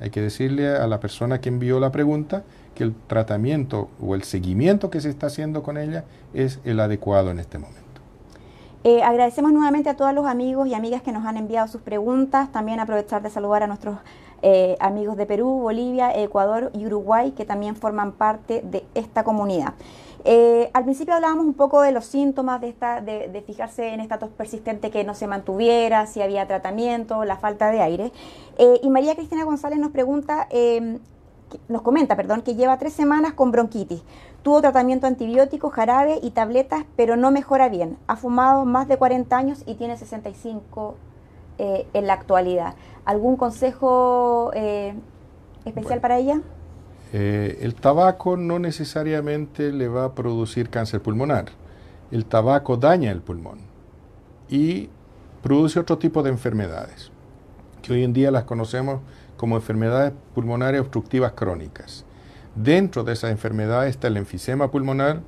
Hay 0.00 0.10
que 0.10 0.20
decirle 0.20 0.68
a 0.68 0.86
la 0.86 1.00
persona 1.00 1.40
que 1.40 1.48
envió 1.48 1.80
la 1.80 1.92
pregunta 1.92 2.44
que 2.76 2.84
el 2.84 2.94
tratamiento 3.08 3.88
o 4.00 4.14
el 4.14 4.22
seguimiento 4.22 4.90
que 4.90 5.00
se 5.00 5.08
está 5.08 5.26
haciendo 5.26 5.64
con 5.64 5.78
ella 5.78 6.04
es 6.34 6.60
el 6.64 6.78
adecuado 6.78 7.32
en 7.32 7.40
este 7.40 7.58
momento. 7.58 7.82
Eh, 8.84 9.02
agradecemos 9.02 9.52
nuevamente 9.52 9.88
a 9.88 9.96
todos 9.96 10.14
los 10.14 10.26
amigos 10.26 10.68
y 10.68 10.74
amigas 10.74 11.02
que 11.02 11.10
nos 11.10 11.26
han 11.26 11.36
enviado 11.36 11.66
sus 11.66 11.80
preguntas. 11.80 12.52
También 12.52 12.78
aprovechar 12.78 13.20
de 13.22 13.30
saludar 13.30 13.64
a 13.64 13.66
nuestros 13.66 13.98
eh, 14.42 14.76
amigos 14.78 15.16
de 15.16 15.26
Perú, 15.26 15.48
Bolivia, 15.48 16.16
Ecuador 16.16 16.70
y 16.72 16.86
Uruguay 16.86 17.32
que 17.32 17.44
también 17.44 17.74
forman 17.74 18.12
parte 18.12 18.62
de 18.62 18.84
esta 18.94 19.24
comunidad. 19.24 19.74
Eh, 20.24 20.70
al 20.72 20.84
principio 20.84 21.14
hablábamos 21.14 21.46
un 21.46 21.54
poco 21.54 21.82
de 21.82 21.92
los 21.92 22.04
síntomas 22.04 22.60
de, 22.60 22.68
esta, 22.68 23.00
de, 23.00 23.42
fijarse 23.46 23.88
en 23.88 24.00
esta 24.00 24.18
tos 24.18 24.30
persistente 24.30 24.90
que 24.90 25.02
no 25.04 25.14
se 25.14 25.26
mantuviera, 25.26 26.06
si 26.06 26.20
había 26.20 26.46
tratamiento, 26.46 27.24
la 27.24 27.36
falta 27.36 27.70
de 27.70 27.80
aire. 27.80 28.12
Y 28.82 28.88
María 28.90 29.14
Cristina 29.14 29.44
González 29.44 29.78
nos 29.78 29.92
pregunta, 29.92 30.48
nos 31.68 31.82
comenta, 31.82 32.16
perdón, 32.16 32.42
que 32.42 32.54
lleva 32.54 32.78
tres 32.78 32.92
semanas 32.92 33.32
con 33.34 33.50
bronquitis. 33.50 34.02
Tuvo 34.42 34.60
tratamiento 34.60 35.06
antibiótico, 35.06 35.70
jarabe 35.70 36.18
y 36.22 36.30
tabletas, 36.30 36.84
pero 36.96 37.16
no 37.16 37.30
mejora 37.30 37.68
bien. 37.68 37.98
Ha 38.06 38.16
fumado 38.16 38.64
más 38.64 38.88
de 38.88 38.96
40 38.96 39.36
años 39.36 39.62
y 39.66 39.74
tiene 39.74 39.96
65 39.96 40.96
eh, 41.58 41.86
en 41.92 42.06
la 42.06 42.14
actualidad. 42.14 42.74
¿Algún 43.04 43.36
consejo 43.36 44.52
especial 45.64 46.00
para 46.00 46.18
ella? 46.18 46.40
Eh, 47.12 47.58
el 47.62 47.74
tabaco 47.74 48.36
no 48.36 48.58
necesariamente 48.58 49.72
le 49.72 49.88
va 49.88 50.04
a 50.06 50.14
producir 50.14 50.70
cáncer 50.70 51.00
pulmonar. 51.00 51.46
El 52.10 52.26
tabaco 52.26 52.76
daña 52.76 53.10
el 53.10 53.20
pulmón 53.20 53.60
y 54.48 54.90
produce 55.42 55.80
otro 55.80 55.98
tipo 55.98 56.22
de 56.22 56.30
enfermedades, 56.30 57.10
que 57.82 57.92
hoy 57.92 58.04
en 58.04 58.12
día 58.12 58.30
las 58.30 58.44
conocemos 58.44 59.00
como 59.36 59.56
enfermedades 59.56 60.12
pulmonares 60.34 60.80
obstructivas 60.80 61.32
crónicas. 61.32 62.04
Dentro 62.54 63.04
de 63.04 63.12
esas 63.12 63.30
enfermedades 63.30 63.90
está 63.90 64.08
el 64.08 64.16
enfisema 64.16 64.70
pulmonar, 64.70 65.20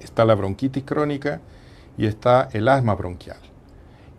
está 0.00 0.24
la 0.24 0.34
bronquitis 0.34 0.84
crónica 0.84 1.40
y 1.96 2.06
está 2.06 2.48
el 2.52 2.68
asma 2.68 2.94
bronquial. 2.94 3.38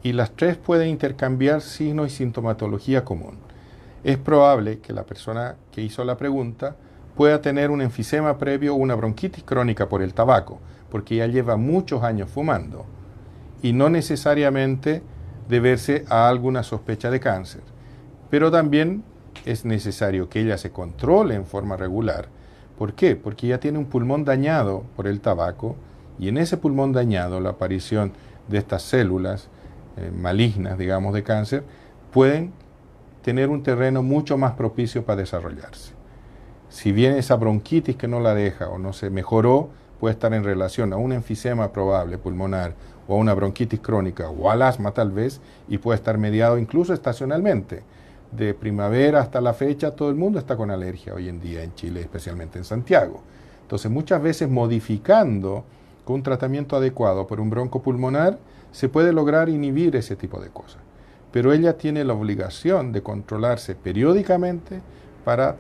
Y 0.04 0.14
las 0.14 0.32
tres 0.32 0.58
pueden 0.58 0.90
intercambiar 0.90 1.62
signos 1.62 2.08
y 2.08 2.16
sintomatología 2.16 3.04
común 3.04 3.50
es 4.04 4.18
probable 4.18 4.80
que 4.80 4.94
la 4.94 5.04
persona 5.04 5.56
que 5.72 5.82
hizo 5.82 6.04
la 6.04 6.18
pregunta 6.18 6.76
pueda 7.16 7.42
tener 7.42 7.70
un 7.70 7.82
enfisema 7.82 8.38
previo 8.38 8.74
o 8.74 8.78
una 8.78 8.96
bronquitis 8.96 9.44
crónica 9.44 9.90
por 9.90 10.02
el 10.02 10.14
tabaco, 10.14 10.60
porque 10.90 11.18
ya 11.18 11.28
lleva 11.28 11.58
muchos 11.58 12.04
años 12.04 12.30
fumando 12.30 12.86
y 13.62 13.74
no 13.74 13.90
necesariamente 13.90 15.04
deberse 15.50 16.06
a 16.10 16.30
alguna 16.30 16.64
sospecha 16.64 17.12
de 17.12 17.20
cáncer. 17.20 17.62
Pero 18.30 18.52
también 18.52 19.04
es 19.46 19.66
necesario 19.66 20.30
que 20.30 20.42
ella 20.42 20.58
se 20.58 20.72
controle 20.72 21.36
en 21.36 21.46
forma 21.46 21.78
regular. 21.78 22.28
¿Por 22.78 22.94
qué? 22.94 23.16
Porque 23.16 23.48
ella 23.48 23.60
tiene 23.60 23.78
un 23.78 23.86
pulmón 23.86 24.26
dañado 24.26 24.84
por 24.96 25.08
el 25.08 25.20
tabaco 25.22 25.76
y 26.18 26.28
en 26.30 26.38
ese 26.38 26.58
pulmón 26.58 26.92
dañado 26.92 27.40
la 27.40 27.52
aparición 27.52 28.14
de 28.48 28.58
estas 28.58 28.84
células 28.84 29.50
eh, 29.98 30.12
malignas, 30.12 30.78
digamos, 30.78 31.14
de 31.14 31.24
cáncer, 31.24 31.64
pueden 32.12 32.54
tener 33.22 33.50
un 33.50 33.64
terreno 33.64 34.02
mucho 34.02 34.38
más 34.38 34.54
propicio 34.54 35.04
para 35.06 35.22
desarrollarse. 35.22 35.94
Si 36.70 36.92
bien 36.92 37.16
esa 37.16 37.36
bronquitis 37.36 37.96
que 37.96 38.08
no 38.08 38.20
la 38.20 38.34
deja 38.34 38.70
o 38.70 38.78
no 38.78 38.94
se 38.94 39.10
mejoró, 39.10 39.70
puede 40.00 40.14
estar 40.14 40.34
en 40.34 40.44
relación 40.44 40.94
a 40.94 40.98
un 40.98 41.12
enfisema 41.12 41.72
probable 41.74 42.18
pulmonar 42.18 42.76
o 43.08 43.16
a 43.16 43.18
una 43.18 43.34
bronquitis 43.34 43.80
crónica 43.80 44.30
o 44.30 44.50
al 44.50 44.62
asma 44.62 44.92
tal 44.92 45.12
vez, 45.12 45.42
y 45.68 45.80
puede 45.80 45.98
estar 45.98 46.18
mediado 46.18 46.58
incluso 46.58 46.94
estacionalmente. 46.94 47.84
De 48.32 48.54
primavera 48.54 49.22
hasta 49.22 49.42
la 49.42 49.54
fecha 49.54 49.96
todo 49.96 50.10
el 50.10 50.16
mundo 50.16 50.40
está 50.40 50.56
con 50.56 50.72
alergia 50.72 51.14
hoy 51.14 51.30
en 51.30 51.40
día 51.40 51.64
en 51.64 51.74
Chile, 51.76 52.02
especialmente 52.02 52.58
en 52.58 52.66
Santiago. 52.66 53.22
Entonces 53.62 53.90
muchas 53.90 54.22
veces 54.22 54.50
modificando 54.50 55.64
con 56.06 56.18
un 56.18 56.24
tratamiento 56.24 56.76
adecuado 56.76 57.28
por 57.28 57.40
un 57.40 57.50
bronco 57.50 57.82
pulmonar 57.82 58.38
se 58.72 58.90
puede 58.90 59.14
lograr 59.14 59.50
inhibir 59.50 59.96
ese 59.96 60.16
tipo 60.16 60.40
de 60.40 60.50
cosas 60.50 60.90
pero 61.32 61.54
ella 61.54 61.78
tiene 61.78 62.04
la 62.04 62.14
obligación 62.14 62.92
de 62.92 63.04
controlarse 63.04 63.76
periódicamente 63.76 64.82
para 65.24 65.58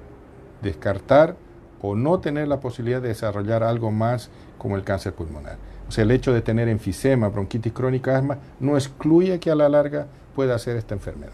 descartar 0.61 1.35
o 1.81 1.95
no 1.95 2.19
tener 2.19 2.47
la 2.47 2.59
posibilidad 2.59 3.01
de 3.01 3.09
desarrollar 3.09 3.63
algo 3.63 3.91
más 3.91 4.29
como 4.57 4.75
el 4.75 4.83
cáncer 4.83 5.13
pulmonar. 5.13 5.57
O 5.87 5.91
sea, 5.91 6.03
el 6.03 6.11
hecho 6.11 6.33
de 6.33 6.41
tener 6.41 6.67
enfisema, 6.67 7.29
bronquitis 7.29 7.71
crónica, 7.71 8.17
asma, 8.17 8.37
no 8.59 8.75
excluye 8.75 9.39
que 9.39 9.49
a 9.49 9.55
la 9.55 9.69
larga 9.69 10.07
pueda 10.35 10.55
hacer 10.55 10.75
esta 10.75 10.95
enfermedad. 10.95 11.33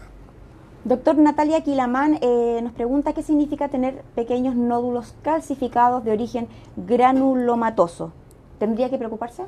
Doctor 0.86 1.18
Natalia 1.18 1.64
Quilamán 1.64 2.20
eh, 2.22 2.60
nos 2.62 2.72
pregunta 2.72 3.12
qué 3.12 3.20
significa 3.20 3.68
tener 3.68 4.02
pequeños 4.14 4.54
nódulos 4.54 5.16
calcificados 5.22 6.04
de 6.04 6.12
origen 6.12 6.46
granulomatoso. 6.76 8.12
¿Tendría 8.60 8.88
que 8.88 8.96
preocuparse? 8.96 9.42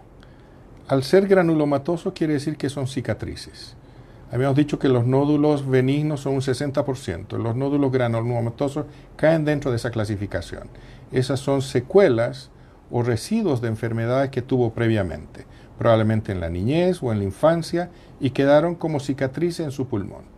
Al 0.89 1.05
ser 1.05 1.29
granulomatoso 1.29 2.13
quiere 2.13 2.33
decir 2.33 2.57
que 2.57 2.69
son 2.69 2.89
cicatrices. 2.89 3.77
Habíamos 4.33 4.57
dicho 4.57 4.81
que 4.81 4.89
los 4.89 5.07
nódulos 5.07 5.65
benignos 5.65 6.23
son 6.23 6.35
un 6.35 6.41
60%. 6.41 7.39
Los 7.39 7.55
nódulos 7.55 7.93
granulomatosos 7.93 8.87
caen 9.15 9.45
dentro 9.45 9.71
de 9.71 9.77
esa 9.77 9.93
clasificación. 9.93 10.69
Esas 11.13 11.39
son 11.39 11.63
secuelas 11.63 12.51
o 12.91 13.05
residuos 13.05 13.61
de 13.61 13.69
enfermedades 13.69 14.31
que 14.31 14.43
tuvo 14.43 14.73
previamente, 14.73 15.47
probablemente 15.79 16.33
en 16.33 16.41
la 16.41 16.51
niñez 16.51 17.01
o 17.01 17.13
en 17.13 17.19
la 17.19 17.25
infancia, 17.25 17.91
y 18.19 18.31
quedaron 18.31 18.75
como 18.75 18.99
cicatrices 18.99 19.65
en 19.65 19.71
su 19.71 19.87
pulmón. 19.87 20.38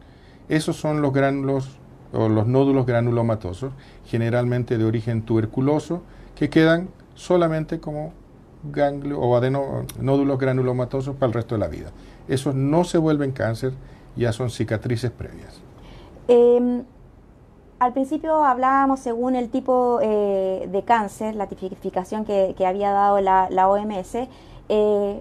Esos 0.51 0.76
son 0.76 1.01
los 1.01 1.12
gránulos 1.14 1.80
los 2.12 2.46
nódulos 2.46 2.86
granulomatosos, 2.86 3.72
generalmente 4.07 4.78
de 4.78 4.84
origen 4.84 5.22
tuberculoso, 5.22 6.03
que 6.34 6.51
quedan 6.51 6.88
solamente 7.14 7.80
como 7.80 8.12
ganglio 8.64 9.20
o 9.20 9.36
adeno, 9.36 9.84
nódulos 10.01 10.38
granulomatosos 10.38 11.14
para 11.14 11.28
el 11.28 11.34
resto 11.34 11.55
de 11.55 11.61
la 11.61 11.68
vida. 11.68 11.90
Esos 12.28 12.55
no 12.55 12.84
se 12.84 12.98
vuelven 12.98 13.32
cáncer, 13.32 13.72
ya 14.16 14.32
son 14.32 14.51
cicatrices 14.51 15.11
previas. 15.11 15.61
Em, 16.28 16.82
al 17.78 17.92
principio 17.92 18.44
hablábamos 18.44 19.01
según 19.01 19.36
el 19.36 19.48
tipo 19.51 20.01
eh, 20.03 20.68
de 20.70 20.82
cáncer, 20.82 21.34
la 21.34 21.46
tipificación 21.46 22.24
que, 22.24 22.55
había 22.66 22.90
dado 22.90 23.20
la, 23.20 23.68
OMS, 23.68 24.28
eh, 24.68 25.20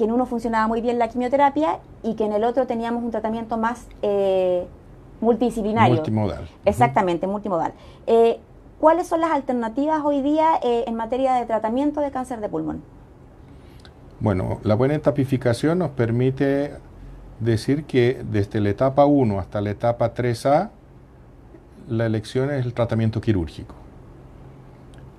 que 0.00 0.04
en 0.04 0.12
uno 0.12 0.24
funcionaba 0.24 0.66
muy 0.66 0.80
bien 0.80 0.98
la 0.98 1.08
quimioterapia 1.08 1.78
y 2.02 2.14
que 2.14 2.24
en 2.24 2.32
el 2.32 2.42
otro 2.44 2.66
teníamos 2.66 3.04
un 3.04 3.10
tratamiento 3.10 3.58
más 3.58 3.86
eh, 4.00 4.66
multidisciplinario. 5.20 5.96
Multimodal. 5.96 6.48
Exactamente, 6.64 7.26
multimodal. 7.26 7.74
¿Cuáles 8.80 9.08
son 9.08 9.20
las 9.20 9.30
alternativas 9.32 10.00
hoy 10.02 10.22
día 10.22 10.58
en 10.62 10.94
materia 10.94 11.34
de 11.34 11.44
tratamiento 11.44 12.00
de 12.00 12.10
cáncer 12.10 12.40
de 12.40 12.48
pulmón? 12.48 12.82
Bueno, 14.20 14.58
la 14.62 14.74
buena 14.74 14.94
etapificación 14.94 15.78
nos 15.78 15.90
permite 15.90 16.72
decir 17.40 17.84
que 17.84 18.24
desde 18.24 18.58
la 18.60 18.70
etapa 18.70 19.04
1 19.04 19.38
hasta 19.38 19.60
la 19.60 19.70
etapa 19.70 20.14
3A, 20.14 20.70
la 21.90 22.06
elección 22.06 22.50
es 22.50 22.64
el 22.64 22.72
tratamiento 22.72 23.20
quirúrgico. 23.20 23.74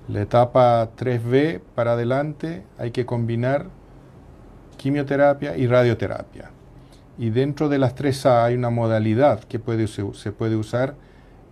La 0.08 0.22
etapa 0.22 0.88
3B 0.96 1.60
para 1.76 1.92
adelante 1.92 2.64
hay 2.78 2.90
que 2.90 3.06
combinar 3.06 3.66
quimioterapia 4.82 5.56
y 5.56 5.68
radioterapia. 5.68 6.50
Y 7.16 7.30
dentro 7.30 7.68
de 7.68 7.78
las 7.78 7.94
3A 7.94 8.46
hay 8.46 8.56
una 8.56 8.70
modalidad 8.70 9.44
que 9.44 9.60
puede, 9.60 9.86
se 9.86 10.32
puede 10.32 10.56
usar 10.56 10.96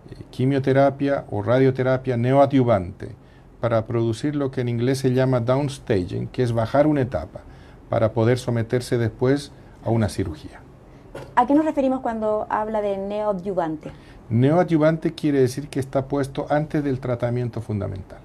eh, 0.09 0.15
quimioterapia 0.31 1.23
o 1.31 1.41
radioterapia 1.41 2.17
neoadyuvante 2.17 3.15
para 3.61 3.85
producir 3.85 4.35
lo 4.35 4.51
que 4.51 4.59
en 4.59 4.67
inglés 4.67 4.99
se 4.99 5.13
llama 5.13 5.39
downstaging, 5.39 6.27
que 6.27 6.43
es 6.43 6.51
bajar 6.51 6.87
una 6.87 7.01
etapa 7.01 7.39
para 7.89 8.11
poder 8.11 8.37
someterse 8.37 8.97
después 8.97 9.53
a 9.85 9.91
una 9.91 10.09
cirugía. 10.09 10.59
¿A 11.35 11.47
qué 11.47 11.53
nos 11.53 11.63
referimos 11.63 12.01
cuando 12.01 12.47
habla 12.49 12.81
de 12.81 12.97
neoadyuvante? 12.97 13.91
Neoadyuvante 14.29 15.13
quiere 15.13 15.39
decir 15.39 15.69
que 15.69 15.79
está 15.79 16.05
puesto 16.09 16.47
antes 16.49 16.83
del 16.83 16.99
tratamiento 16.99 17.61
fundamental. 17.61 18.19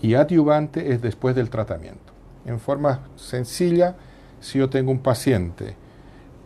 Y 0.00 0.14
adyuvante 0.14 0.92
es 0.92 1.02
después 1.02 1.34
del 1.36 1.50
tratamiento. 1.50 2.05
En 2.46 2.60
forma 2.60 3.00
sencilla, 3.16 3.96
si 4.40 4.58
yo 4.58 4.70
tengo 4.70 4.90
un 4.90 5.00
paciente 5.00 5.76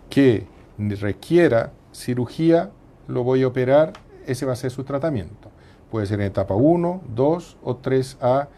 que 0.09 0.46
requiera 0.78 1.72
cirugía, 1.92 2.70
lo 3.07 3.22
voy 3.22 3.42
a 3.42 3.48
operar, 3.48 3.92
ese 4.26 4.46
va 4.46 4.55
a 4.55 4.57
ser 4.57 4.70
su 4.70 4.84
tratamiento. 4.84 5.51
Puede 5.90 6.07
ser 6.07 6.20
en 6.20 6.26
etapa 6.26 6.55
1, 6.55 7.03
2 7.14 7.59
o 7.62 7.78
3A, 7.78 8.48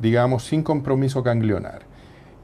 digamos, 0.00 0.44
sin 0.44 0.62
compromiso 0.62 1.22
ganglionar. 1.22 1.82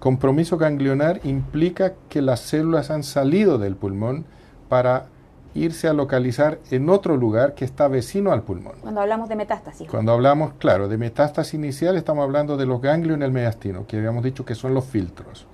Compromiso 0.00 0.58
ganglionar 0.58 1.20
implica 1.24 1.94
que 2.08 2.20
las 2.20 2.40
células 2.40 2.90
han 2.90 3.04
salido 3.04 3.58
del 3.58 3.76
pulmón 3.76 4.24
para 4.68 5.06
irse 5.54 5.88
a 5.88 5.92
localizar 5.92 6.58
en 6.70 6.88
otro 6.88 7.16
lugar 7.16 7.54
que 7.54 7.64
está 7.64 7.88
vecino 7.88 8.32
al 8.32 8.42
pulmón. 8.42 8.74
Cuando 8.80 9.00
hablamos 9.00 9.28
de 9.28 9.36
metástasis. 9.36 9.88
Cuando 9.88 10.12
hablamos, 10.12 10.54
claro, 10.58 10.88
de 10.88 10.98
metástasis 10.98 11.54
inicial 11.54 11.96
estamos 11.96 12.24
hablando 12.24 12.56
de 12.56 12.66
los 12.66 12.80
ganglios 12.80 13.16
en 13.16 13.22
el 13.22 13.30
mediastino, 13.30 13.86
que 13.86 13.96
habíamos 13.96 14.24
dicho 14.24 14.44
que 14.44 14.54
son 14.54 14.74
los 14.74 14.84
filtros. 14.84 15.46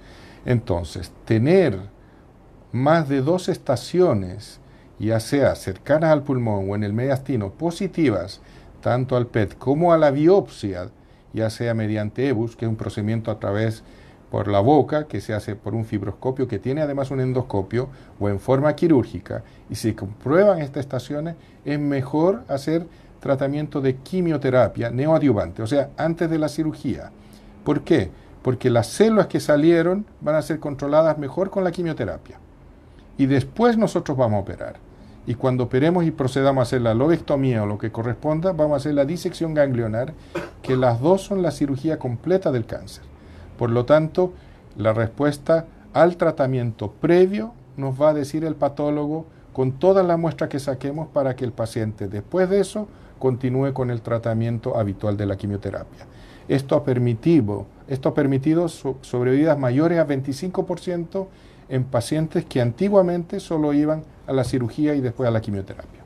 Entonces, 0.46 1.12
tener 1.26 1.78
más 2.72 3.08
de 3.08 3.20
dos 3.20 3.48
estaciones, 3.48 4.60
ya 4.98 5.20
sea 5.20 5.54
cercanas 5.54 6.10
al 6.10 6.22
pulmón 6.22 6.70
o 6.70 6.74
en 6.74 6.84
el 6.84 6.92
mediastino, 6.92 7.50
positivas 7.50 8.40
tanto 8.80 9.16
al 9.16 9.26
PET 9.26 9.58
como 9.58 9.92
a 9.92 9.98
la 9.98 10.10
biopsia, 10.10 10.88
ya 11.32 11.50
sea 11.50 11.74
mediante 11.74 12.26
EBUS, 12.28 12.56
que 12.56 12.64
es 12.64 12.68
un 12.68 12.76
procedimiento 12.76 13.30
a 13.30 13.38
través 13.38 13.84
por 14.30 14.48
la 14.48 14.60
boca, 14.60 15.06
que 15.06 15.20
se 15.20 15.34
hace 15.34 15.56
por 15.56 15.74
un 15.74 15.84
fibroscopio 15.84 16.46
que 16.46 16.58
tiene 16.58 16.82
además 16.82 17.10
un 17.10 17.20
endoscopio, 17.20 17.88
o 18.18 18.28
en 18.28 18.38
forma 18.38 18.74
quirúrgica, 18.74 19.42
y 19.68 19.74
si 19.74 19.92
comprueban 19.92 20.60
estas 20.60 20.80
estaciones, 20.80 21.36
es 21.64 21.78
mejor 21.78 22.42
hacer 22.48 22.86
tratamiento 23.20 23.80
de 23.80 23.96
quimioterapia 23.96 24.90
neoadyuvante, 24.90 25.62
o 25.62 25.66
sea, 25.66 25.90
antes 25.96 26.30
de 26.30 26.38
la 26.38 26.48
cirugía. 26.48 27.10
¿Por 27.64 27.82
qué? 27.82 28.10
Porque 28.42 28.70
las 28.70 28.86
células 28.86 29.26
que 29.26 29.40
salieron 29.40 30.06
van 30.20 30.36
a 30.36 30.42
ser 30.42 30.60
controladas 30.60 31.18
mejor 31.18 31.50
con 31.50 31.64
la 31.64 31.72
quimioterapia. 31.72 32.38
Y 33.18 33.26
después 33.26 33.76
nosotros 33.76 34.16
vamos 34.16 34.38
a 34.38 34.40
operar 34.40 34.90
y 35.26 35.34
cuando 35.34 35.64
operemos 35.64 36.04
y 36.04 36.10
procedamos 36.10 36.60
a 36.60 36.62
hacer 36.62 36.80
la 36.80 36.94
lobectomía 36.94 37.62
o 37.62 37.66
lo 37.66 37.78
que 37.78 37.92
corresponda, 37.92 38.52
vamos 38.52 38.74
a 38.74 38.76
hacer 38.78 38.94
la 38.94 39.04
disección 39.04 39.54
ganglionar, 39.54 40.14
que 40.62 40.76
las 40.76 41.00
dos 41.00 41.22
son 41.22 41.42
la 41.42 41.50
cirugía 41.50 41.98
completa 41.98 42.50
del 42.50 42.66
cáncer. 42.66 43.04
Por 43.60 43.68
lo 43.68 43.84
tanto, 43.84 44.32
la 44.78 44.94
respuesta 44.94 45.66
al 45.92 46.16
tratamiento 46.16 46.92
previo 46.92 47.52
nos 47.76 48.00
va 48.00 48.08
a 48.08 48.14
decir 48.14 48.42
el 48.42 48.54
patólogo 48.54 49.26
con 49.52 49.72
toda 49.72 50.02
la 50.02 50.16
muestra 50.16 50.48
que 50.48 50.58
saquemos 50.58 51.08
para 51.08 51.36
que 51.36 51.44
el 51.44 51.52
paciente 51.52 52.08
después 52.08 52.48
de 52.48 52.60
eso 52.60 52.88
continúe 53.18 53.74
con 53.74 53.90
el 53.90 54.00
tratamiento 54.00 54.78
habitual 54.78 55.18
de 55.18 55.26
la 55.26 55.36
quimioterapia. 55.36 56.06
Esto 56.48 56.74
ha 56.74 56.84
permitido, 56.84 57.66
esto 57.86 58.08
ha 58.08 58.14
sobrevividas 59.02 59.58
mayores 59.58 59.98
a 59.98 60.06
25% 60.06 61.26
en 61.68 61.84
pacientes 61.84 62.46
que 62.46 62.62
antiguamente 62.62 63.40
solo 63.40 63.74
iban 63.74 64.04
a 64.26 64.32
la 64.32 64.44
cirugía 64.44 64.94
y 64.94 65.02
después 65.02 65.28
a 65.28 65.32
la 65.32 65.42
quimioterapia. 65.42 65.99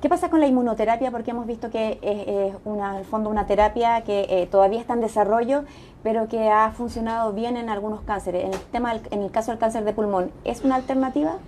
¿Qué 0.00 0.08
pasa 0.08 0.30
con 0.30 0.38
la 0.38 0.46
inmunoterapia? 0.46 1.10
Porque 1.10 1.32
hemos 1.32 1.48
visto 1.48 1.70
que 1.70 1.98
es, 2.02 2.54
el 2.64 3.04
fondo 3.04 3.30
una 3.30 3.46
terapia 3.46 4.02
que 4.02 4.26
eh, 4.28 4.46
todavía 4.48 4.78
está 4.78 4.94
en 4.94 5.00
desarrollo, 5.00 5.64
pero 6.04 6.28
que 6.28 6.50
ha 6.50 6.70
funcionado 6.70 7.32
bien 7.32 7.56
en 7.56 7.68
algunos 7.68 8.02
cánceres. 8.02 8.44
En 8.44 8.54
el, 8.54 8.60
tema, 8.60 8.94
en 9.10 9.22
el 9.22 9.32
caso 9.32 9.50
del 9.50 9.58
cáncer 9.58 9.84
de 9.84 9.92
pulmón, 9.92 10.30
¿es 10.44 10.62
una 10.62 10.76
alternativa? 10.76 11.38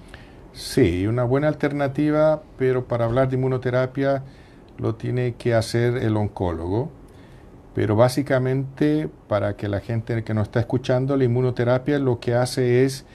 Sí, 0.52 1.06
una 1.06 1.22
buena 1.22 1.46
alternativa, 1.46 2.42
pero 2.58 2.86
para 2.86 3.04
hablar 3.04 3.28
de 3.28 3.36
inmunoterapia 3.36 4.24
lo 4.78 4.96
tiene 4.96 5.36
que 5.36 5.54
hacer 5.54 5.98
el 5.98 6.16
oncólogo. 6.16 6.90
Pero 7.72 7.94
básicamente, 7.94 9.08
para 9.28 9.54
que 9.54 9.68
la 9.68 9.78
gente 9.78 10.24
que 10.24 10.34
nos 10.34 10.48
está 10.48 10.58
escuchando, 10.58 11.16
la 11.16 11.22
inmunoterapia 11.22 12.00
lo 12.00 12.18
que 12.18 12.34
hace 12.34 12.84
es 12.84 13.06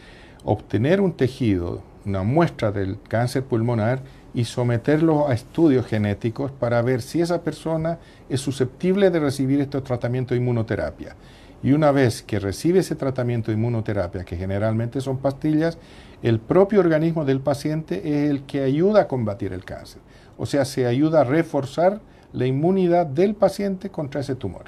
obtener 0.46 1.02
un 1.02 1.12
tejido, 1.12 1.82
una 2.06 2.24
muestra 2.24 2.72
del 2.72 3.02
cáncer 3.02 3.44
pulmonar 3.44 4.00
y 4.36 4.44
someterlo 4.44 5.30
a 5.30 5.34
estudios 5.34 5.88
genéticos 5.88 6.52
para 6.52 6.82
ver 6.82 7.02
si 7.02 7.22
esa 7.22 7.42
persona 7.42 8.00
es 8.30 8.42
susceptible 8.42 9.10
de 9.10 9.20
recibir 9.20 9.62
este 9.62 9.80
tratamiento 9.80 10.34
de 10.34 10.42
inmunoterapia. 10.42 11.16
Y 11.64 11.72
una 11.72 11.92
vez 11.92 12.22
que 12.22 12.38
recibe 12.38 12.80
ese 12.80 12.96
tratamiento 12.96 13.50
de 13.50 13.58
inmunoterapia, 13.58 14.26
que 14.26 14.36
generalmente 14.36 15.00
son 15.00 15.18
pastillas, 15.18 15.78
el 16.22 16.40
propio 16.40 16.82
organismo 16.82 17.24
del 17.24 17.40
paciente 17.40 18.02
es 18.04 18.30
el 18.30 18.44
que 18.44 18.62
ayuda 18.62 19.02
a 19.02 19.08
combatir 19.08 19.54
el 19.54 19.64
cáncer. 19.64 20.02
O 20.38 20.46
sea, 20.46 20.66
se 20.66 20.86
ayuda 20.86 21.22
a 21.22 21.24
reforzar 21.24 22.02
la 22.34 22.46
inmunidad 22.46 23.06
del 23.06 23.36
paciente 23.36 23.90
contra 23.90 24.20
ese 24.20 24.36
tumor. 24.36 24.66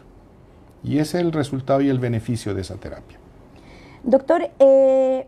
Y 0.82 1.00
ese 1.00 1.18
es 1.18 1.26
el 1.26 1.34
resultado 1.34 1.82
y 1.82 1.90
el 1.90 2.00
beneficio 2.00 2.54
de 2.56 2.62
esa 2.62 2.76
terapia. 2.76 3.20
Doctor, 4.04 4.50
eh, 4.60 5.28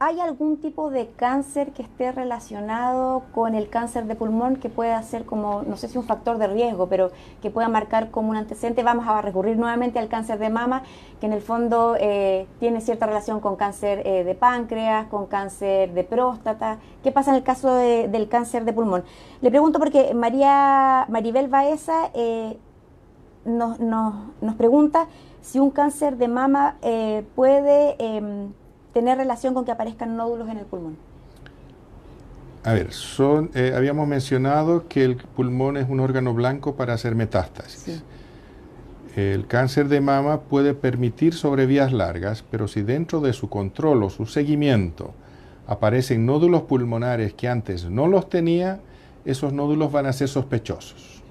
¿Hay 0.00 0.18
algún 0.18 0.56
tipo 0.56 0.90
de 0.90 1.08
cáncer 1.10 1.70
que 1.70 1.82
esté 1.82 2.10
relacionado 2.10 3.22
con 3.32 3.54
el 3.54 3.68
cáncer 3.68 4.06
de 4.06 4.16
pulmón 4.16 4.56
que 4.56 4.68
pueda 4.68 5.00
ser 5.04 5.24
como, 5.24 5.62
no 5.62 5.76
sé 5.76 5.86
si 5.86 5.96
un 5.96 6.04
factor 6.04 6.36
de 6.36 6.48
riesgo, 6.48 6.88
pero 6.88 7.12
que 7.40 7.48
pueda 7.48 7.68
marcar 7.68 8.10
como 8.10 8.30
un 8.30 8.36
antecedente? 8.36 8.82
Vamos 8.82 9.06
a 9.06 9.22
recurrir 9.22 9.56
nuevamente 9.56 10.00
al 10.00 10.08
cáncer 10.08 10.40
de 10.40 10.50
mama, 10.50 10.82
que 11.20 11.26
en 11.26 11.32
el 11.32 11.40
fondo 11.40 11.96
eh, 11.98 12.48
tiene 12.58 12.80
cierta 12.80 13.06
relación 13.06 13.38
con 13.38 13.54
cáncer 13.54 14.04
eh, 14.04 14.24
de 14.24 14.34
páncreas, 14.34 15.06
con 15.06 15.26
cáncer 15.26 15.92
de 15.94 16.02
próstata. 16.02 16.78
¿Qué 17.04 17.12
pasa 17.12 17.30
en 17.30 17.36
el 17.36 17.44
caso 17.44 17.72
del 17.72 18.28
cáncer 18.28 18.64
de 18.64 18.72
pulmón? 18.72 19.04
Le 19.42 19.50
pregunto 19.50 19.78
porque 19.78 20.12
María 20.12 21.06
Maribel 21.08 21.46
Baeza 21.46 22.10
eh, 22.14 22.58
nos, 23.44 23.78
nos, 23.78 24.54
pregunta 24.56 25.06
si 25.40 25.60
un 25.60 25.70
cáncer 25.70 26.16
de 26.16 26.26
mama 26.26 26.78
puede 27.36 27.94
em, 28.00 28.52
tener 28.94 29.18
relación 29.18 29.52
con 29.52 29.66
que 29.66 29.72
aparezcan 29.72 30.16
nódulos 30.16 30.48
en 30.48 30.58
el 30.58 30.64
pulmón? 30.64 30.96
A 32.62 32.72
ver, 32.72 32.92
son, 32.92 33.50
eh, 33.54 33.74
habíamos 33.76 34.08
mencionado 34.08 34.88
que 34.88 35.04
el 35.04 35.16
pulmón 35.16 35.76
es 35.76 35.86
un 35.90 36.00
órgano 36.00 36.32
blanco 36.32 36.76
para 36.76 36.94
hacer 36.94 37.14
metástasis. 37.14 38.02
El 39.16 39.46
cáncer 39.46 39.88
de 39.88 40.00
mama 40.00 40.40
puede 40.40 40.72
permitir 40.72 41.34
sobrevías 41.34 41.92
largas, 41.92 42.42
pero 42.50 42.66
si 42.66 42.82
dentro 42.82 43.20
de 43.20 43.34
su 43.34 43.50
control 43.50 44.02
o 44.02 44.10
su 44.10 44.24
seguimiento 44.24 45.12
aparecen 45.66 46.24
nódulos 46.24 46.62
pulmonares 46.62 47.34
que 47.34 47.48
antes 47.48 47.84
no 47.84 48.06
los 48.06 48.30
tenía, 48.30 48.80
esos 49.24 49.52
nódulos 49.52 49.92
van 49.92 50.06
a 50.06 50.12
ser 50.12 50.28
sospechosos. 50.28 51.22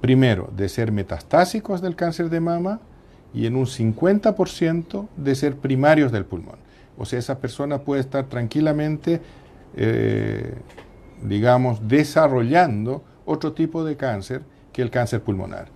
Primero, 0.00 0.50
de 0.56 0.68
ser 0.68 0.92
metastásicos 0.92 1.82
del 1.82 1.94
cáncer 1.94 2.30
de 2.30 2.40
mama 2.40 2.80
y 3.34 3.46
en 3.46 3.56
un 3.56 3.66
50% 3.66 5.08
de 5.16 5.34
ser 5.34 5.56
primarios 5.56 6.10
del 6.10 6.24
pulmón. 6.24 6.67
O 6.98 7.04
sea, 7.04 7.18
esa 7.18 7.38
persona 7.38 7.78
puede 7.78 8.00
estar 8.00 8.26
tranquilamente, 8.26 9.20
eh, 9.76 10.54
digamos, 11.22 11.86
desarrollando 11.86 13.04
otro 13.24 13.52
tipo 13.52 13.84
de 13.84 13.96
cáncer 13.96 14.42
que 14.72 14.82
el 14.82 14.90
cáncer 14.90 15.22
pulmonar. 15.22 15.68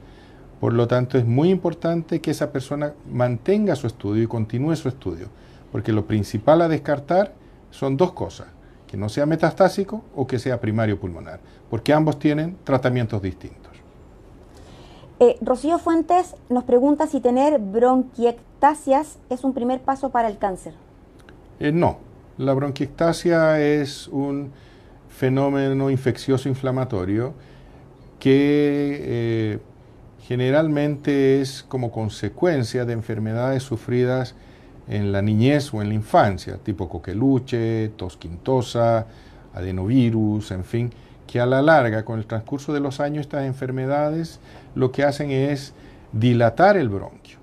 Por 0.61 0.73
lo 0.73 0.87
tanto, 0.87 1.19
es 1.19 1.25
muy 1.25 1.51
importante 1.51 2.21
que 2.21 2.31
esa 2.33 2.53
persona 2.53 2.95
mantenga 3.11 3.77
su 3.77 3.87
estudio 3.87 4.23
y 4.23 4.27
continúe 4.27 4.77
su 4.77 4.89
estudio, 4.89 5.29
porque 5.71 5.93
lo 5.93 6.07
principal 6.07 6.63
a 6.63 6.69
descartar 6.69 7.33
son 7.71 7.97
dos 7.97 8.13
cosas, 8.13 8.49
que 8.87 8.97
no 8.97 9.09
sea 9.09 9.27
metastásico 9.27 10.05
o 10.15 10.27
que 10.27 10.39
sea 10.39 10.61
primario 10.61 11.01
pulmonar, 11.01 11.41
porque 11.71 11.93
ambos 11.93 12.19
tienen 12.19 12.57
tratamientos 12.65 13.23
distintos. 13.23 13.73
Eh, 15.19 15.37
Rocío 15.41 15.79
Fuentes 15.79 16.35
nos 16.49 16.65
pregunta 16.65 17.07
si 17.07 17.21
tener 17.21 17.59
bronquiectasias 17.59 19.19
es 19.31 19.45
un 19.45 19.55
primer 19.55 19.81
paso 19.81 20.11
para 20.11 20.29
el 20.29 20.39
cáncer. 20.39 20.75
Eh, 21.63 21.71
no, 21.71 21.99
la 22.39 22.55
bronquiectasia 22.55 23.61
es 23.61 24.09
un 24.09 24.51
fenómeno 25.09 25.91
infeccioso 25.91 26.49
inflamatorio 26.49 27.35
que 28.19 28.99
eh, 29.01 29.59
generalmente 30.27 31.41
es 31.41 31.63
como 31.63 31.93
consecuencia 31.93 32.85
de 32.85 32.95
enfermedades 32.95 33.63
sufridas 33.63 34.35
en 34.89 35.13
la 35.13 35.23
niñez 35.23 35.73
o 35.73 35.81
en 35.81 35.91
la 35.91 35.95
infancia, 35.95 36.57
tipo 36.57 36.89
coqueluche, 36.89 37.91
tosquintosa, 37.91 39.07
adenovirus, 39.55 40.51
en 40.51 40.65
fin, 40.65 40.91
que 41.29 41.39
a 41.39 41.47
la 41.47 41.63
larga, 41.63 42.05
con 42.05 42.19
el 42.19 42.27
transcurso 42.27 42.73
de 42.73 42.81
los 42.81 42.99
años, 42.99 43.21
estas 43.21 43.45
enfermedades 43.45 44.41
lo 44.75 44.91
que 44.91 45.05
hacen 45.05 45.31
es 45.31 45.75
dilatar 46.13 46.77
el 46.77 46.89
bronquio 46.89 47.42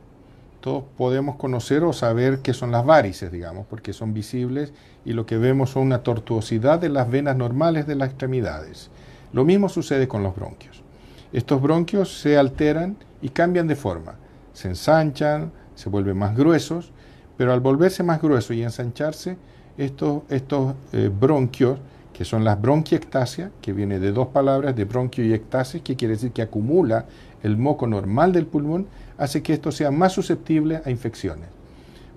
todos 0.61 0.83
podemos 0.97 1.35
conocer 1.35 1.83
o 1.83 1.93
saber 1.93 2.39
qué 2.39 2.53
son 2.53 2.71
las 2.71 2.85
varices, 2.85 3.31
digamos, 3.31 3.65
porque 3.67 3.93
son 3.93 4.13
visibles 4.13 4.73
y 5.05 5.13
lo 5.13 5.25
que 5.25 5.37
vemos 5.37 5.71
son 5.71 5.83
una 5.83 6.03
tortuosidad 6.03 6.79
de 6.79 6.89
las 6.89 7.09
venas 7.09 7.35
normales 7.35 7.87
de 7.87 7.95
las 7.95 8.09
extremidades. 8.09 8.89
Lo 9.31 9.45
mismo 9.45 9.69
sucede 9.69 10.07
con 10.07 10.23
los 10.23 10.35
bronquios. 10.35 10.83
Estos 11.31 11.61
bronquios 11.61 12.19
se 12.19 12.37
alteran 12.37 12.97
y 13.21 13.29
cambian 13.29 13.67
de 13.67 13.75
forma. 13.75 14.15
Se 14.53 14.67
ensanchan, 14.67 15.51
se 15.75 15.89
vuelven 15.89 16.17
más 16.17 16.35
gruesos, 16.35 16.91
pero 17.37 17.53
al 17.53 17.61
volverse 17.61 18.03
más 18.03 18.21
gruesos 18.21 18.55
y 18.55 18.63
ensancharse, 18.63 19.37
estos, 19.77 20.23
estos 20.29 20.73
eh, 20.91 21.09
bronquios, 21.09 21.79
que 22.11 22.25
son 22.25 22.43
las 22.43 22.61
bronquiectasias, 22.61 23.51
que 23.61 23.71
viene 23.71 23.97
de 23.99 24.11
dos 24.11 24.27
palabras, 24.27 24.75
de 24.75 24.83
bronquio 24.83 25.23
y 25.23 25.33
ectasis, 25.33 25.81
que 25.81 25.95
quiere 25.95 26.15
decir 26.15 26.33
que 26.33 26.41
acumula 26.41 27.05
el 27.43 27.55
moco 27.55 27.87
normal 27.87 28.33
del 28.33 28.45
pulmón, 28.45 28.87
hace 29.19 29.43
que 29.43 29.53
esto 29.53 29.71
sea 29.71 29.91
más 29.91 30.13
susceptible 30.13 30.81
a 30.83 30.89
infecciones. 30.89 31.47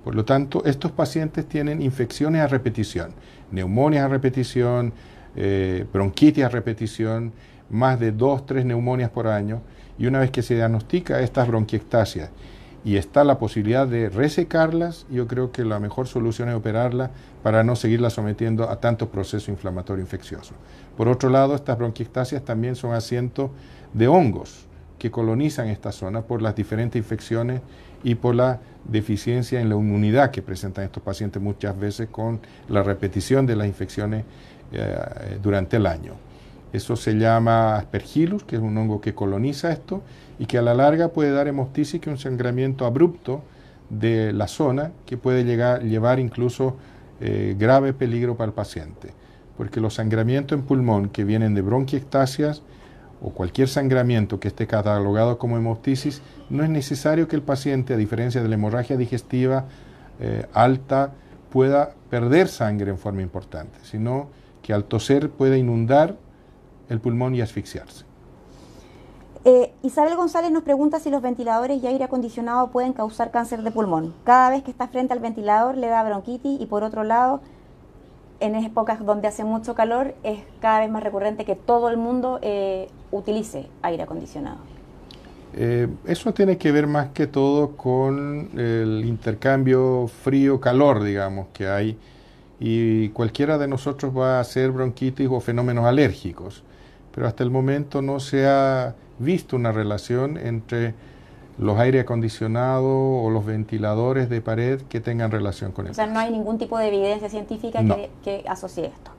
Por 0.05 0.15
lo 0.15 0.25
tanto, 0.25 0.65
estos 0.65 0.91
pacientes 0.91 1.47
tienen 1.47 1.83
infecciones 1.83 2.41
a 2.41 2.47
repetición, 2.47 3.13
neumonias 3.51 4.05
a 4.05 4.09
repetición, 4.09 4.93
eh, 5.37 5.87
bronquitis 5.93 6.45
a 6.45 6.49
repetición, 6.49 7.33
más 7.71 8.01
de 8.01 8.13
dos, 8.13 8.47
tres 8.47 8.65
neumonias 8.65 9.11
por 9.11 9.27
año, 9.27 9.63
y 9.99 10.07
una 10.07 10.21
vez 10.21 10.31
que 10.31 10.43
se 10.43 10.55
diagnostica 10.55 11.21
estas 11.21 11.47
bronquiectasias 11.47 12.31
y 12.85 12.97
está 12.97 13.23
la 13.23 13.39
posibilidad 13.39 13.87
de 13.87 14.09
resecarlas, 14.09 15.07
yo 15.09 15.29
creo 15.29 15.53
que 15.53 15.65
la 15.65 15.79
mejor 15.79 16.09
solución 16.09 16.49
es 16.49 16.57
operarla 16.57 17.11
para 17.43 17.63
no 17.63 17.77
seguirla 17.77 18.11
sometiendo 18.11 18.69
a 18.69 18.81
tanto 18.81 19.09
proceso 19.09 19.51
inflamatorio 19.51 20.03
infeccioso. 20.03 20.55
Por 20.97 21.09
otro 21.09 21.31
lado, 21.31 21.55
estas 21.55 21.79
bronquiectasias 21.79 22.45
también 22.45 22.75
son 22.75 22.93
asientos 22.93 23.51
de 23.93 24.09
hongos, 24.09 24.67
que 25.03 25.11
colonizan 25.11 25.67
esta 25.67 25.91
zona 25.91 26.23
por 26.23 26.43
las 26.43 26.55
diferentes 26.55 26.97
infecciones 26.97 27.61
y 28.05 28.15
por 28.15 28.37
la 28.37 28.61
deficiencia 28.85 29.61
en 29.61 29.69
la 29.69 29.75
inmunidad 29.75 30.31
que 30.31 30.43
presentan 30.43 30.85
estos 30.85 31.03
pacientes 31.03 31.43
muchas 31.43 31.77
veces 31.77 32.09
con 32.09 32.39
la 32.69 32.85
repetición 32.85 33.45
de 33.45 33.57
las 33.57 33.67
infecciones 33.67 34.25
eh, 34.71 34.97
durante 35.43 35.79
el 35.79 35.87
año. 35.87 36.13
Eso 36.73 36.95
se 36.95 37.15
llama 37.15 37.75
aspergillus, 37.79 38.45
que 38.45 38.55
es 38.55 38.63
un 38.63 38.79
hongo 38.79 39.01
que 39.01 39.13
coloniza 39.13 39.73
esto 39.73 40.03
y 40.39 40.47
que 40.47 40.59
a 40.59 40.63
la 40.63 40.73
larga 40.73 41.09
puede 41.09 41.33
dar 41.33 41.49
hemoptisis, 41.49 42.01
que 42.01 42.09
un 42.09 42.19
sangramiento 42.19 42.87
abrupto 42.87 43.43
de 43.91 44.33
la 44.33 44.47
zona 44.47 44.93
que 45.05 45.17
puede 45.17 45.43
llegar, 45.43 45.83
llevar 45.83 46.21
incluso 46.21 46.77
eh, 47.21 47.57
grave 47.59 47.93
peligro 47.93 48.37
para 48.37 48.47
el 48.47 48.55
paciente. 48.55 49.09
Porque 49.57 49.81
los 49.81 49.95
sangramientos 49.95 50.57
en 50.57 50.65
pulmón 50.65 51.09
que 51.09 51.25
vienen 51.25 51.55
de 51.55 51.63
bronquiectasias 51.63 52.63
o 53.23 53.31
cualquier 53.31 53.69
sangramiento 53.69 54.41
que 54.41 54.49
esté 54.49 54.67
catalogado 54.67 55.39
como 55.39 55.57
hemoptisis, 55.57 56.23
no 56.51 56.65
es 56.65 56.71
necesario 56.71 57.29
que 57.29 57.37
el 57.37 57.43
paciente, 57.43 57.95
a 57.95 57.97
diferencia 57.97 58.43
de 58.43 58.49
la 58.49 58.57
hemorragia 58.57 58.97
digestiva 58.97 59.67
eh, 60.19 60.47
alta, 60.53 61.13
pueda 61.51 61.95
perder 62.11 62.49
sangre 62.49 62.91
en 62.91 62.99
forma 62.99 63.23
importante, 63.23 63.79
sino 63.83 64.29
que 64.63 64.73
al 64.73 64.85
toser 64.85 65.31
puede 65.31 65.59
inundar 65.59 66.17
el 66.89 67.01
pulmón 67.01 67.35
y 67.35 67.41
asfixiarse. 67.41 68.05
Eh, 69.45 69.73
Isabel 69.83 70.17
González 70.17 70.53
nos 70.53 70.63
pregunta 70.63 71.01
si 71.01 71.11
los 71.11 71.21
ventiladores 71.21 71.83
y 71.83 71.87
aire 71.87 72.05
acondicionado 72.05 72.71
pueden 72.71 72.93
causar 72.93 73.31
cáncer 73.31 73.63
de 73.63 73.73
pulmón. 73.73 74.15
Cada 74.25 74.51
vez 74.51 74.63
que 74.63 74.71
está 74.71 74.89
frente 74.89 75.13
al 75.13 75.19
ventilador 75.19 75.77
le 75.77 75.89
da 75.89 76.05
bronquitis 76.05 76.61
y 76.61 76.67
por 76.67 76.85
otro 76.85 77.03
lado 77.03 77.41
en 78.43 78.57
épocas 78.57 79.05
donde 79.05 79.29
hace 79.29 79.45
mucho 79.45 79.75
calor 79.75 80.15
es 80.25 80.41
cada 80.61 80.81
vez 80.81 80.91
más 80.91 81.03
recurrente 81.03 81.45
que 81.45 81.55
todo 81.55 81.89
el 81.89 81.97
mundo 81.97 82.41
eh, 82.43 82.89
utilice 83.13 83.69
aire 83.83 84.03
acondicionado. 84.03 84.59
Eh, 85.55 85.87
eso 86.07 86.35
tiene 86.35 86.59
que 86.59 86.73
ver 86.73 86.87
más 86.87 87.11
que 87.11 87.27
todo 87.27 87.77
con 87.77 88.51
el 88.59 89.05
intercambio 89.05 90.09
frío-calor, 90.09 91.03
digamos, 91.05 91.49
que 91.53 91.69
hay. 91.69 91.97
Y 92.59 93.11
cualquiera 93.11 93.59
de 93.59 93.69
nosotros 93.69 94.17
va 94.17 94.39
a 94.39 94.41
hacer 94.41 94.73
bronquitis 94.73 95.29
o 95.31 95.41
fenómenos 95.41 95.85
alérgicos. 95.85 96.65
Pero 97.15 97.29
hasta 97.29 97.45
el 97.45 97.51
momento 97.51 98.03
no 98.03 98.19
se 98.19 98.47
ha 98.47 98.95
visto 99.19 99.55
una 99.55 99.71
relación 99.71 100.37
entre 100.37 100.95
los 101.59 101.79
aire 101.79 102.01
acondicionados 102.01 102.85
o 102.85 103.31
los 103.31 103.45
ventiladores 103.45 104.29
de 104.29 104.41
pared 104.41 104.81
que 104.83 105.01
tengan 105.01 105.31
relación 105.31 105.73
con 105.73 105.87
eso. 105.87 105.93
O 105.93 105.95
sea, 105.95 106.07
no 106.07 106.19
hay 106.19 106.31
ningún 106.31 106.59
tipo 106.59 106.79
de 106.79 106.89
evidencia 106.89 107.29
científica 107.29 107.83
que, 108.23 108.45
asocie 108.49 108.87
esto. 108.87 109.11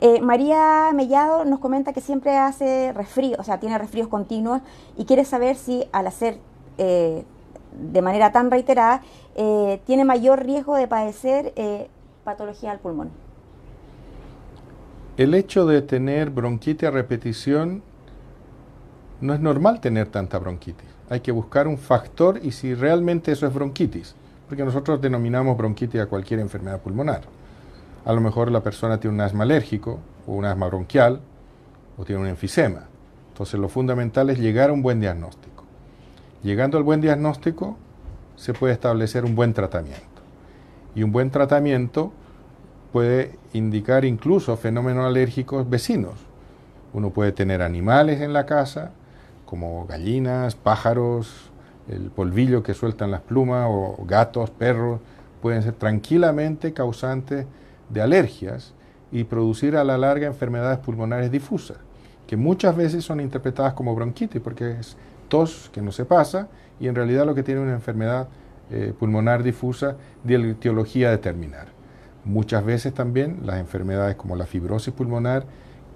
Eh, 0.00 0.20
María 0.20 0.90
Mellado 0.94 1.44
nos 1.44 1.58
comenta 1.58 1.92
que 1.92 2.00
siempre 2.00 2.36
hace 2.36 2.92
resfrío, 2.92 3.36
o 3.38 3.44
sea, 3.44 3.58
tiene 3.58 3.78
resfríos 3.78 4.08
continuos 4.08 4.60
y 4.96 5.06
quiere 5.06 5.24
saber 5.24 5.56
si 5.56 5.84
al 5.90 6.06
hacer 6.06 6.38
eh, 6.76 7.24
de 7.72 8.02
manera 8.02 8.30
tan 8.30 8.50
reiterada 8.50 9.00
eh, 9.36 9.80
tiene 9.86 10.04
mayor 10.04 10.44
riesgo 10.44 10.76
de 10.76 10.86
padecer 10.86 11.54
patología 12.24 12.72
al 12.72 12.78
pulmón. 12.78 13.10
El 15.16 15.34
hecho 15.34 15.64
de 15.64 15.80
tener 15.80 16.28
bronquitis 16.28 16.88
a 16.88 16.90
repetición 16.90 17.82
no 19.22 19.32
es 19.32 19.40
normal 19.40 19.80
tener 19.80 20.08
tanta 20.08 20.38
bronquitis 20.38 20.95
hay 21.08 21.20
que 21.20 21.32
buscar 21.32 21.68
un 21.68 21.78
factor 21.78 22.40
y 22.42 22.52
si 22.52 22.74
realmente 22.74 23.32
eso 23.32 23.46
es 23.46 23.54
bronquitis, 23.54 24.14
porque 24.48 24.64
nosotros 24.64 25.00
denominamos 25.00 25.56
bronquitis 25.56 26.00
a 26.00 26.06
cualquier 26.06 26.40
enfermedad 26.40 26.80
pulmonar. 26.80 27.22
A 28.04 28.12
lo 28.12 28.20
mejor 28.20 28.50
la 28.50 28.62
persona 28.62 28.98
tiene 28.98 29.14
un 29.14 29.20
asma 29.20 29.44
alérgico 29.44 29.98
o 30.26 30.32
un 30.32 30.44
asma 30.44 30.66
bronquial 30.66 31.20
o 31.98 32.04
tiene 32.04 32.22
un 32.22 32.28
enfisema. 32.28 32.82
Entonces 33.28 33.58
lo 33.60 33.68
fundamental 33.68 34.30
es 34.30 34.38
llegar 34.38 34.70
a 34.70 34.72
un 34.72 34.82
buen 34.82 35.00
diagnóstico. 35.00 35.64
Llegando 36.42 36.78
al 36.78 36.84
buen 36.84 37.00
diagnóstico 37.00 37.76
se 38.36 38.52
puede 38.52 38.74
establecer 38.74 39.24
un 39.24 39.34
buen 39.34 39.52
tratamiento. 39.52 40.04
Y 40.94 41.02
un 41.02 41.12
buen 41.12 41.30
tratamiento 41.30 42.12
puede 42.92 43.38
indicar 43.52 44.04
incluso 44.04 44.56
fenómenos 44.56 45.04
alérgicos 45.04 45.68
vecinos. 45.68 46.14
Uno 46.92 47.10
puede 47.10 47.32
tener 47.32 47.60
animales 47.60 48.20
en 48.20 48.32
la 48.32 48.46
casa, 48.46 48.92
como 49.46 49.86
gallinas, 49.86 50.54
pájaros, 50.54 51.50
el 51.88 52.10
polvillo 52.10 52.62
que 52.62 52.74
sueltan 52.74 53.10
las 53.10 53.22
plumas, 53.22 53.66
o 53.70 54.04
gatos, 54.06 54.50
perros, 54.50 55.00
pueden 55.40 55.62
ser 55.62 55.74
tranquilamente 55.74 56.72
causantes 56.72 57.46
de 57.88 58.02
alergias 58.02 58.74
y 59.12 59.24
producir 59.24 59.76
a 59.76 59.84
la 59.84 59.96
larga 59.96 60.26
enfermedades 60.26 60.78
pulmonares 60.78 61.30
difusas, 61.30 61.78
que 62.26 62.36
muchas 62.36 62.76
veces 62.76 63.04
son 63.04 63.20
interpretadas 63.20 63.74
como 63.74 63.94
bronquitis, 63.94 64.42
porque 64.42 64.72
es 64.72 64.96
tos 65.28 65.70
que 65.72 65.80
no 65.80 65.92
se 65.92 66.04
pasa 66.04 66.48
y 66.80 66.88
en 66.88 66.94
realidad 66.94 67.24
lo 67.26 67.34
que 67.34 67.42
tiene 67.42 67.60
una 67.60 67.72
enfermedad 67.72 68.28
eh, 68.70 68.92
pulmonar 68.98 69.42
difusa 69.42 69.96
de 70.24 70.50
etiología 70.50 71.10
determinar. 71.10 71.68
Muchas 72.24 72.64
veces 72.64 72.92
también 72.92 73.38
las 73.44 73.60
enfermedades 73.60 74.16
como 74.16 74.34
la 74.34 74.46
fibrosis 74.46 74.92
pulmonar, 74.92 75.44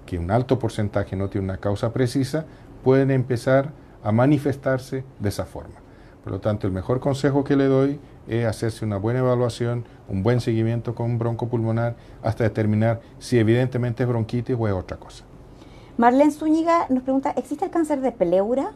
que 0.05 0.17
un 0.17 0.31
alto 0.31 0.57
porcentaje 0.57 1.15
no 1.15 1.29
tiene 1.29 1.45
una 1.45 1.57
causa 1.57 1.91
precisa, 1.91 2.45
pueden 2.83 3.11
empezar 3.11 3.71
a 4.03 4.11
manifestarse 4.11 5.03
de 5.19 5.29
esa 5.29 5.45
forma. 5.45 5.75
Por 6.23 6.33
lo 6.33 6.39
tanto, 6.39 6.67
el 6.67 6.73
mejor 6.73 6.99
consejo 6.99 7.43
que 7.43 7.55
le 7.55 7.65
doy 7.65 7.99
es 8.27 8.45
hacerse 8.45 8.85
una 8.85 8.97
buena 8.97 9.19
evaluación, 9.19 9.85
un 10.07 10.23
buen 10.23 10.39
seguimiento 10.39 10.93
con 10.93 11.09
un 11.11 11.17
broncopulmonar 11.17 11.95
hasta 12.21 12.43
determinar 12.43 13.01
si 13.19 13.39
evidentemente 13.39 14.03
es 14.03 14.09
bronquitis 14.09 14.55
o 14.57 14.67
es 14.67 14.73
otra 14.73 14.97
cosa. 14.97 15.23
Marlene 15.97 16.31
Zúñiga 16.31 16.85
nos 16.89 17.03
pregunta, 17.03 17.31
¿existe 17.31 17.65
el 17.65 17.71
cáncer 17.71 18.01
de 18.01 18.11
pleura? 18.11 18.71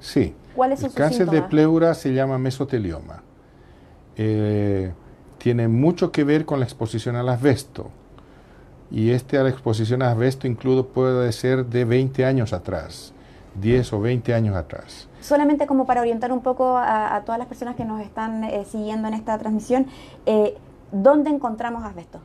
Sí. 0.00 0.34
¿Cuál 0.54 0.72
es 0.72 0.82
el 0.82 0.92
cáncer 0.92 1.30
de 1.30 1.42
pleura 1.42 1.94
se 1.94 2.12
llama 2.12 2.38
mesotelioma. 2.38 3.22
Eh, 4.16 4.92
tiene 5.38 5.68
mucho 5.68 6.10
que 6.10 6.24
ver 6.24 6.44
con 6.44 6.58
la 6.58 6.66
exposición 6.66 7.16
al 7.16 7.28
asbesto. 7.28 7.90
Y 8.90 9.10
este 9.10 9.38
a 9.38 9.42
la 9.42 9.50
exposición 9.50 10.02
al 10.02 10.10
asbesto 10.10 10.46
incluso 10.46 10.88
puede 10.88 11.30
ser 11.32 11.66
de 11.66 11.84
20 11.84 12.24
años 12.24 12.52
atrás, 12.52 13.12
10 13.54 13.92
o 13.92 14.00
20 14.00 14.34
años 14.34 14.56
atrás. 14.56 15.08
Solamente 15.20 15.66
como 15.66 15.86
para 15.86 16.00
orientar 16.00 16.32
un 16.32 16.42
poco 16.42 16.76
a, 16.76 17.22
todas 17.24 17.38
las 17.38 17.48
personas 17.48 17.76
que 17.76 17.84
nos 17.84 18.00
están 18.00 18.44
eh, 18.44 18.64
siguiendo 18.64 19.08
en 19.08 19.14
esta 19.14 19.36
transmisión, 19.38 19.86
eh, 20.26 20.56
¿dónde 20.92 21.30
encontramos 21.30 21.84
asbesto? 21.84 22.20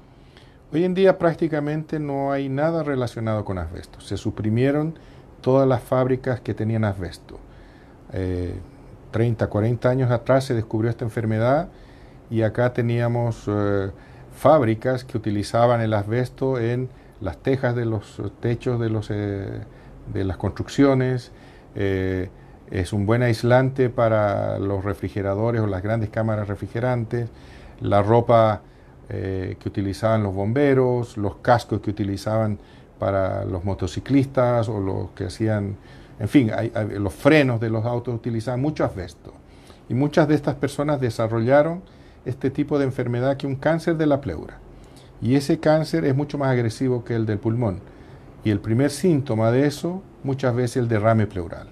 Hoy 0.72 0.84
en 0.84 0.94
día 0.94 1.18
prácticamente 1.18 2.00
no 2.00 2.32
hay 2.32 2.50
nada 2.50 2.84
relacionado 2.84 3.46
con 3.46 3.58
asbesto. 3.58 4.02
Se 4.02 4.18
suprimieron 4.18 4.98
todas 5.42 5.68
las 5.68 5.82
fábricas 5.82 6.42
que 6.42 6.54
tenían 6.54 6.84
asbesto. 6.84 7.40
30, 9.16 9.48
40 9.48 9.90
años 9.90 10.12
atrás 10.12 10.44
se 10.44 10.54
descubrió 10.54 10.90
esta 10.90 11.06
enfermedad 11.06 11.70
y 12.30 12.42
acá 12.42 12.74
teníamos 12.74 13.46
eh, 13.48 13.90
fábricas 14.36 15.06
que 15.06 15.18
utilizaban 15.18 15.80
el 15.80 15.94
asbesto 15.94 16.60
en 16.60 16.90
las 17.22 17.38
tejas 17.38 17.78
de 17.78 17.86
los 17.86 18.22
techos 18.42 18.78
de, 18.78 18.90
los, 18.90 19.10
eh, 19.12 19.62
de 20.14 20.24
las 20.24 20.38
construcciones. 20.38 21.32
Eh, 21.76 22.30
es 22.72 22.94
un 22.94 23.06
buen 23.06 23.22
aislante 23.22 23.90
para 23.90 24.58
los 24.60 24.84
refrigeradores 24.84 25.62
o 25.62 25.68
las 25.68 25.84
grandes 25.84 26.10
cámaras 26.10 26.48
refrigerantes. 26.48 27.30
La 27.82 28.02
ropa 28.02 28.62
que 29.08 29.60
utilizaban 29.68 30.24
los 30.24 30.34
bomberos, 30.34 31.16
los 31.16 31.36
cascos 31.36 31.80
que 31.80 31.92
utilizaban 31.92 32.58
para 32.98 33.46
los 33.46 33.64
motociclistas 33.64 34.68
o 34.68 34.80
los 34.80 35.12
que 35.12 35.26
hacían, 35.26 35.76
en 36.20 36.28
fin, 36.28 36.52
los 36.98 37.14
frenos 37.14 37.60
de 37.60 37.70
los 37.70 37.86
autos 37.86 38.16
utilizaban 38.16 38.62
mucho 38.62 38.84
asbesto. 38.84 39.34
Y 39.90 39.94
muchas 39.94 40.28
de 40.28 40.36
estas 40.36 40.56
personas 40.56 41.00
desarrollaron 41.00 41.84
este 42.26 42.50
tipo 42.50 42.80
de 42.80 42.86
enfermedad 42.86 43.38
que 43.38 43.48
un 43.48 43.56
cáncer 43.56 43.98
de 43.98 44.08
la 44.08 44.22
pleura. 44.22 44.58
Y 45.22 45.36
ese 45.36 45.60
cáncer 45.60 46.06
es 46.06 46.16
mucho 46.16 46.38
más 46.38 46.50
agresivo 46.50 47.04
que 47.04 47.16
el 47.16 47.26
del 47.26 47.40
pulmón. 47.40 47.80
Y 48.46 48.52
el 48.52 48.60
primer 48.60 48.92
síntoma 48.92 49.52
de 49.52 49.66
eso 49.66 50.04
muchas 50.24 50.56
veces 50.56 50.78
es 50.78 50.84
el 50.84 50.88
derrame 50.88 51.26
pleural. 51.26 51.68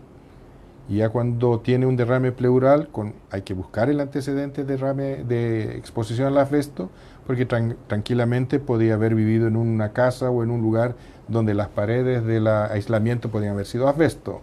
Y 0.90 0.98
ya 0.98 1.10
cuando 1.10 1.60
tiene 1.60 1.86
un 1.86 1.96
derrame 1.96 2.32
pleural, 2.32 2.90
hay 3.30 3.44
que 3.44 3.54
buscar 3.54 3.92
el 3.92 4.00
antecedente 4.00 4.64
de 4.64 4.74
derrame 4.74 5.24
de 5.24 5.78
exposición 5.78 6.28
al 6.28 6.38
asbesto, 6.40 6.90
porque 7.28 7.46
tranquilamente 7.46 8.60
podía 8.60 8.96
haber 8.96 9.14
vivido 9.14 9.48
en 9.48 9.56
una 9.56 9.94
casa 9.94 10.32
o 10.32 10.44
en 10.44 10.50
un 10.50 10.62
lugar 10.62 10.96
donde 11.28 11.54
las 11.54 11.68
paredes 11.70 12.26
del 12.26 12.48
aislamiento 12.48 13.30
podían 13.30 13.54
haber 13.54 13.68
sido 13.68 13.88
asbesto. 13.88 14.42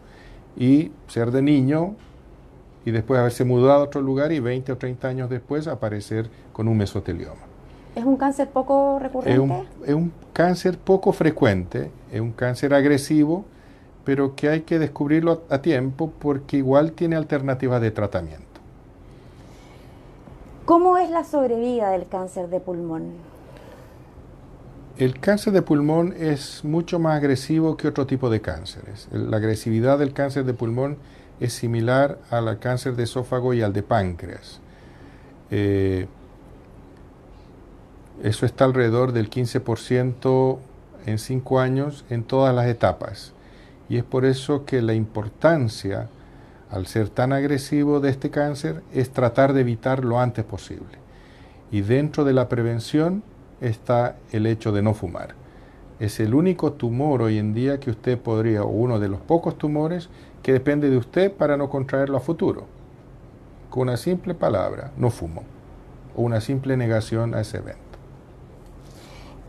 Y 0.57 0.93
ser 1.09 1.33
de 1.33 1.43
niño 1.43 1.97
y 2.85 2.93
después 2.93 3.19
haberse 3.19 3.45
mudado 3.45 3.81
a 3.81 3.85
otro 3.85 4.03
lugar 4.03 4.31
y 4.31 4.39
20 4.39 4.71
o 4.71 4.79
30 4.79 5.09
años 5.09 5.31
después 5.31 5.67
aparecer 5.67 6.31
con 6.53 6.69
un 6.69 6.79
mesotelioma. 6.79 7.50
¿Es 7.95 8.05
un 8.05 8.17
cáncer 8.17 8.49
poco 8.49 8.99
recurrente? 8.99 9.65
Es 9.85 9.95
un, 9.95 10.13
cáncer 10.33 10.79
poco 10.79 11.13
frecuente, 11.13 11.91
es 12.13 12.21
un 12.21 12.33
cáncer 12.33 12.73
agresivo, 12.73 13.45
pero 14.05 14.35
que 14.37 14.49
hay 14.49 14.61
que 14.63 14.79
descubrirlo 14.79 15.43
a, 15.51 15.61
tiempo 15.61 16.13
porque 16.19 16.57
igual 16.59 16.93
tiene 16.93 17.17
alternativas 17.17 17.81
de 17.81 17.91
tratamiento. 17.91 18.47
¿Cómo 20.65 20.97
es 20.99 21.11
la 21.11 21.25
sobrevida 21.25 21.91
del 21.91 22.07
cáncer 22.07 22.49
de 22.49 22.61
pulmón? 22.61 23.13
El 24.97 25.19
cáncer 25.19 25.53
de 25.53 25.63
pulmón 25.63 26.15
es 26.17 26.65
mucho 26.65 26.99
más 26.99 27.17
agresivo 27.17 27.77
que 27.77 27.89
otro 27.89 28.07
tipo 28.07 28.31
de 28.31 28.41
cánceres. 28.41 29.09
La 29.11 29.39
agresividad 29.39 29.99
del 29.99 30.13
cáncer 30.13 30.45
de 30.45 30.55
pulmón 30.55 30.99
es 31.41 31.55
similar 31.55 32.19
al 32.31 32.59
cáncer 32.59 32.95
de 32.97 33.05
esófago 33.05 33.53
y 33.53 33.63
al 33.63 33.73
de 33.73 33.83
páncreas. 33.83 34.61
Eh, 35.51 36.07
eso 38.23 38.45
está 38.45 38.67
alrededor 38.67 39.13
del 39.13 39.31
15% 39.31 40.59
en 41.07 41.19
5 41.19 41.61
años 41.61 42.05
en 42.11 42.23
todas 42.23 42.55
las 42.55 42.67
etapas. 42.67 43.33
Y 43.89 43.97
es 43.97 44.05
por 44.05 44.25
eso 44.25 44.65
que 44.65 44.83
la 44.83 44.95
importancia, 44.95 46.09
al 46.71 46.87
ser 46.87 47.09
tan 47.09 47.33
agresivo 47.33 48.01
de 48.01 48.11
este 48.11 48.31
cáncer, 48.31 48.83
es 48.93 49.11
tratar 49.11 49.53
de 49.53 49.63
evitar 49.63 50.05
lo 50.05 50.21
antes 50.21 50.45
posible. 50.45 50.99
Y 51.73 51.81
dentro 51.81 52.25
de 52.25 52.33
la 52.33 52.49
prevención 52.49 53.23
está 53.61 54.17
el 54.33 54.47
hecho 54.47 54.71
de 54.73 54.83
no 54.83 54.95
fumar. 54.95 55.35
Es 55.99 56.21
el 56.21 56.35
único 56.35 56.73
tumor 56.73 57.23
hoy 57.23 57.39
en 57.39 57.53
día 57.53 57.81
que 57.81 57.91
usted 57.91 58.19
podría, 58.19 58.63
o 58.63 58.69
uno 58.69 58.99
de 58.99 59.09
los 59.09 59.21
pocos 59.21 59.57
tumores 59.59 60.09
que 60.43 60.53
depende 60.53 60.91
de 60.91 60.97
usted 60.97 61.33
para 61.33 61.57
no 61.57 61.69
contraerlo 61.69 62.17
a 62.17 62.21
futuro. 62.21 62.67
Con 63.71 63.83
una 63.83 63.97
simple 63.97 64.35
palabra, 64.35 64.93
no 64.97 65.11
fumo, 65.11 65.45
o 66.17 66.23
una 66.23 66.41
simple 66.41 66.77
negación 66.77 67.35
a 67.35 67.41
ese 67.41 67.59
evento. 67.59 67.90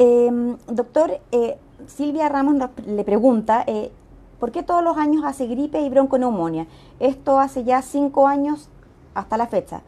Em, 0.03 0.57
doctor, 0.65 1.19
eh, 1.31 1.57
Silvia 1.85 2.27
Ramos 2.27 2.55
le 2.87 3.03
pregunta, 3.03 3.63
eh, 3.67 3.91
¿por 4.39 4.51
qué 4.51 4.63
todos 4.63 4.83
los 4.83 4.97
años 4.97 5.23
hace 5.23 5.45
gripe 5.45 5.79
y 5.79 5.89
bronconeumonía? 5.89 6.65
Esto 6.99 7.39
hace 7.39 7.63
ya 7.63 7.83
cinco 7.83 8.27
años 8.27 8.67
hasta 9.13 9.37
la 9.37 9.45
fecha. 9.45 9.81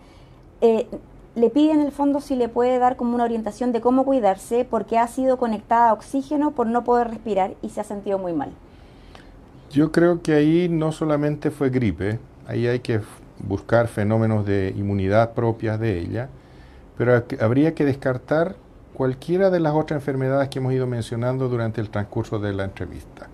Eh, 0.61 0.85
le 1.33 1.49
pide 1.49 1.71
en 1.71 1.81
el 1.81 1.91
fondo 1.91 2.21
si 2.21 2.35
le 2.35 2.47
puede 2.47 2.77
dar 2.77 2.95
como 2.95 3.15
una 3.15 3.23
orientación 3.23 3.71
de 3.71 3.81
cómo 3.81 4.05
cuidarse 4.05 4.65
porque 4.69 4.99
ha 4.99 5.07
sido 5.07 5.37
conectada 5.37 5.89
a 5.89 5.93
oxígeno 5.93 6.51
por 6.51 6.67
no 6.67 6.83
poder 6.83 7.07
respirar 7.09 7.55
y 7.63 7.69
se 7.69 7.81
ha 7.81 7.83
sentido 7.83 8.19
muy 8.19 8.33
mal. 8.33 8.51
Yo 9.71 9.91
creo 9.91 10.21
que 10.21 10.33
ahí 10.35 10.69
no 10.69 10.91
solamente 10.91 11.49
fue 11.49 11.71
gripe, 11.71 12.19
ahí 12.47 12.67
hay 12.67 12.81
que 12.81 13.01
buscar 13.39 13.87
fenómenos 13.87 14.45
de 14.45 14.75
inmunidad 14.77 15.33
propias 15.33 15.79
de 15.79 15.97
ella, 15.97 16.29
pero 16.99 17.23
habría 17.41 17.73
que 17.73 17.83
descartar 17.83 18.55
cualquiera 18.93 19.49
de 19.49 19.59
las 19.59 19.73
otras 19.73 19.99
enfermedades 19.99 20.49
que 20.49 20.59
hemos 20.59 20.73
ido 20.73 20.87
mencionando 20.87 21.49
durante 21.49 21.81
el 21.81 21.89
transcurso 21.89 22.39
de 22.39 22.53
la 22.53 22.63
entrevista, 22.63 23.27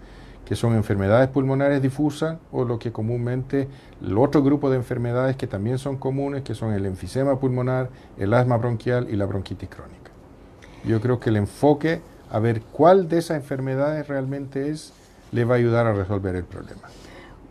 que 0.45 0.55
son 0.55 0.75
enfermedades 0.75 1.29
pulmonares 1.29 1.81
difusas 1.81 2.37
o 2.51 2.65
lo 2.65 2.79
que 2.79 2.91
comúnmente 2.91 3.67
el 4.01 4.17
otro 4.17 4.41
grupo 4.41 4.69
de 4.69 4.77
enfermedades 4.77 5.35
que 5.35 5.47
también 5.47 5.77
son 5.77 5.97
comunes, 5.97 6.43
que 6.43 6.55
son 6.55 6.73
el 6.73 6.85
enfisema 6.85 7.39
pulmonar, 7.39 7.89
el 8.17 8.33
asma 8.33 8.57
bronquial 8.57 9.07
y 9.09 9.15
la 9.15 9.25
bronquitis 9.25 9.69
crónica. 9.69 10.11
Yo 10.85 11.01
creo 11.01 11.19
que 11.19 11.29
el 11.29 11.37
enfoque 11.37 12.01
a 12.31 12.39
ver 12.39 12.61
cuál 12.61 13.09
de 13.09 13.17
esas 13.17 13.37
enfermedades 13.37 14.07
realmente 14.07 14.69
es 14.69 14.93
le 15.31 15.45
va 15.45 15.55
a 15.55 15.57
ayudar 15.57 15.85
a 15.87 15.93
resolver 15.93 16.35
el 16.35 16.45
problema. 16.45 16.87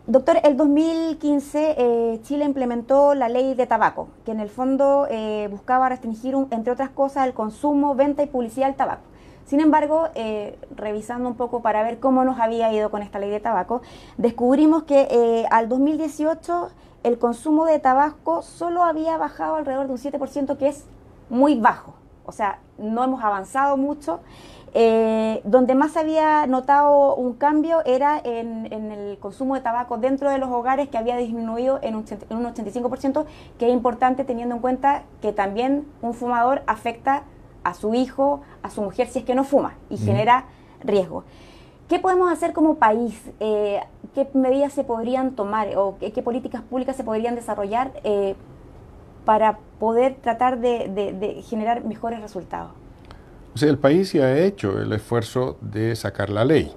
Doctor, 0.09 0.39
el 0.43 0.57
2015 0.57 1.75
eh, 1.77 2.19
Chile 2.23 2.43
implementó 2.43 3.13
la 3.13 3.29
ley 3.29 3.53
de 3.53 3.67
tabaco, 3.67 4.07
que 4.25 4.31
en 4.31 4.39
el 4.39 4.49
fondo 4.49 5.05
eh, 5.07 5.47
buscaba 5.51 5.87
restringir, 5.87 6.33
entre 6.49 6.73
otras 6.73 6.89
cosas, 6.89 7.27
el 7.27 7.35
consumo, 7.35 7.93
venta 7.93 8.23
y 8.23 8.25
publicidad 8.25 8.65
del 8.65 8.75
tabaco. 8.75 9.03
Sin 9.45 9.59
embargo, 9.59 10.07
eh, 10.15 10.57
revisando 10.75 11.29
un 11.29 11.35
poco 11.35 11.61
para 11.61 11.83
ver 11.83 11.99
cómo 11.99 12.25
nos 12.25 12.39
había 12.39 12.73
ido 12.73 12.89
con 12.89 13.03
esta 13.03 13.19
ley 13.19 13.29
de 13.29 13.39
tabaco, 13.39 13.83
descubrimos 14.17 14.81
que 14.81 15.45
al 15.51 15.69
2018 15.69 16.71
el 17.03 17.19
consumo 17.19 17.67
de 17.67 17.77
tabaco 17.77 18.41
solo 18.41 18.81
había 18.81 19.15
bajado 19.17 19.57
alrededor 19.57 19.85
de 19.85 19.93
un 19.93 19.99
7%, 19.99 20.57
que 20.57 20.69
es 20.69 20.85
muy 21.29 21.53
bajo. 21.53 21.93
O 22.25 22.31
sea, 22.31 22.57
no 22.79 23.03
hemos 23.03 23.23
avanzado 23.23 23.77
mucho. 23.77 24.21
Eh, 24.73 25.41
donde 25.45 25.73
más 25.73 25.93
se 25.93 25.99
había 25.99 26.45
notado 26.45 27.15
un 27.15 27.33
cambio 27.33 27.83
era 27.85 28.21
en, 28.23 28.71
el 28.71 29.17
consumo 29.17 29.55
de 29.55 29.61
tabaco 29.61 29.97
dentro 29.97 30.29
de 30.29 30.37
los 30.37 30.49
hogares 30.49 30.89
que 30.89 30.97
había 30.97 31.17
disminuido 31.17 31.79
en 31.81 31.95
un, 31.95 32.05
85%, 32.05 33.25
que 33.57 33.67
es 33.67 33.73
importante 33.73 34.23
teniendo 34.23 34.55
en 34.55 34.61
cuenta 34.61 35.03
que 35.21 35.33
también 35.33 35.87
un 36.01 36.13
fumador 36.13 36.61
afecta 36.67 37.23
a 37.63 37.73
su 37.73 37.93
hijo, 37.93 38.41
a 38.61 38.69
su 38.69 38.81
mujer, 38.81 39.07
si 39.07 39.19
es 39.19 39.25
que 39.25 39.35
no 39.35 39.43
fuma 39.43 39.75
y 39.89 39.97
genera 39.97 40.45
riesgo. 40.81 41.23
¿Qué 41.87 41.97
podemos 41.97 42.31
hacer 42.31 42.53
como 42.53 42.75
país? 42.75 43.19
Eh, 43.39 43.79
¿Qué 44.13 44.27
medidas 44.33 44.73
se 44.73 44.83
podrían 44.83 45.31
tomar 45.31 45.75
o 45.75 45.97
qué, 45.99 46.21
políticas 46.21 46.61
públicas 46.61 46.95
se 46.95 47.03
podrían 47.03 47.33
desarrollar 47.33 47.91
eh, 48.03 48.35
para 49.25 49.57
poder 49.79 50.15
tratar 50.21 50.59
de, 50.59 51.43
generar 51.49 51.83
mejores 51.83 52.21
resultados? 52.21 52.71
O 53.61 53.65
el 53.65 53.77
país 53.77 54.13
ya 54.13 54.23
ha 54.23 54.37
hecho 54.37 54.79
el 54.79 54.93
esfuerzo 54.93 55.57
de 55.59 55.93
sacar 55.97 56.29
la 56.29 56.45
ley. 56.45 56.71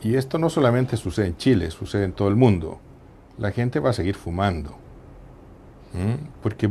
Y 0.00 0.14
esto 0.14 0.38
no 0.38 0.48
solamente 0.48 0.96
sucede 0.96 1.26
en 1.26 1.36
Chile, 1.36 1.70
sucede 1.72 2.04
en 2.04 2.12
todo 2.12 2.28
el 2.28 2.36
mundo. 2.36 2.78
La 3.38 3.50
gente 3.50 3.80
va 3.80 3.90
a 3.90 3.94
seguir 3.94 4.14
fumando. 4.14 4.76
Porque 6.40 6.70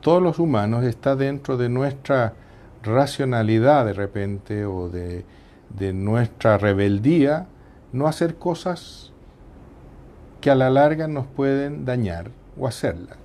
todos 0.00 0.22
los 0.22 0.38
humanos 0.38 0.84
está 0.84 1.16
dentro 1.16 1.58
de 1.58 1.68
nuestra 1.68 2.32
racionalidad 2.82 3.84
de 3.84 3.92
repente 3.92 4.64
o 4.64 4.88
de, 4.88 5.26
de 5.68 5.92
nuestra 5.92 6.56
rebeldía 6.56 7.46
no 7.92 8.06
hacer 8.06 8.36
cosas 8.36 9.12
que 10.40 10.50
a 10.50 10.54
la 10.54 10.70
larga 10.70 11.08
nos 11.08 11.26
pueden 11.26 11.84
dañar 11.84 12.30
o 12.58 12.66
hacerlas. 12.66 13.18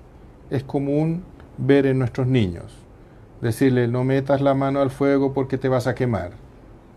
Es 0.50 0.62
común 0.62 1.24
ver 1.56 1.86
en 1.86 1.98
nuestros 1.98 2.26
niños, 2.26 2.85
decirle 3.40 3.88
no 3.88 4.04
metas 4.04 4.40
la 4.40 4.54
mano 4.54 4.80
al 4.80 4.90
fuego 4.90 5.32
porque 5.32 5.58
te 5.58 5.68
vas 5.68 5.86
a 5.86 5.94
quemar. 5.94 6.32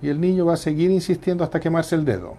Y 0.02 0.10
el 0.10 0.22
niño 0.22 0.46
va 0.46 0.54
a 0.54 0.58
seguir 0.58 0.92
insistiendo 0.92 1.44
hasta 1.44 1.60
quemarse 1.60 1.96
el 1.96 2.06
dedo. 2.06 2.36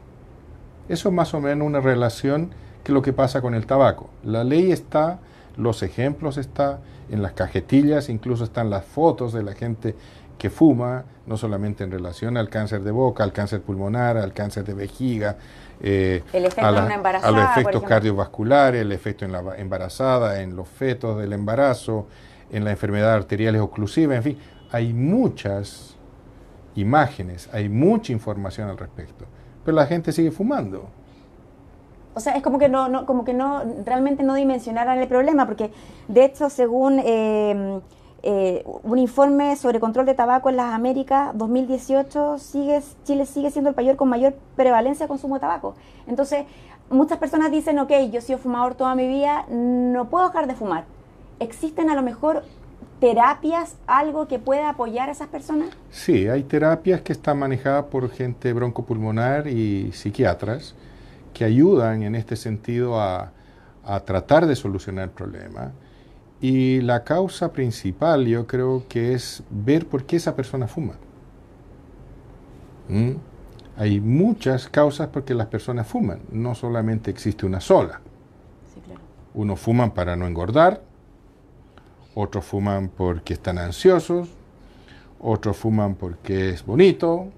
Eso 0.88 1.08
es 1.08 1.14
más 1.14 1.34
o 1.34 1.40
menos 1.40 1.66
una 1.66 1.80
relación 1.80 2.50
que 2.82 2.92
lo 2.92 3.02
que 3.02 3.12
pasa 3.12 3.40
con 3.40 3.54
el 3.54 3.66
tabaco. 3.66 4.10
La 4.24 4.44
ley 4.44 4.72
está, 4.72 5.18
los 5.56 5.82
ejemplos 5.82 6.38
están, 6.38 6.78
en 7.10 7.22
las 7.22 7.32
cajetillas, 7.32 8.08
incluso 8.08 8.44
están 8.44 8.70
las 8.70 8.84
fotos 8.84 9.32
de 9.32 9.42
la 9.42 9.52
gente 9.52 9.94
que 10.38 10.48
fuma, 10.48 11.04
no 11.26 11.36
solamente 11.36 11.84
en 11.84 11.90
relación 11.90 12.36
al 12.36 12.48
cáncer 12.48 12.82
de 12.82 12.90
boca, 12.90 13.22
al 13.24 13.32
cáncer 13.32 13.60
pulmonar, 13.60 14.16
al 14.16 14.32
cáncer 14.32 14.64
de 14.64 14.74
vejiga, 14.74 15.36
eh, 15.82 16.22
a, 16.56 16.70
los 17.30 17.50
efectos 17.50 17.82
cardiovasculares, 17.82 18.80
el 18.80 18.92
efecto 18.92 19.24
en 19.24 19.32
la 19.32 19.42
embarazada, 19.56 20.40
en 20.40 20.56
los 20.56 20.66
fetos 20.66 21.18
del 21.18 21.32
embarazo, 21.32 22.06
en 22.52 22.64
las 22.64 22.72
enfermedades 22.72 23.22
arteriales 23.22 23.60
oclusivas, 23.60 24.16
en 24.16 24.22
fin, 24.22 24.38
hay 24.70 24.92
muchas 24.92 25.96
imágenes, 26.74 27.48
hay 27.52 27.68
mucha 27.68 28.12
información 28.12 28.68
al 28.68 28.78
respecto, 28.78 29.24
pero 29.64 29.76
la 29.76 29.86
gente 29.86 30.12
sigue 30.12 30.30
fumando. 30.30 30.88
O 32.14 32.20
sea, 32.20 32.34
es 32.34 32.42
como 32.42 32.58
que 32.58 32.68
no, 32.68 32.88
no 32.88 33.06
como 33.06 33.24
que 33.24 33.32
no, 33.32 33.62
realmente 33.84 34.22
no 34.22 34.34
dimensionaran 34.34 34.98
el 34.98 35.08
problema, 35.08 35.46
porque 35.46 35.70
de 36.08 36.24
hecho, 36.24 36.50
según 36.50 37.00
eh, 37.04 37.80
eh, 38.22 38.64
un 38.82 38.98
informe 38.98 39.56
sobre 39.56 39.80
control 39.80 40.06
de 40.06 40.14
tabaco 40.14 40.50
en 40.50 40.56
las 40.56 40.74
Américas 40.74 41.30
2018, 41.34 42.38
sigue, 42.38 42.82
Chile 43.04 43.26
sigue 43.26 43.50
siendo 43.50 43.70
el 43.70 43.76
país 43.76 43.94
con 43.96 44.08
mayor 44.08 44.34
prevalencia 44.56 45.04
de 45.04 45.08
consumo 45.08 45.36
de 45.36 45.40
tabaco. 45.40 45.74
Entonces, 46.06 46.44
muchas 46.90 47.18
personas 47.18 47.50
dicen, 47.50 47.78
ok, 47.78 47.92
yo 48.10 48.18
he 48.18 48.22
sido 48.22 48.38
fumador 48.38 48.74
toda 48.74 48.94
mi 48.94 49.06
vida, 49.06 49.46
no 49.48 50.10
puedo 50.10 50.26
dejar 50.26 50.46
de 50.48 50.54
fumar. 50.54 50.84
¿Existen 51.40 51.90
a 51.90 51.94
lo 51.94 52.02
mejor 52.02 52.44
terapias, 53.00 53.76
algo 53.86 54.28
que 54.28 54.38
pueda 54.38 54.68
apoyar 54.68 55.08
a 55.08 55.12
esas 55.12 55.28
personas? 55.28 55.70
Sí, 55.90 56.28
hay 56.28 56.42
terapias 56.42 57.00
que 57.00 57.12
están 57.12 57.38
manejadas 57.38 57.86
por 57.86 58.10
gente 58.10 58.52
broncopulmonar 58.52 59.48
y 59.48 59.90
psiquiatras 59.92 60.74
que 61.32 61.44
ayudan 61.44 62.02
en 62.02 62.14
este 62.14 62.36
sentido 62.36 63.00
a, 63.00 63.32
a 63.84 64.00
tratar 64.00 64.46
de 64.46 64.54
solucionar 64.54 65.04
el 65.04 65.10
problema 65.10 65.72
y 66.40 66.80
la 66.80 67.04
causa 67.04 67.52
principal 67.52 68.26
yo 68.26 68.46
creo 68.46 68.84
que 68.88 69.14
es 69.14 69.42
ver 69.50 69.86
por 69.86 70.04
qué 70.04 70.16
esa 70.16 70.34
persona 70.34 70.66
fuma. 70.66 70.94
¿Mm? 72.88 73.12
Hay 73.76 74.00
muchas 74.00 74.68
causas 74.68 75.08
por 75.08 75.24
qué 75.24 75.34
las 75.34 75.46
personas 75.46 75.86
fuman, 75.86 76.20
no 76.30 76.54
solamente 76.54 77.10
existe 77.10 77.46
una 77.46 77.60
sola. 77.60 78.00
Unos 79.32 79.60
fuman 79.60 79.92
para 79.92 80.16
no 80.16 80.26
engordar, 80.26 80.82
otros 82.14 82.44
fuman 82.44 82.88
porque 82.88 83.34
están 83.34 83.58
ansiosos, 83.58 84.28
otros 85.20 85.56
fuman 85.56 85.94
porque 85.94 86.50
es 86.50 86.64
bonito, 86.64 87.28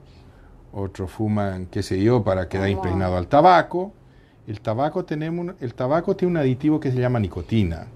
otros 0.73 1.11
fuman, 1.11 1.67
qué 1.67 1.83
sé 1.83 2.03
yo, 2.03 2.25
para 2.25 2.49
quedar 2.49 2.69
impregnado 2.69 3.17
al 3.17 3.29
tabaco. 3.29 3.93
El 4.47 4.61
tabaco, 4.61 5.05
tenemos, 5.05 5.55
el 5.61 5.75
tabaco 5.75 6.17
tiene 6.17 6.33
un 6.33 6.37
aditivo 6.39 6.81
que 6.81 6.91
se 6.91 6.99
llama 6.99 7.21
nicotina 7.21 7.87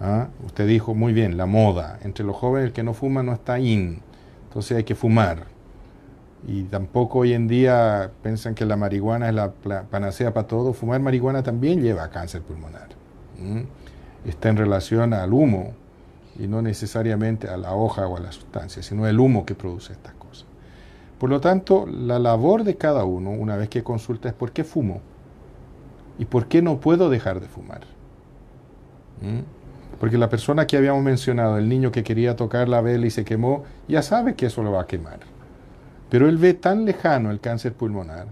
¿Ah? 0.00 0.28
Usted 0.46 0.66
dijo 0.68 0.94
muy 0.94 1.12
bien, 1.12 1.36
la 1.36 1.46
moda. 1.46 1.98
Entre 2.02 2.24
los 2.24 2.36
jóvenes 2.36 2.68
el 2.68 2.72
que 2.72 2.82
no 2.82 2.94
fuma 2.94 3.22
no 3.22 3.32
está 3.32 3.58
in. 3.58 4.00
Entonces 4.44 4.76
hay 4.76 4.84
que 4.84 4.94
fumar. 4.94 5.46
Y 6.46 6.62
tampoco 6.64 7.20
hoy 7.20 7.32
en 7.32 7.48
día 7.48 8.12
piensan 8.22 8.54
que 8.54 8.64
la 8.64 8.76
marihuana 8.76 9.28
es 9.28 9.34
la 9.34 9.52
panacea 9.90 10.32
para 10.32 10.46
todo. 10.46 10.72
Fumar 10.72 11.00
marihuana 11.00 11.42
también 11.42 11.82
lleva 11.82 12.08
cáncer 12.10 12.42
pulmonar. 12.42 12.88
Está 14.24 14.48
en 14.48 14.56
relación 14.56 15.14
al 15.14 15.32
humo 15.32 15.72
y 16.38 16.46
no 16.46 16.62
necesariamente 16.62 17.48
a 17.48 17.56
la 17.56 17.74
hoja 17.74 18.06
o 18.06 18.16
a 18.16 18.20
la 18.20 18.32
sustancia, 18.32 18.82
sino 18.82 19.06
el 19.06 19.18
humo 19.18 19.44
que 19.44 19.54
produce 19.54 19.92
estas 19.92 20.14
cosas. 20.14 20.46
Por 21.18 21.30
lo 21.30 21.40
tanto, 21.40 21.86
la 21.86 22.18
labor 22.18 22.62
de 22.64 22.76
cada 22.76 23.04
uno, 23.04 23.30
una 23.30 23.56
vez 23.56 23.68
que 23.68 23.82
consulta, 23.82 24.28
es 24.28 24.34
por 24.34 24.52
qué 24.52 24.62
fumo 24.64 25.00
y 26.18 26.24
por 26.24 26.46
qué 26.46 26.62
no 26.62 26.78
puedo 26.78 27.10
dejar 27.10 27.40
de 27.40 27.48
fumar. 27.48 27.80
Porque 29.98 30.16
la 30.16 30.28
persona 30.28 30.66
que 30.66 30.76
habíamos 30.76 31.02
mencionado, 31.02 31.58
el 31.58 31.68
niño 31.68 31.90
que 31.90 32.04
quería 32.04 32.36
tocar 32.36 32.68
la 32.68 32.80
vela 32.80 33.06
y 33.06 33.10
se 33.10 33.24
quemó, 33.24 33.64
ya 33.88 34.02
sabe 34.02 34.34
que 34.34 34.46
eso 34.46 34.62
lo 34.62 34.72
va 34.72 34.82
a 34.82 34.86
quemar. 34.86 35.18
Pero 36.08 36.28
él 36.28 36.38
ve 36.38 36.54
tan 36.54 36.84
lejano 36.84 37.32
el 37.32 37.40
cáncer 37.40 37.74
pulmonar, 37.74 38.28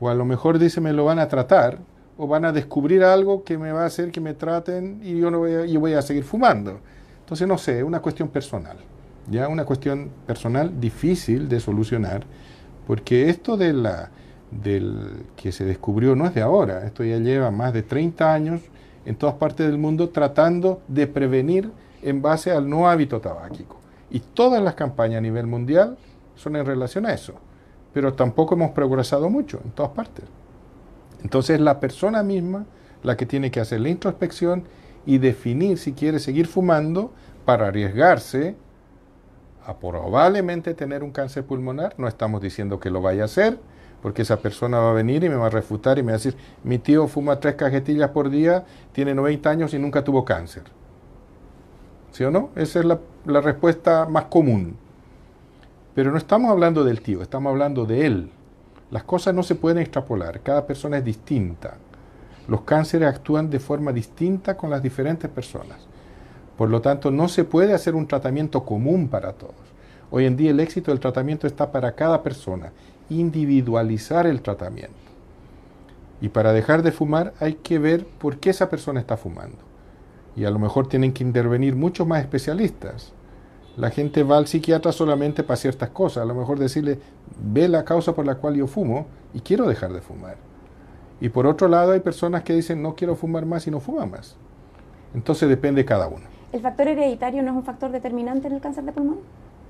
o 0.00 0.08
a 0.08 0.14
lo 0.14 0.24
mejor 0.24 0.58
dice 0.58 0.80
me 0.80 0.92
lo 0.92 1.04
van 1.04 1.20
a 1.20 1.28
tratar, 1.28 1.78
o 2.18 2.26
van 2.26 2.44
a 2.44 2.52
descubrir 2.52 3.04
algo 3.04 3.44
que 3.44 3.58
me 3.58 3.72
va 3.72 3.82
a 3.82 3.86
hacer 3.86 4.10
que 4.10 4.20
me 4.20 4.34
traten 4.34 5.00
y 5.02 5.18
yo, 5.18 5.30
no 5.30 5.38
voy, 5.38 5.52
a, 5.52 5.78
voy 5.78 5.92
a 5.92 6.02
seguir 6.02 6.24
fumando. 6.24 6.80
Entonces, 7.20 7.46
no 7.46 7.58
sé, 7.58 7.78
es 7.78 7.84
una 7.84 8.00
cuestión 8.00 8.28
personal, 8.28 8.76
ya 9.30 9.48
una 9.48 9.64
cuestión 9.64 10.10
personal 10.26 10.80
difícil 10.80 11.48
de 11.48 11.60
solucionar, 11.60 12.24
porque 12.86 13.28
esto 13.28 13.56
de 13.56 13.72
la, 13.72 14.10
del 14.50 15.24
que 15.36 15.52
se 15.52 15.64
descubrió 15.64 16.14
no 16.14 16.26
es 16.26 16.34
de 16.34 16.42
ahora, 16.42 16.86
esto 16.86 17.04
ya 17.04 17.18
lleva 17.18 17.50
más 17.50 17.72
de 17.72 17.82
30 17.82 18.32
años 18.32 18.60
en 19.04 19.16
todas 19.16 19.36
partes 19.36 19.66
del 19.66 19.78
mundo 19.78 20.08
tratando 20.10 20.82
de 20.88 21.06
prevenir 21.06 21.70
en 22.02 22.22
base 22.22 22.50
al 22.50 22.68
no 22.68 22.88
hábito 22.88 23.20
tabáquico. 23.20 23.78
Y 24.10 24.20
todas 24.20 24.62
las 24.62 24.74
campañas 24.74 25.18
a 25.18 25.22
nivel 25.22 25.46
mundial 25.46 25.96
son 26.34 26.56
en 26.56 26.66
relación 26.66 27.06
a 27.06 27.12
eso. 27.12 27.34
Pero 27.92 28.14
tampoco 28.14 28.54
hemos 28.54 28.70
progresado 28.70 29.30
mucho 29.30 29.60
en 29.64 29.70
todas 29.70 29.92
partes. 29.92 30.24
Entonces 31.26 31.58
la 31.58 31.80
persona 31.80 32.22
misma 32.22 32.66
la 33.02 33.16
que 33.16 33.26
tiene 33.26 33.50
que 33.50 33.58
hacer 33.58 33.80
la 33.80 33.88
introspección 33.88 34.62
y 35.06 35.18
definir 35.18 35.76
si 35.76 35.92
quiere 35.92 36.20
seguir 36.20 36.46
fumando 36.46 37.10
para 37.44 37.66
arriesgarse 37.66 38.54
a 39.66 39.76
probablemente 39.76 40.72
tener 40.72 41.02
un 41.02 41.10
cáncer 41.10 41.44
pulmonar. 41.44 41.96
No 41.98 42.06
estamos 42.06 42.40
diciendo 42.40 42.78
que 42.78 42.90
lo 42.90 43.02
vaya 43.02 43.22
a 43.22 43.24
hacer, 43.24 43.58
porque 44.02 44.22
esa 44.22 44.36
persona 44.36 44.78
va 44.78 44.90
a 44.90 44.92
venir 44.92 45.24
y 45.24 45.28
me 45.28 45.34
va 45.34 45.46
a 45.46 45.50
refutar 45.50 45.98
y 45.98 46.04
me 46.04 46.12
va 46.12 46.14
a 46.14 46.18
decir, 46.18 46.36
mi 46.62 46.78
tío 46.78 47.08
fuma 47.08 47.40
tres 47.40 47.56
cajetillas 47.56 48.10
por 48.10 48.30
día, 48.30 48.64
tiene 48.92 49.12
90 49.12 49.50
años 49.50 49.74
y 49.74 49.80
nunca 49.80 50.04
tuvo 50.04 50.24
cáncer. 50.24 50.62
¿Sí 52.12 52.22
o 52.22 52.30
no? 52.30 52.50
Esa 52.54 52.78
es 52.78 52.84
la, 52.84 53.00
la 53.24 53.40
respuesta 53.40 54.06
más 54.06 54.26
común. 54.26 54.76
Pero 55.92 56.12
no 56.12 56.18
estamos 56.18 56.52
hablando 56.52 56.84
del 56.84 57.00
tío, 57.00 57.20
estamos 57.20 57.50
hablando 57.50 57.84
de 57.84 58.06
él. 58.06 58.30
Las 58.90 59.02
cosas 59.02 59.34
no 59.34 59.42
se 59.42 59.56
pueden 59.56 59.78
extrapolar, 59.78 60.40
cada 60.40 60.66
persona 60.66 60.98
es 60.98 61.04
distinta. 61.04 61.74
Los 62.46 62.62
cánceres 62.62 63.08
actúan 63.08 63.50
de 63.50 63.58
forma 63.58 63.92
distinta 63.92 64.56
con 64.56 64.70
las 64.70 64.82
diferentes 64.82 65.28
personas. 65.28 65.78
Por 66.56 66.70
lo 66.70 66.80
tanto, 66.80 67.10
no 67.10 67.28
se 67.28 67.44
puede 67.44 67.74
hacer 67.74 67.94
un 67.94 68.06
tratamiento 68.06 68.64
común 68.64 69.08
para 69.08 69.32
todos. 69.32 69.54
Hoy 70.10 70.24
en 70.24 70.36
día 70.36 70.52
el 70.52 70.60
éxito 70.60 70.92
del 70.92 71.00
tratamiento 71.00 71.48
está 71.48 71.72
para 71.72 71.92
cada 71.92 72.22
persona 72.22 72.72
individualizar 73.10 74.26
el 74.26 74.40
tratamiento. 74.40 74.94
Y 76.20 76.28
para 76.28 76.52
dejar 76.52 76.82
de 76.82 76.92
fumar 76.92 77.34
hay 77.40 77.54
que 77.54 77.78
ver 77.78 78.06
por 78.06 78.38
qué 78.38 78.50
esa 78.50 78.70
persona 78.70 79.00
está 79.00 79.16
fumando. 79.16 79.58
Y 80.36 80.44
a 80.44 80.50
lo 80.50 80.58
mejor 80.58 80.88
tienen 80.88 81.12
que 81.12 81.24
intervenir 81.24 81.74
muchos 81.74 82.06
más 82.06 82.20
especialistas. 82.20 83.12
La 83.76 83.90
gente 83.90 84.22
va 84.22 84.38
al 84.38 84.46
psiquiatra 84.46 84.90
solamente 84.90 85.42
para 85.42 85.56
ciertas 85.56 85.90
cosas. 85.90 86.22
A 86.22 86.26
lo 86.26 86.34
mejor 86.34 86.58
decirle, 86.58 86.98
ve 87.38 87.68
la 87.68 87.84
causa 87.84 88.14
por 88.14 88.24
la 88.24 88.36
cual 88.36 88.54
yo 88.54 88.66
fumo 88.66 89.06
y 89.34 89.40
quiero 89.40 89.68
dejar 89.68 89.92
de 89.92 90.00
fumar. 90.00 90.36
Y 91.20 91.28
por 91.28 91.46
otro 91.46 91.68
lado 91.68 91.92
hay 91.92 92.00
personas 92.00 92.42
que 92.42 92.54
dicen, 92.54 92.82
no 92.82 92.94
quiero 92.94 93.16
fumar 93.16 93.44
más 93.44 93.66
y 93.66 93.70
no 93.70 93.80
fuma 93.80 94.06
más. 94.06 94.36
Entonces 95.14 95.48
depende 95.48 95.82
de 95.82 95.84
cada 95.86 96.08
uno. 96.08 96.24
¿El 96.52 96.60
factor 96.60 96.88
hereditario 96.88 97.42
no 97.42 97.50
es 97.50 97.56
un 97.56 97.64
factor 97.64 97.90
determinante 97.90 98.48
en 98.48 98.54
el 98.54 98.60
cáncer 98.60 98.84
de 98.84 98.92
pulmón? 98.92 99.18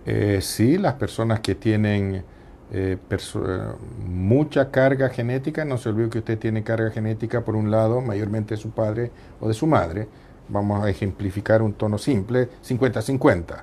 Eh, 0.04 0.38
sí, 0.40 0.78
las 0.78 0.94
personas 0.94 1.40
que 1.40 1.56
tienen 1.56 2.24
eh, 2.72 2.96
eh, 3.10 3.58
mucha 4.06 4.70
carga 4.70 5.08
genética. 5.08 5.64
No 5.64 5.78
se 5.78 5.88
olvide 5.88 6.10
que 6.10 6.18
usted 6.18 6.38
tiene 6.38 6.62
carga 6.62 6.90
genética 6.90 7.44
por 7.44 7.56
un 7.56 7.70
lado, 7.70 8.00
mayormente 8.00 8.54
de 8.54 8.60
su 8.60 8.70
padre 8.70 9.10
o 9.40 9.48
de 9.48 9.54
su 9.54 9.66
madre. 9.66 10.08
Vamos 10.48 10.84
a 10.84 10.90
ejemplificar 10.90 11.62
un 11.62 11.72
tono 11.72 11.98
simple, 11.98 12.48
50-50. 12.64 13.62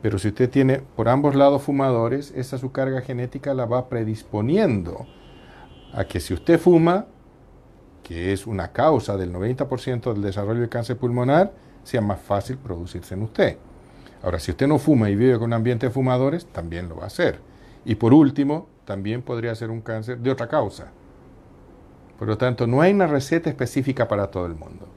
Pero 0.00 0.18
si 0.18 0.28
usted 0.28 0.48
tiene 0.48 0.78
por 0.78 1.08
ambos 1.08 1.34
lados 1.34 1.62
fumadores, 1.62 2.32
esa 2.36 2.58
su 2.58 2.70
carga 2.70 3.00
genética 3.00 3.54
la 3.54 3.66
va 3.66 3.88
predisponiendo 3.88 5.06
a 5.92 6.04
que 6.04 6.20
si 6.20 6.34
usted 6.34 6.60
fuma, 6.60 7.06
que 8.02 8.32
es 8.32 8.46
una 8.46 8.72
causa 8.72 9.16
del 9.16 9.32
90% 9.32 10.12
del 10.12 10.22
desarrollo 10.22 10.60
de 10.60 10.68
cáncer 10.68 10.96
pulmonar, 10.96 11.52
sea 11.82 12.00
más 12.00 12.20
fácil 12.20 12.58
producirse 12.58 13.14
en 13.14 13.22
usted. 13.22 13.56
Ahora, 14.22 14.38
si 14.38 14.50
usted 14.50 14.66
no 14.66 14.78
fuma 14.78 15.10
y 15.10 15.16
vive 15.16 15.34
con 15.34 15.44
un 15.44 15.52
ambiente 15.52 15.86
de 15.86 15.92
fumadores, 15.92 16.46
también 16.46 16.88
lo 16.88 16.96
va 16.96 17.04
a 17.04 17.06
hacer. 17.06 17.40
Y 17.84 17.94
por 17.96 18.12
último, 18.12 18.68
también 18.84 19.22
podría 19.22 19.54
ser 19.54 19.70
un 19.70 19.80
cáncer 19.80 20.18
de 20.18 20.30
otra 20.30 20.48
causa. 20.48 20.92
Por 22.18 22.28
lo 22.28 22.36
tanto, 22.36 22.66
no 22.66 22.80
hay 22.80 22.92
una 22.92 23.06
receta 23.06 23.48
específica 23.48 24.08
para 24.08 24.30
todo 24.30 24.46
el 24.46 24.54
mundo. 24.54 24.88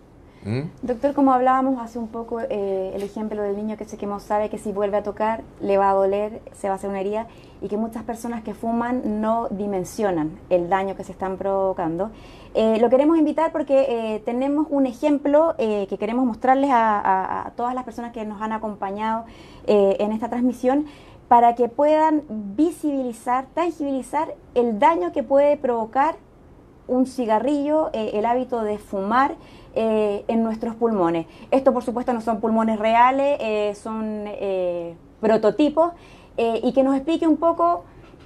¿Mm? 0.44 0.62
Doctor, 0.82 1.14
como 1.14 1.34
hablábamos 1.34 1.80
hace 1.80 2.00
un 2.00 2.08
poco, 2.08 2.40
eh, 2.42 2.92
el 2.96 3.04
ejemplo 3.04 3.44
del 3.44 3.56
niño 3.56 3.78
que 3.78 3.86
se 3.86 3.98
quemó 3.98 4.20
sabe 4.20 4.50
que 4.50 4.58
si 4.58 4.72
vuelve 4.72 4.98
a 4.98 5.04
tocar 5.04 5.44
le 5.62 5.78
va 5.78 5.92
a 5.92 5.94
doler, 5.94 6.42
se 6.54 6.68
va 6.68 6.74
a 6.74 6.76
hacer 6.78 6.90
una 6.90 7.00
herida 7.00 7.28
y 7.62 7.68
que 7.68 7.78
muchas 7.78 8.04
personas 8.04 8.42
que 8.42 8.56
fuman 8.56 9.22
no 9.22 9.48
dimensionan 9.50 10.40
el 10.50 10.68
daño 10.68 10.96
que 10.96 11.04
se 11.04 11.12
están 11.12 11.38
provocando. 11.38 12.10
Eh, 12.56 12.80
lo 12.82 12.90
queremos 12.90 13.18
invitar 13.18 13.52
porque 13.52 13.86
eh, 13.88 14.20
tenemos 14.26 14.68
un 14.70 14.88
ejemplo 14.88 15.54
que 15.58 15.98
queremos 16.00 16.26
mostrarles 16.26 16.70
a, 16.74 17.52
todas 17.56 17.76
las 17.76 17.84
personas 17.84 18.12
que 18.12 18.26
nos 18.26 18.42
han 18.42 18.52
acompañado 18.52 19.26
en 19.68 20.12
esta 20.12 20.30
transmisión 20.30 20.86
para 21.28 21.56
que 21.56 21.70
puedan 21.70 22.24
visibilizar, 22.30 23.46
tangibilizar 23.54 24.34
el 24.54 24.80
daño 24.80 25.14
que 25.14 25.24
puede 25.24 25.56
provocar 25.56 26.16
un 26.92 27.08
cigarrillo, 27.08 27.90
el 27.94 28.26
hábito 28.26 28.64
de 28.64 28.78
fumar 28.78 29.36
eh, 29.74 30.26
en 30.28 30.44
nuestros 30.44 30.76
pulmones. 30.76 31.28
Esto, 31.50 31.72
por 31.72 31.82
supuesto, 31.82 32.12
no 32.12 32.20
son 32.20 32.42
pulmones 32.42 32.78
reales, 32.78 33.38
eh, 33.40 33.74
son 33.74 34.26
eh, 34.28 34.96
prototipos, 35.22 35.94
y 36.38 36.74
que 36.74 36.82
nos 36.82 36.96
explique 36.96 37.28
un 37.28 37.38
poco, 37.38 37.84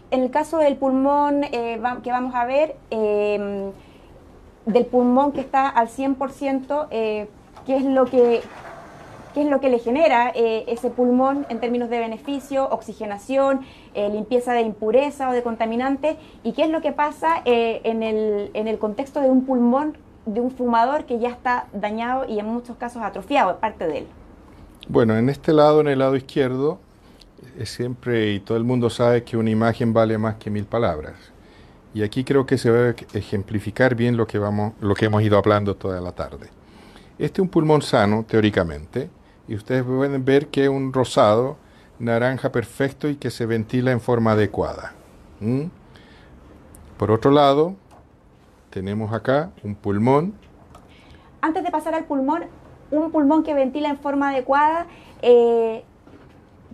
en 0.09 0.22
el 0.22 0.32
caso 0.32 0.57
del 0.57 0.78
pulmón 0.78 1.41
que 1.41 2.11
vamos 2.11 2.34
a 2.34 2.45
ver, 2.45 2.78
del 2.89 4.86
pulmón 4.89 5.34
que 5.34 5.41
está 5.41 5.68
al 5.68 5.89
100%, 5.89 6.88
qué 6.89 7.28
es 7.68 7.84
lo 7.84 8.05
que 8.05 8.41
qué 9.36 9.41
es 9.43 9.49
lo 9.49 9.59
que 9.59 9.69
le 9.69 9.77
genera 9.77 10.29
ese 10.33 10.89
pulmón 10.89 11.45
en 11.49 11.59
términos 11.59 11.89
de 11.91 11.99
beneficio, 11.99 12.67
oxigenación, 12.69 13.61
limpieza 13.93 14.53
de 14.53 14.61
impureza 14.61 15.29
o 15.29 15.33
de 15.33 15.43
contaminantes, 15.43 16.15
y 16.41 16.53
qué 16.53 16.63
es 16.63 16.69
lo 16.69 16.81
que 16.81 16.93
pasa 16.93 17.41
en, 17.45 18.01
el, 18.01 18.49
en 18.53 18.67
el 18.67 18.79
contexto 18.79 19.19
de 19.19 19.29
un 19.29 19.45
pulmón 19.45 19.97
de 20.25 20.41
un 20.41 20.49
fumador 20.49 21.05
que 21.05 21.19
ya 21.19 21.29
está 21.29 21.67
dañado 21.73 22.25
y 22.27 22.39
en 22.39 22.47
muchos 22.47 22.77
casos 22.77 23.03
atrofiado, 23.03 23.59
parte 23.59 23.86
de 23.88 23.99
él? 23.99 24.07
Bueno, 24.88 25.15
en 25.17 25.29
este 25.29 25.53
lado, 25.53 25.81
en 25.81 25.88
el 25.88 25.99
lado 25.99 26.15
izquierdo, 26.15 26.79
es 27.59 27.69
siempre, 27.69 28.31
y 28.33 28.39
todo 28.39 28.57
el 28.57 28.63
mundo 28.63 28.89
sabe 28.89 29.23
que 29.23 29.38
una 29.38 29.49
imagen 29.49 29.93
vale 29.93 30.17
más 30.17 30.36
que 30.36 30.49
mil 30.49 30.65
palabras. 30.65 31.13
Y 31.93 32.03
aquí 32.03 32.23
creo 32.23 32.45
que 32.45 32.57
se 32.57 32.71
va 32.71 32.89
a 32.89 33.17
ejemplificar 33.17 33.95
bien 33.95 34.17
lo 34.17 34.27
que, 34.27 34.39
vamos, 34.39 34.73
lo 34.81 34.95
que 34.95 35.05
hemos 35.05 35.21
ido 35.21 35.38
hablando 35.38 35.75
toda 35.75 36.01
la 36.01 36.11
tarde. 36.11 36.47
Este 37.17 37.41
es 37.41 37.43
un 37.43 37.49
pulmón 37.49 37.81
sano, 37.81 38.25
teóricamente, 38.27 39.09
y 39.48 39.56
ustedes 39.56 39.84
pueden 39.84 40.26
ver 40.26 40.48
que 40.48 40.64
es 40.64 40.70
un 40.70 40.93
rosado, 40.93 41.58
naranja 42.00 42.52
perfecto 42.52 43.08
y 43.08 43.16
que 43.16 43.32
se 43.32 43.46
ventila 43.46 43.91
en 43.91 44.02
forma 44.02 44.32
adecuada. 44.32 44.93
Por 46.98 47.12
otro 47.12 47.32
lado, 47.32 47.76
tenemos 48.70 49.14
acá 49.14 49.52
un 49.64 49.76
pulmón. 49.76 50.34
Antes 51.41 51.64
de 51.64 51.72
pasar 51.72 51.93
al 51.93 52.06
pulmón, 52.06 52.46
un 52.91 53.12
pulmón 53.12 53.43
que 53.43 53.54
ventila 53.54 53.89
en 53.89 53.98
forma 53.98 54.30
adecuada, 54.30 54.88
eh, 55.22 55.84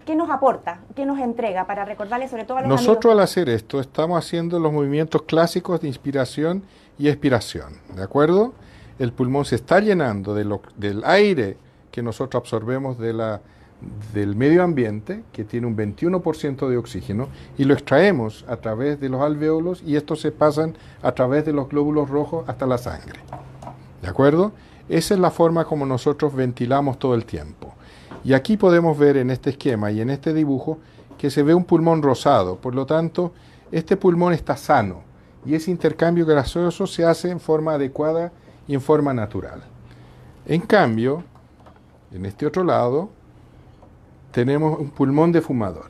¿qué 0.06 0.16
nos 0.16 0.30
aporta? 0.30 0.80
¿Qué 0.96 1.06
nos 1.06 1.20
entrega? 1.20 1.66
Para 1.66 1.86
recordarles 1.86 2.32
sobre 2.32 2.46
todo 2.46 2.58
a 2.58 2.62
los 2.62 2.70
Nosotros 2.70 3.14
al 3.14 3.20
hacer 3.20 3.50
esto 3.50 3.80
estamos 3.80 4.18
haciendo 4.18 4.60
los 4.60 4.72
movimientos 4.72 5.24
clásicos 5.24 5.82
de 5.82 5.88
inspiración 5.88 6.64
y 6.98 7.10
expiración, 7.10 7.80
¿de 7.96 8.04
acuerdo? 8.04 8.54
El 9.00 9.12
pulmón 9.12 9.46
se 9.46 9.56
está 9.56 9.80
llenando 9.80 10.34
de 10.34 10.46
lo, 10.46 10.62
del 10.78 11.04
aire 11.04 11.58
que 11.92 12.02
nosotros 12.02 12.42
absorbemos 12.42 12.98
de 12.98 13.14
la 13.14 13.42
del 14.14 14.36
medio 14.36 14.64
ambiente, 14.64 15.24
que 15.32 15.44
tiene 15.44 15.68
un 15.68 15.76
21% 15.76 16.70
de 16.70 16.78
oxígeno, 16.78 17.30
y 17.58 17.64
lo 17.64 17.74
extraemos 17.74 18.46
a 18.48 18.58
través 18.58 19.00
de 19.00 19.10
los 19.10 19.22
alveolos 19.22 19.82
y 19.86 19.96
estos 19.96 20.22
se 20.22 20.32
pasan 20.32 20.78
a 21.02 21.14
través 21.14 21.46
de 21.46 21.54
los 21.54 21.68
glóbulos 21.70 22.10
rojos 22.10 22.48
hasta 22.48 22.68
la 22.68 22.78
sangre. 22.78 23.20
¿De 24.02 24.08
acuerdo? 24.08 24.52
Esa 24.89 25.14
es 25.14 25.20
la 25.20 25.32
forma 25.32 25.66
como 25.66 25.86
nosotros 25.86 26.36
ventilamos 26.36 27.00
todo 27.00 27.16
el 27.16 27.26
tiempo. 27.26 27.74
Y 28.24 28.34
aquí 28.34 28.58
podemos 28.58 28.98
ver 28.98 29.18
en 29.18 29.32
este 29.32 29.52
esquema 29.52 29.92
y 29.92 30.02
en 30.02 30.10
este 30.10 30.34
dibujo 30.34 30.78
que 31.18 31.32
se 31.32 31.44
ve 31.44 31.54
un 31.54 31.66
pulmón 31.66 32.02
rosado, 32.02 32.58
por 32.58 32.76
lo 32.76 32.86
tanto, 32.86 33.34
este 33.72 33.98
pulmón 33.98 34.34
está 34.34 34.58
sano 34.58 35.02
y 35.46 35.56
ese 35.56 35.72
intercambio 35.72 36.26
gaseoso 36.26 36.86
se 36.86 37.06
hace 37.06 37.30
en 37.30 37.39
forma 37.39 37.74
adecuada 37.74 38.32
y 38.68 38.74
en 38.74 38.82
forma 38.82 39.14
natural. 39.14 39.64
En 40.46 40.62
cambio, 40.62 41.24
en 42.12 42.26
este 42.26 42.45
otro 42.45 42.64
lado, 42.64 43.09
tenemos 44.32 44.80
un 44.80 44.89
pulmón 44.89 45.32
de 45.32 45.41
fumador. 45.41 45.89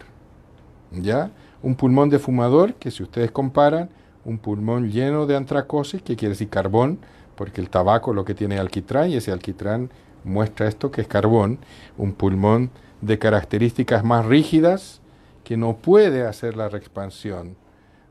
¿Ya? 0.92 1.32
Un 1.62 1.76
pulmón 1.76 2.10
de 2.10 2.20
fumador 2.20 2.74
que 2.76 2.92
si 2.92 3.04
ustedes 3.04 3.32
comparan, 3.32 3.90
un 4.26 4.38
pulmón 4.38 4.92
lleno 4.92 5.26
de 5.26 5.36
antracosis, 5.36 6.02
que 6.02 6.16
quiere 6.16 6.34
decir 6.34 6.50
carbón, 6.50 7.00
porque 7.36 7.62
el 7.62 7.70
tabaco 7.70 8.14
lo 8.14 8.26
que 8.26 8.36
tiene 8.36 8.60
alquitrán 8.60 9.10
y 9.10 9.16
ese 9.16 9.32
alquitrán 9.32 9.90
muestra 10.24 10.68
esto 10.68 10.92
que 10.92 11.02
es 11.02 11.08
carbón, 11.08 11.60
un 11.98 12.14
pulmón 12.14 12.70
de 13.02 13.18
características 13.18 14.04
más 14.04 14.26
rígidas 14.26 15.02
que 15.44 15.58
no 15.58 15.78
puede 15.78 16.28
hacer 16.28 16.56
la 16.56 16.70
reexpansión 16.70 17.56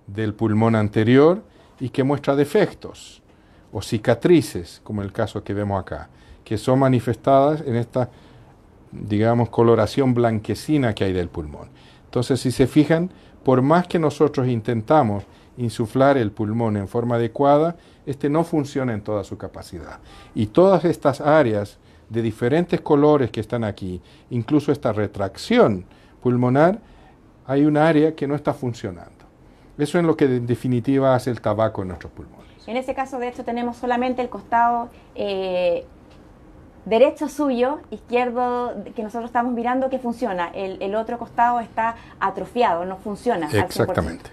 del 0.07 0.35
pulmón 0.35 0.75
anterior 0.75 1.43
y 1.79 1.91
que 1.91 2.03
muestra 2.03 2.35
defectos 2.35 3.23
o 3.73 3.83
cicatrices, 3.83 4.81
como 4.83 5.03
el 5.03 5.13
caso 5.13 5.45
que 5.45 5.55
vemos 5.55 5.81
acá, 5.81 6.09
que 6.51 6.59
son 6.59 6.81
manifestadas 6.81 7.61
en 7.61 7.77
esta 7.77 8.11
digamos, 8.91 9.51
coloración 9.51 10.15
blanquecina 10.15 10.97
que 10.97 11.05
hay 11.05 11.13
del 11.13 11.29
pulmón. 11.29 11.69
Entonces, 12.07 12.41
si 12.41 12.51
se 12.51 12.67
fijan, 12.67 13.09
por 13.45 13.63
más 13.63 13.87
que 13.87 14.01
nosotros 14.01 14.49
intentamos 14.49 15.23
insuflar 15.57 16.19
el 16.19 16.33
pulmón 16.33 16.77
en 16.77 16.89
forma 16.89 17.15
adecuada, 17.15 17.77
este 18.05 18.29
no 18.29 18.43
funciona 18.43 18.93
en 18.93 19.03
toda 19.03 19.23
su 19.23 19.39
capacidad. 19.39 20.01
Y 20.35 20.47
todas 20.47 20.85
estas 20.85 21.21
áreas 21.21 21.79
de 22.09 22.21
diferentes 22.21 22.81
colores 22.81 23.31
que 23.31 23.39
están 23.39 23.63
aquí, 23.63 24.03
incluso 24.31 24.73
esta 24.73 24.93
retracción 24.93 25.85
pulmonar, 26.21 26.81
hay 27.47 27.65
un 27.65 27.77
área 27.77 28.17
que 28.17 28.27
no 28.27 28.35
está 28.35 28.55
funcionando. 28.55 29.25
Eso 29.79 30.01
es 30.01 30.05
lo 30.05 30.17
que 30.17 30.25
en 30.25 30.49
definitiva 30.49 31.15
hace 31.15 31.31
el 31.31 31.41
tabaco 31.41 31.83
en 31.83 31.89
nuestros 31.89 32.11
pulmones. 32.11 32.41
En 32.67 32.77
ese 32.77 32.93
caso, 32.93 33.21
de 33.21 33.29
hecho, 33.29 33.45
tenemos 33.45 33.77
solamente 33.77 34.21
el 34.21 34.29
costado 34.29 34.91
eh, 35.15 35.87
derecho 36.85 37.29
suyo, 37.29 37.81
izquierdo 37.91 38.75
que 38.95 39.03
nosotros 39.03 39.29
estamos 39.29 39.53
mirando 39.53 39.91
que 39.91 39.99
funciona, 39.99 40.49
el, 40.49 40.95
otro 40.95 41.19
costado 41.19 41.61
está 41.61 41.97
atrofiado, 42.19 42.85
no 42.85 42.97
funciona. 42.97 43.49
Exactamente. 43.53 44.31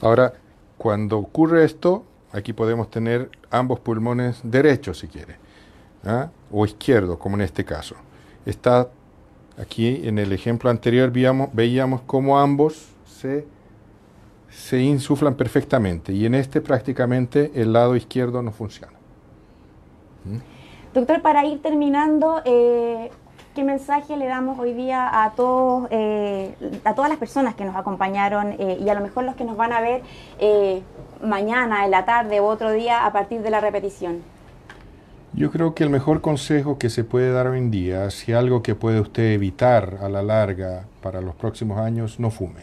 Ahora, 0.00 0.32
cuando 0.78 1.18
ocurre 1.18 1.64
esto, 1.64 2.04
aquí 2.32 2.52
podemos 2.52 2.90
tener 2.90 3.30
ambos 3.50 3.80
pulmones 3.80 4.40
derechos 4.42 4.98
si 4.98 5.08
quiere, 5.08 5.36
¿ah? 6.04 6.28
o 6.50 6.64
izquierdo, 6.64 7.18
como 7.18 7.36
en 7.36 7.42
este 7.42 7.64
caso. 7.64 7.96
Está 8.44 8.88
aquí 9.58 10.06
en 10.06 10.18
el 10.18 10.32
ejemplo 10.32 10.70
anterior 10.70 11.10
veíamos, 11.10 11.48
veíamos 11.52 12.02
cómo 12.02 12.38
ambos 12.38 12.88
se, 13.06 13.46
se 14.50 14.80
insuflan 14.80 15.34
perfectamente 15.34 16.12
y 16.12 16.26
en 16.26 16.34
este 16.34 16.60
prácticamente 16.60 17.52
el 17.54 17.72
lado 17.72 17.96
izquierdo 17.96 18.42
no 18.42 18.52
funciona. 18.52 18.92
¿Mm? 20.24 20.55
Doctor, 20.96 21.20
para 21.20 21.44
ir 21.44 21.60
terminando, 21.60 22.40
eh, 22.46 23.10
¿qué 23.54 23.62
mensaje 23.62 24.16
le 24.16 24.24
damos 24.24 24.58
hoy 24.58 24.72
día 24.72 25.24
a 25.24 25.32
todos, 25.32 25.88
eh, 25.90 26.54
a 26.86 26.94
todas 26.94 27.10
las 27.10 27.18
personas 27.18 27.54
que 27.54 27.66
nos 27.66 27.76
acompañaron 27.76 28.56
eh, 28.58 28.78
y 28.80 28.88
a 28.88 28.94
lo 28.94 29.02
mejor 29.02 29.24
los 29.24 29.34
que 29.34 29.44
nos 29.44 29.58
van 29.58 29.74
a 29.74 29.82
ver 29.82 30.00
mañana, 31.22 31.84
en 31.84 31.90
la 31.90 32.06
tarde 32.06 32.40
u 32.40 32.44
otro 32.44 32.72
día 32.72 33.04
a 33.04 33.12
partir 33.12 33.42
de 33.42 33.50
la 33.50 33.60
repetición? 33.60 34.22
Yo 35.34 35.50
creo 35.50 35.74
que 35.74 35.84
el 35.84 35.90
mejor 35.90 36.22
consejo 36.22 36.78
que 36.78 36.88
se 36.88 37.04
puede 37.04 37.30
dar 37.30 37.48
hoy 37.48 37.58
en 37.58 37.70
día, 37.70 38.08
si 38.08 38.32
algo 38.32 38.62
que 38.62 38.74
puede 38.74 38.98
usted 38.98 39.34
evitar 39.34 39.98
a 40.00 40.08
la 40.08 40.22
larga 40.22 40.86
para 41.02 41.20
los 41.20 41.34
próximos 41.34 41.78
años, 41.78 42.18
no 42.18 42.30
fume. 42.30 42.62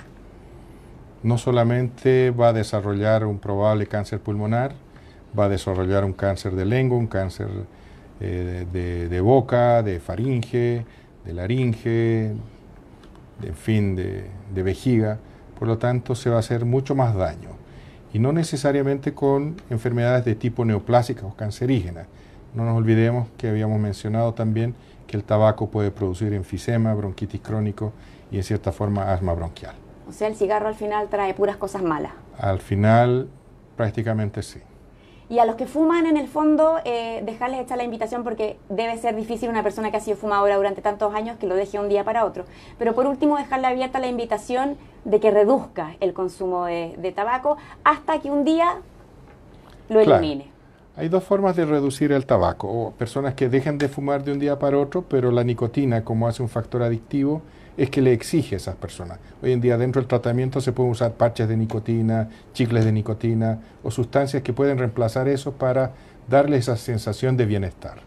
No 1.21 1.38
solamente 1.38 2.31
va 2.31 2.47
a 2.47 2.53
desarrollar 2.53 3.27
un 3.27 3.38
probable 3.38 3.86
cáncer 3.86 4.21
pulmonar, 4.21 4.73
va 5.38 5.45
a 5.45 5.49
desarrollar 5.49 6.03
un 6.03 6.13
cáncer 6.13 6.53
de 6.55 6.65
lengua, 6.65 6.97
un 6.97 7.05
cáncer 7.05 7.47
eh, 8.24 9.07
de, 9.09 9.21
boca, 9.21 9.84
de 9.84 9.99
faringe, 9.99 10.86
de 11.26 11.34
laringe, 11.34 12.34
de, 13.39 13.47
en 13.47 13.55
fin, 13.55 13.95
de, 13.95 14.26
de 14.53 14.63
vejiga. 14.63 15.19
Por 15.59 15.67
lo 15.67 15.78
tanto, 15.78 16.15
se 16.15 16.30
va 16.30 16.38
a 16.38 16.39
hacer 16.39 16.65
mucho 16.65 16.95
más 16.95 17.15
daño. 17.15 17.49
Y 18.13 18.19
no 18.19 18.32
necesariamente 18.32 19.13
con 19.13 19.57
enfermedades 19.69 20.24
de 20.24 20.36
tipo 20.36 20.63
neoplásica 20.63 21.26
o 21.26 21.36
cancerígena. 21.36 22.05
No 22.53 22.63
nos 22.63 22.78
olvidemos 22.78 23.28
que 23.38 23.49
habíamos 23.49 23.80
mencionado 23.80 24.34
también 24.34 24.76
que 25.07 25.17
el 25.17 25.24
tabaco 25.24 25.69
puede 25.69 25.91
producir 25.91 26.34
enfisema, 26.34 26.93
bronquitis 26.93 27.41
crónico 27.41 27.91
y 28.32 28.38
en 28.38 28.43
cierta 28.43 28.71
forma 28.71 29.11
asma 29.11 29.34
bronquial. 29.34 29.76
O 30.07 30.11
sea, 30.11 30.28
el 30.28 30.36
cigarro 30.36 30.67
al 30.67 30.76
final 30.76 31.09
trae 31.09 31.34
puras 31.34 31.57
cosas 31.57 31.82
malas. 31.82 32.13
Al 32.39 32.59
final, 32.59 33.28
prácticamente 33.76 34.41
sí. 34.43 34.59
Y 35.34 35.39
a 35.39 35.45
los 35.45 35.55
que 35.55 35.65
fuman, 35.65 36.05
en 36.05 36.15
el 36.15 36.27
fondo, 36.27 36.75
eh, 36.86 37.23
dejarles 37.25 37.61
echar 37.61 37.79
la 37.79 37.84
invitación 37.84 38.23
porque 38.23 38.55
debe 38.69 38.99
ser 38.99 39.15
difícil 39.15 39.49
una 39.49 39.63
persona 39.63 39.89
que 39.89 39.97
ha 39.97 39.99
sido 39.99 40.15
fumadora 40.15 40.57
durante 40.57 40.84
tantos 40.84 41.15
años 41.15 41.39
que 41.39 41.47
lo 41.47 41.55
deje 41.55 41.79
un 41.79 41.89
día 41.89 42.03
para 42.03 42.23
otro. 42.23 42.45
Pero 42.77 42.93
por 42.93 43.07
último, 43.07 43.36
dejarle 43.36 43.65
abierta 43.65 43.97
la 43.97 44.05
invitación 44.05 44.77
de 45.05 45.19
que 45.19 45.31
reduzca 45.31 45.95
el 46.01 46.13
consumo 46.13 46.65
de, 46.65 47.13
tabaco 47.15 47.57
hasta 47.84 48.19
que 48.19 48.29
un 48.29 48.43
día 48.43 48.75
lo 49.89 50.01
elimine. 50.01 50.51
Hay 50.97 51.09
dos 51.09 51.23
formas 51.23 51.55
de 51.55 51.65
reducir 51.65 52.11
el 52.11 52.27
tabaco. 52.27 52.67
O 52.67 52.91
personas 52.91 53.34
que 53.34 53.49
dejen 53.49 53.79
de 53.79 53.89
fumar 53.89 54.23
de 54.23 54.34
un 54.34 54.38
día 54.38 54.59
para 54.59 54.77
otro, 54.77 55.01
pero 55.01 55.31
la 55.31 55.43
nicotina, 55.43 56.03
como 56.03 56.27
hace 56.27 56.43
un 56.43 56.49
factor 56.49 56.84
adictivo, 56.84 57.41
es 57.78 57.89
que 57.89 58.01
le 58.01 58.13
exige 58.13 58.55
a 58.55 58.57
esas 58.57 58.76
personas. 58.76 59.19
Hoy 59.41 59.51
en 59.51 59.61
día 59.61 59.78
dentro 59.78 60.01
del 60.01 60.07
tratamiento 60.07 60.61
se 60.61 60.71
pueden 60.71 60.91
usar 60.91 61.13
parches 61.13 61.47
de 61.47 61.57
nicotina, 61.57 62.30
chicles 62.53 62.86
de 62.86 62.91
nicotina 62.91 63.59
o 63.84 63.91
sustancias 63.91 64.43
que 64.43 64.53
pueden 64.53 64.78
reemplazar 64.78 65.28
eso 65.28 65.53
para 65.53 65.91
darle 66.30 66.57
esa 66.57 66.78
sensación 66.78 67.38
de 67.38 67.45
bienestar. 67.45 67.99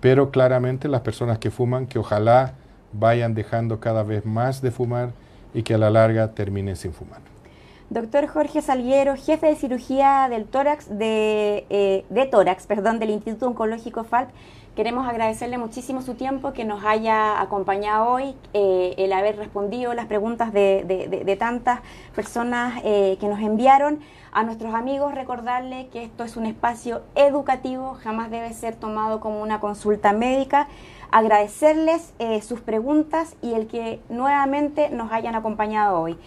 Pero 0.00 0.30
claramente 0.30 0.88
las 0.88 1.00
personas 1.00 1.38
que 1.38 1.50
fuman, 1.50 1.86
que 1.86 1.98
ojalá 1.98 2.54
vayan 2.92 3.34
dejando 3.34 3.80
cada 3.80 4.02
vez 4.02 4.24
más 4.24 4.62
de 4.62 4.70
fumar 4.70 5.10
y 5.52 5.62
que 5.62 5.74
a 5.74 5.78
la 5.78 5.90
larga 5.90 6.32
terminen 6.32 6.76
sin 6.76 6.92
fumar. 6.92 7.20
Doctor 7.88 8.26
Jorge 8.26 8.62
Salguero, 8.62 9.14
jefe 9.16 9.46
de 9.46 9.54
cirugía 9.54 10.26
del 10.28 10.46
tórax 10.46 10.88
de, 10.98 11.66
eh, 11.70 12.28
tórax, 12.30 12.66
perdón, 12.66 12.98
del 12.98 13.10
Instituto 13.10 13.46
Oncológico 13.46 14.02
FALP, 14.02 14.30
Queremos 14.76 15.08
agradecerle 15.08 15.56
muchísimo 15.56 16.02
su 16.02 16.16
tiempo, 16.16 16.52
que 16.52 16.66
nos 16.66 16.84
haya 16.84 17.40
acompañado 17.40 18.10
hoy, 18.10 18.34
eh, 18.52 18.94
el 18.98 19.10
haber 19.14 19.38
respondido 19.38 19.94
las 19.94 20.04
preguntas 20.04 20.52
de, 20.52 21.36
tantas 21.38 21.80
personas 22.14 22.82
eh, 22.84 23.16
que 23.18 23.26
nos 23.26 23.40
enviaron. 23.40 24.00
A 24.32 24.42
nuestros 24.42 24.74
amigos 24.74 25.14
recordarle 25.14 25.88
que 25.88 26.04
esto 26.04 26.24
es 26.24 26.36
un 26.36 26.44
espacio 26.44 27.00
educativo, 27.14 27.96
jamás 28.02 28.30
debe 28.30 28.52
ser 28.52 28.76
tomado 28.76 29.18
como 29.18 29.40
una 29.40 29.60
consulta 29.60 30.12
médica. 30.12 30.68
Agradecerles 31.10 32.12
eh, 32.18 32.42
sus 32.42 32.60
preguntas 32.60 33.34
y 33.40 33.54
el 33.54 33.68
que 33.68 34.00
nuevamente 34.10 34.90
nos 34.90 35.10
hayan 35.10 35.36
acompañado 35.36 36.02
hoy. 36.02 36.18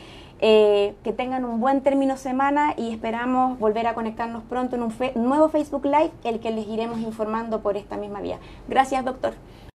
Eh, 0.41 0.95
que 1.03 1.11
tengan 1.11 1.43
un 1.43 1.59
buen 1.59 1.81
término 1.81 2.15
semana 2.15 2.73
y 2.77 2.91
esperamos 2.91 3.59
volver 3.59 3.87
a 3.87 3.93
conectarnos 3.93 4.41
pronto 4.43 4.77
en 4.77 4.83
un 4.83 4.93
nuevo 5.15 5.49
Facebook 5.49 5.83
Live, 5.83 6.11
el 6.23 6.39
que 6.39 6.51
les 6.51 6.65
iremos 6.65 6.99
informando 7.01 7.59
por 7.59 7.75
esta 7.75 7.97
misma 7.97 8.21
vía. 8.21 8.37
Gracias, 8.69 9.03
doctor. 9.03 9.33